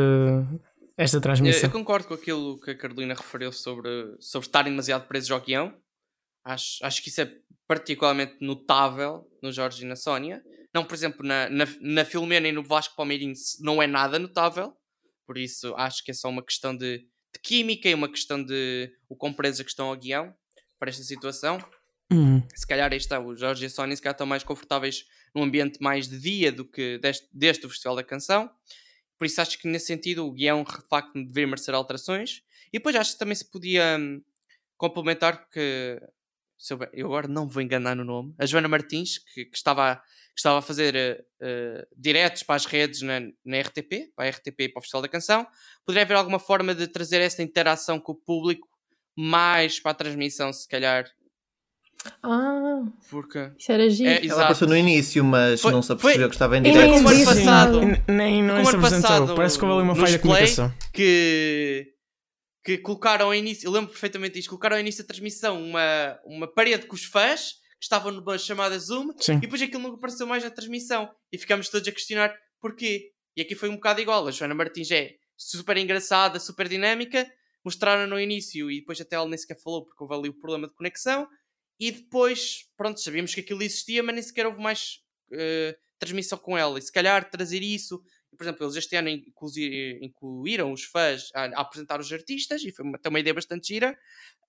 esta 0.96 1.16
Eu, 1.16 1.20
transmissão. 1.20 1.68
eu 1.68 1.72
concordo 1.72 2.08
com 2.08 2.14
aquilo 2.14 2.58
que 2.60 2.72
a 2.72 2.76
Carolina 2.76 3.14
referiu 3.14 3.52
sobre, 3.52 3.90
sobre 4.18 4.46
estarem 4.46 4.72
demasiado 4.72 5.06
presos 5.06 5.30
ao 5.30 5.40
guião. 5.40 5.72
Acho, 6.44 6.84
acho 6.84 7.02
que 7.02 7.08
isso 7.08 7.20
é 7.20 7.30
particularmente 7.68 8.36
notável 8.40 9.26
no 9.42 9.52
Jorge 9.52 9.84
e 9.84 9.86
na 9.88 9.94
Sónia. 9.94 10.42
Não, 10.74 10.84
por 10.84 10.94
exemplo, 10.94 11.24
na, 11.24 11.48
na, 11.48 11.66
na 11.80 12.04
Filomena 12.04 12.48
e 12.48 12.52
no 12.52 12.62
Vasco 12.64 12.96
Palmeirense 12.96 13.62
não 13.62 13.80
é 13.82 13.86
nada 13.86 14.18
notável. 14.18 14.72
Por 15.30 15.38
isso 15.38 15.72
acho 15.76 16.02
que 16.02 16.10
é 16.10 16.14
só 16.14 16.28
uma 16.28 16.42
questão 16.42 16.76
de, 16.76 16.98
de 16.98 17.40
química 17.40 17.88
e 17.88 17.94
uma 17.94 18.08
questão 18.08 18.42
de 18.42 18.92
o 19.08 19.14
quão 19.14 19.32
presos 19.32 19.62
que 19.62 19.70
estão 19.70 19.86
ao 19.86 19.96
guião 19.96 20.34
para 20.76 20.90
esta 20.90 21.04
situação. 21.04 21.56
Uhum. 22.10 22.42
Se 22.52 22.66
calhar 22.66 22.90
aí 22.90 22.98
está, 22.98 23.20
o 23.20 23.36
Jorge 23.36 23.62
e 23.62 23.66
a 23.66 23.70
Sónia 23.70 23.94
se 23.94 24.02
calhar 24.02 24.14
estão 24.14 24.26
mais 24.26 24.42
confortáveis 24.42 25.06
num 25.32 25.44
ambiente 25.44 25.80
mais 25.80 26.08
de 26.08 26.18
dia 26.18 26.50
do 26.50 26.64
que 26.64 26.98
deste, 26.98 27.28
deste 27.32 27.68
Festival 27.68 27.94
da 27.94 28.02
Canção. 28.02 28.50
Por 29.16 29.24
isso 29.24 29.40
acho 29.40 29.56
que 29.56 29.68
nesse 29.68 29.86
sentido 29.86 30.26
o 30.26 30.32
guião 30.32 30.64
de 30.64 30.88
facto 30.88 31.12
deveria 31.14 31.46
merecer 31.46 31.76
alterações. 31.76 32.42
E 32.72 32.78
depois 32.80 32.96
acho 32.96 33.12
que 33.12 33.18
também 33.20 33.36
se 33.36 33.48
podia 33.48 33.98
hum, 34.00 34.20
complementar 34.76 35.42
porque 35.42 36.02
se 36.02 36.19
eu, 36.68 36.78
eu 36.92 37.06
agora 37.06 37.26
não 37.28 37.48
vou 37.48 37.62
enganar 37.62 37.94
no 37.96 38.04
nome, 38.04 38.34
a 38.38 38.44
Joana 38.46 38.68
Martins, 38.68 39.18
que, 39.18 39.44
que 39.46 39.56
estava, 39.56 39.96
que 39.96 40.38
estava 40.38 40.58
a 40.58 40.62
fazer 40.62 41.24
eh, 41.40 41.86
diretos 41.96 42.42
para 42.42 42.56
as 42.56 42.66
redes 42.66 43.02
na, 43.02 43.20
na 43.44 43.60
RTP, 43.60 44.12
para 44.14 44.26
a 44.26 44.30
RTP 44.30 44.60
e 44.60 44.68
para 44.68 44.80
o 44.80 44.82
Festival 44.82 45.02
da 45.02 45.08
Canção, 45.08 45.46
poderia 45.86 46.02
haver 46.04 46.14
alguma 46.16 46.38
forma 46.38 46.74
de 46.74 46.86
trazer 46.86 47.20
essa 47.20 47.42
interação 47.42 47.98
com 47.98 48.12
o 48.12 48.14
público 48.16 48.68
mais 49.16 49.80
para 49.80 49.90
a 49.92 49.94
transmissão, 49.94 50.52
se 50.52 50.66
calhar, 50.68 51.04
Ah, 52.22 52.82
porque 53.10 53.50
isso 53.58 53.70
era 53.72 53.90
giro. 53.90 54.08
É, 54.08 54.14
Ela 54.16 54.24
Exato. 54.24 54.40
apareceu 54.40 54.68
no 54.68 54.76
início, 54.76 55.22
mas 55.24 55.60
Foi- 55.60 55.70
não 55.72 55.82
se 55.82 55.92
apercebeu 55.92 56.28
que 56.30 56.34
estava 56.34 56.56
em 56.56 56.62
Foi 56.62 56.70
direto. 56.72 56.88
nem 56.90 57.02
como 57.02 57.08
ano 57.14 57.24
passado. 57.26 57.80
Nem 58.08 58.42
não 58.42 58.54
Como 58.54 58.66
se 58.66 58.74
ano 58.76 58.86
apresentou. 58.86 59.10
passado, 59.10 59.34
Parece 59.36 59.58
que 59.58 59.64
houve 59.64 59.74
ali 59.76 59.84
uma 59.84 59.94
falha 59.94 60.12
de 60.12 60.18
comunicação. 60.20 60.72
que, 60.94 61.92
que 62.64 62.78
colocaram 62.78 63.26
ao 63.26 63.34
início, 63.34 63.66
eu 63.66 63.72
lembro 63.72 63.90
perfeitamente 63.90 64.34
disto, 64.34 64.48
colocaram 64.48 64.76
ao 64.76 64.80
início 64.80 65.02
da 65.02 65.08
transmissão 65.08 65.62
uma, 65.62 66.20
uma 66.24 66.52
parede 66.52 66.86
com 66.86 66.94
os 66.94 67.04
fãs 67.04 67.52
que 67.78 67.84
estavam 67.84 68.12
numa 68.12 68.36
chamada 68.36 68.78
Zoom 68.78 69.12
Sim. 69.18 69.36
e 69.36 69.40
depois 69.40 69.62
aquilo 69.62 69.82
não 69.82 69.94
apareceu 69.94 70.26
mais 70.26 70.44
na 70.44 70.50
transmissão 70.50 71.10
e 71.32 71.38
ficámos 71.38 71.68
todos 71.70 71.88
a 71.88 71.92
questionar 71.92 72.34
porquê. 72.60 73.12
E 73.36 73.40
aqui 73.40 73.54
foi 73.54 73.70
um 73.70 73.76
bocado 73.76 74.00
igual. 74.00 74.26
A 74.28 74.30
Joana 74.30 74.54
Martins 74.54 74.90
é 74.90 75.14
super 75.36 75.78
engraçada, 75.78 76.38
super 76.38 76.68
dinâmica, 76.68 77.26
mostraram 77.64 78.06
no 78.06 78.20
início 78.20 78.70
e 78.70 78.80
depois 78.80 79.00
até 79.00 79.16
ela 79.16 79.28
nem 79.28 79.38
sequer 79.38 79.58
falou 79.58 79.86
porque 79.86 80.02
houve 80.02 80.14
ali 80.14 80.28
o 80.28 80.38
problema 80.38 80.68
de 80.68 80.74
conexão. 80.74 81.26
E 81.78 81.90
depois, 81.90 82.66
pronto, 82.76 83.00
sabíamos 83.00 83.34
que 83.34 83.40
aquilo 83.40 83.62
existia, 83.62 84.02
mas 84.02 84.14
nem 84.14 84.22
sequer 84.22 84.46
houve 84.46 84.60
mais 84.60 84.98
eh, 85.32 85.74
transmissão 85.98 86.36
com 86.36 86.58
ela. 86.58 86.78
E 86.78 86.82
se 86.82 86.92
calhar 86.92 87.30
trazer 87.30 87.62
isso 87.62 88.02
Por 88.36 88.44
exemplo, 88.44 88.64
eles 88.64 88.76
este 88.76 88.96
ano 88.96 89.08
incluíram 89.08 90.72
os 90.72 90.84
fãs 90.84 91.30
a, 91.34 91.44
a 91.44 91.60
apresentar 91.60 92.00
os 92.00 92.12
artistas 92.12 92.62
e 92.62 92.72
foi 92.72 92.84
uma, 92.84 92.98
tem 92.98 93.10
uma 93.10 93.20
ideia 93.20 93.34
bastante 93.34 93.68
gira. 93.68 93.98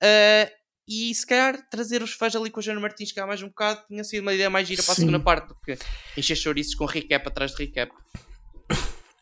Ah, 0.02 0.52
e 0.88 1.14
se 1.14 1.26
calhar 1.26 1.58
trazer 1.70 2.02
os 2.02 2.12
fãs 2.12 2.36
ali 2.36 2.50
com 2.50 2.60
o 2.60 2.64
Jano 2.64 2.82
Martins 2.82 3.12
cá 3.12 3.26
mais 3.26 3.42
um 3.42 3.48
bocado 3.48 3.82
tinha 3.88 4.04
sido 4.04 4.22
uma 4.22 4.34
ideia 4.34 4.50
mais 4.50 4.68
gira 4.68 4.82
para 4.84 4.92
a 4.92 4.96
Sim. 4.96 5.02
segunda 5.02 5.20
parte 5.20 5.48
do 5.50 5.56
que 5.56 5.78
encher 6.18 6.36
chouriços 6.36 6.76
com 6.76 6.86
recap 6.86 7.28
atrás 7.28 7.52
de 7.52 7.64
recap. 7.64 7.92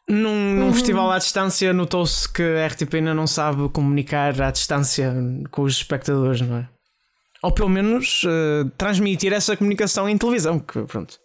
Num, 0.08 0.56
num 0.56 0.74
festival 0.74 1.12
à 1.12 1.20
distância 1.20 1.72
notou-se 1.72 2.32
que 2.32 2.42
a 2.42 2.66
RTP 2.66 2.96
ainda 2.96 3.14
não 3.14 3.28
sabe 3.28 3.70
comunicar 3.70 4.42
à 4.42 4.50
distância 4.50 5.14
com 5.52 5.62
os 5.62 5.74
espectadores, 5.74 6.42
não 6.42 6.58
é? 6.58 6.70
Ou 7.44 7.54
pelo 7.54 7.70
menos 7.70 8.24
eh, 8.26 8.70
transmitir 8.76 9.32
essa 9.32 9.56
comunicação 9.56 10.10
em 10.10 10.18
televisão, 10.18 10.60
que 10.60 10.82
pronto. 10.84 11.20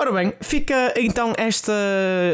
Ora 0.00 0.12
bem, 0.12 0.32
fica 0.40 0.94
então 0.96 1.34
esta, 1.36 1.74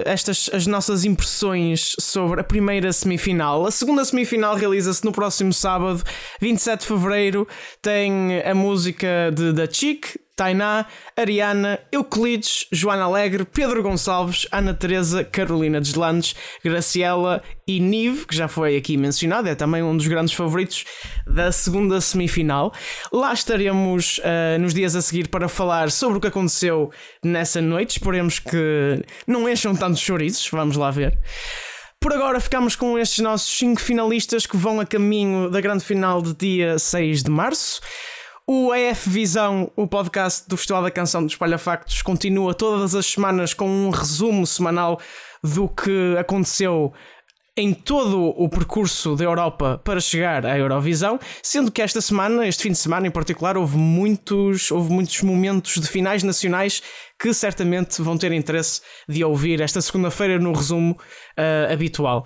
estas 0.04 0.48
as 0.52 0.68
nossas 0.68 1.04
impressões 1.04 1.96
sobre 1.98 2.40
a 2.40 2.44
primeira 2.44 2.92
semifinal. 2.92 3.66
A 3.66 3.72
segunda 3.72 4.04
semifinal 4.04 4.54
realiza-se 4.54 5.04
no 5.04 5.10
próximo 5.10 5.52
sábado, 5.52 6.00
27 6.40 6.82
de 6.82 6.86
fevereiro. 6.86 7.48
Tem 7.82 8.40
a 8.42 8.54
música 8.54 9.32
de 9.34 9.52
da 9.52 9.66
Chic, 9.68 10.14
Tainá, 10.36 10.84
Ariana, 11.16 11.80
Euclides, 11.90 12.66
Joana 12.70 13.04
Alegre, 13.04 13.46
Pedro 13.46 13.82
Gonçalves, 13.82 14.46
Ana 14.52 14.74
Teresa, 14.74 15.24
Carolina 15.24 15.80
Deslandes, 15.80 16.36
Graciela 16.62 17.42
e 17.66 17.80
Nive, 17.80 18.26
que 18.26 18.36
já 18.36 18.46
foi 18.46 18.76
aqui 18.76 18.98
mencionado, 18.98 19.48
é 19.48 19.54
também 19.54 19.82
um 19.82 19.96
dos 19.96 20.06
grandes 20.06 20.34
favoritos 20.34 20.84
da 21.26 21.50
segunda 21.50 22.02
semifinal. 22.02 22.70
Lá 23.10 23.32
estaremos 23.32 24.20
ah, 24.22 24.58
nos 24.58 24.74
dias 24.74 24.94
a 24.94 25.00
seguir 25.00 25.28
para 25.28 25.48
falar 25.48 25.90
sobre 25.90 26.18
o 26.18 26.20
que 26.20 26.26
aconteceu 26.26 26.90
nessa 27.24 27.62
noite. 27.62 27.92
Esperemos 27.92 28.38
que 28.38 29.02
não 29.26 29.48
encham 29.48 29.74
tantos 29.74 30.00
chouriços, 30.02 30.50
vamos 30.50 30.76
lá 30.76 30.90
ver. 30.90 31.18
Por 31.98 32.12
agora 32.12 32.38
ficamos 32.40 32.76
com 32.76 32.98
estes 32.98 33.20
nossos 33.20 33.56
5 33.56 33.80
finalistas 33.80 34.44
que 34.44 34.56
vão 34.56 34.80
a 34.80 34.84
caminho 34.84 35.48
da 35.48 35.62
grande 35.62 35.82
final 35.82 36.20
de 36.20 36.34
dia 36.34 36.78
6 36.78 37.22
de 37.22 37.30
março. 37.30 37.80
O 38.48 38.72
EF 38.72 39.10
Visão, 39.10 39.72
o 39.74 39.88
podcast 39.88 40.48
do 40.48 40.56
Festival 40.56 40.80
da 40.80 40.90
Canção 40.92 41.20
dos 41.24 41.34
Palhafactos, 41.34 42.00
continua 42.00 42.54
todas 42.54 42.94
as 42.94 43.04
semanas 43.04 43.52
com 43.52 43.68
um 43.68 43.90
resumo 43.90 44.46
semanal 44.46 45.00
do 45.42 45.68
que 45.68 46.16
aconteceu 46.16 46.92
em 47.56 47.74
todo 47.74 48.32
o 48.36 48.48
percurso 48.48 49.16
da 49.16 49.24
Europa 49.24 49.80
para 49.82 49.98
chegar 49.98 50.46
à 50.46 50.56
Eurovisão, 50.56 51.18
sendo 51.42 51.72
que 51.72 51.82
esta 51.82 52.00
semana, 52.00 52.46
este 52.46 52.62
fim 52.62 52.70
de 52.70 52.78
semana 52.78 53.08
em 53.08 53.10
particular, 53.10 53.56
houve 53.56 53.76
muitos, 53.76 54.70
houve 54.70 54.92
muitos 54.92 55.20
momentos 55.22 55.80
de 55.80 55.88
finais 55.88 56.22
nacionais 56.22 56.80
que 57.18 57.34
certamente 57.34 58.00
vão 58.00 58.16
ter 58.16 58.30
interesse 58.30 58.80
de 59.08 59.24
ouvir 59.24 59.60
esta 59.60 59.80
segunda-feira 59.80 60.38
no 60.38 60.52
resumo 60.52 60.96
ah, 61.36 61.72
habitual. 61.72 62.24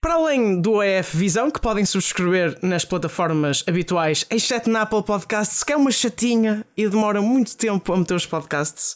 Para 0.00 0.14
além 0.14 0.60
do 0.60 0.80
EF 0.80 1.16
Visão, 1.16 1.50
que 1.50 1.60
podem 1.60 1.84
subscrever 1.84 2.56
nas 2.62 2.84
plataformas 2.84 3.64
habituais, 3.66 4.24
exceto 4.30 4.70
na 4.70 4.82
Apple 4.82 5.02
Podcasts, 5.02 5.64
que 5.64 5.72
é 5.72 5.76
uma 5.76 5.90
chatinha 5.90 6.64
e 6.76 6.88
demora 6.88 7.20
muito 7.20 7.56
tempo 7.56 7.92
a 7.92 7.96
meter 7.96 8.14
os 8.14 8.24
podcasts. 8.24 8.94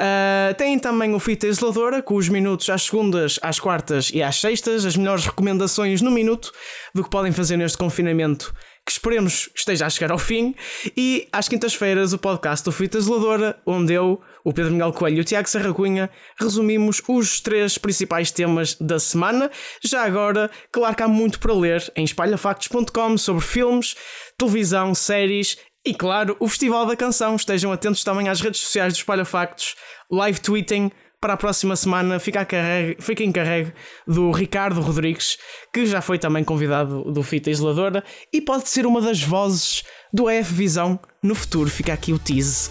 Uh, 0.00 0.54
tem 0.54 0.78
também 0.78 1.12
o 1.14 1.18
Fita 1.18 1.48
Isoladora, 1.48 2.00
com 2.00 2.14
os 2.14 2.28
minutos 2.28 2.70
às 2.70 2.84
segundas, 2.84 3.40
às 3.42 3.58
quartas 3.58 4.10
e 4.14 4.22
às 4.22 4.40
sextas, 4.40 4.86
as 4.86 4.96
melhores 4.96 5.26
recomendações 5.26 6.00
no 6.00 6.12
minuto 6.12 6.52
do 6.94 7.02
que 7.02 7.10
podem 7.10 7.32
fazer 7.32 7.56
neste 7.56 7.76
confinamento, 7.76 8.54
que 8.90 8.94
esperemos 8.94 9.48
esteja 9.54 9.86
a 9.86 9.90
chegar 9.90 10.10
ao 10.10 10.18
fim. 10.18 10.52
E 10.96 11.28
às 11.32 11.48
quintas-feiras, 11.48 12.12
o 12.12 12.18
podcast 12.18 12.64
do 12.64 12.72
Fita 12.72 12.98
Isoladora, 12.98 13.56
onde 13.64 13.92
eu, 13.92 14.20
o 14.44 14.52
Pedro 14.52 14.72
Miguel 14.72 14.92
Coelho 14.92 15.18
e 15.18 15.20
o 15.20 15.24
Tiago 15.24 15.48
Serra 15.48 15.72
Cunha 15.72 16.10
resumimos 16.38 17.00
os 17.06 17.40
três 17.40 17.78
principais 17.78 18.32
temas 18.32 18.74
da 18.74 18.98
semana. 18.98 19.48
Já 19.84 20.04
agora, 20.04 20.50
claro 20.72 20.96
que 20.96 21.02
há 21.04 21.08
muito 21.08 21.38
para 21.38 21.54
ler 21.54 21.92
em 21.94 22.02
espalhafactos.com 22.02 23.16
sobre 23.16 23.44
filmes, 23.44 23.94
televisão, 24.36 24.92
séries 24.92 25.56
e, 25.86 25.94
claro, 25.94 26.36
o 26.40 26.48
Festival 26.48 26.84
da 26.84 26.96
Canção. 26.96 27.36
Estejam 27.36 27.70
atentos 27.70 28.02
também 28.02 28.28
às 28.28 28.40
redes 28.40 28.60
sociais 28.60 28.92
do 28.92 28.96
Espalha 28.96 29.24
Factos, 29.24 29.76
live 30.10 30.40
tweeting. 30.40 30.90
Para 31.20 31.34
a 31.34 31.36
próxima 31.36 31.76
semana 31.76 32.18
fica, 32.18 32.40
a 32.40 32.44
carregue, 32.46 32.96
fica 32.98 33.22
em 33.22 33.30
carregue 33.30 33.74
do 34.06 34.30
Ricardo 34.30 34.80
Rodrigues, 34.80 35.36
que 35.70 35.84
já 35.84 36.00
foi 36.00 36.18
também 36.18 36.42
convidado 36.42 37.04
do 37.12 37.22
Fita 37.22 37.50
Isoladora 37.50 38.02
e 38.32 38.40
pode 38.40 38.70
ser 38.70 38.86
uma 38.86 39.02
das 39.02 39.22
vozes 39.22 39.82
do 40.10 40.30
EF 40.30 40.50
Visão 40.50 40.98
no 41.22 41.34
futuro. 41.34 41.68
Fica 41.68 41.92
aqui 41.92 42.14
o 42.14 42.18
tease. 42.18 42.70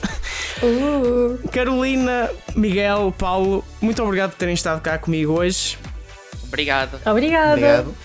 Uh, 0.64 1.48
Carolina, 1.50 2.28
Miguel, 2.56 3.14
Paulo, 3.16 3.64
muito 3.80 4.02
obrigado 4.02 4.32
por 4.32 4.38
terem 4.38 4.56
estado 4.56 4.82
cá 4.82 4.98
comigo 4.98 5.34
hoje. 5.34 5.78
Obrigado. 6.48 7.00
obrigada. 7.06 7.52
Obrigado. 7.52 7.96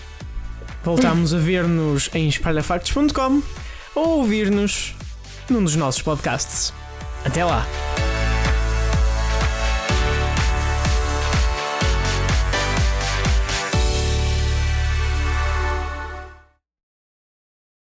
Voltámos 0.83 1.33
a 1.33 1.39
ver-nos 1.39 2.11
em 2.13 2.27
espalhafactos.com 2.27 3.41
ou 3.95 4.19
ouvir-nos 4.19 4.93
num 5.49 5.63
dos 5.63 5.75
nossos 5.75 6.03
podcasts. 6.03 6.71
Até 7.25 7.43
lá! 7.43 7.65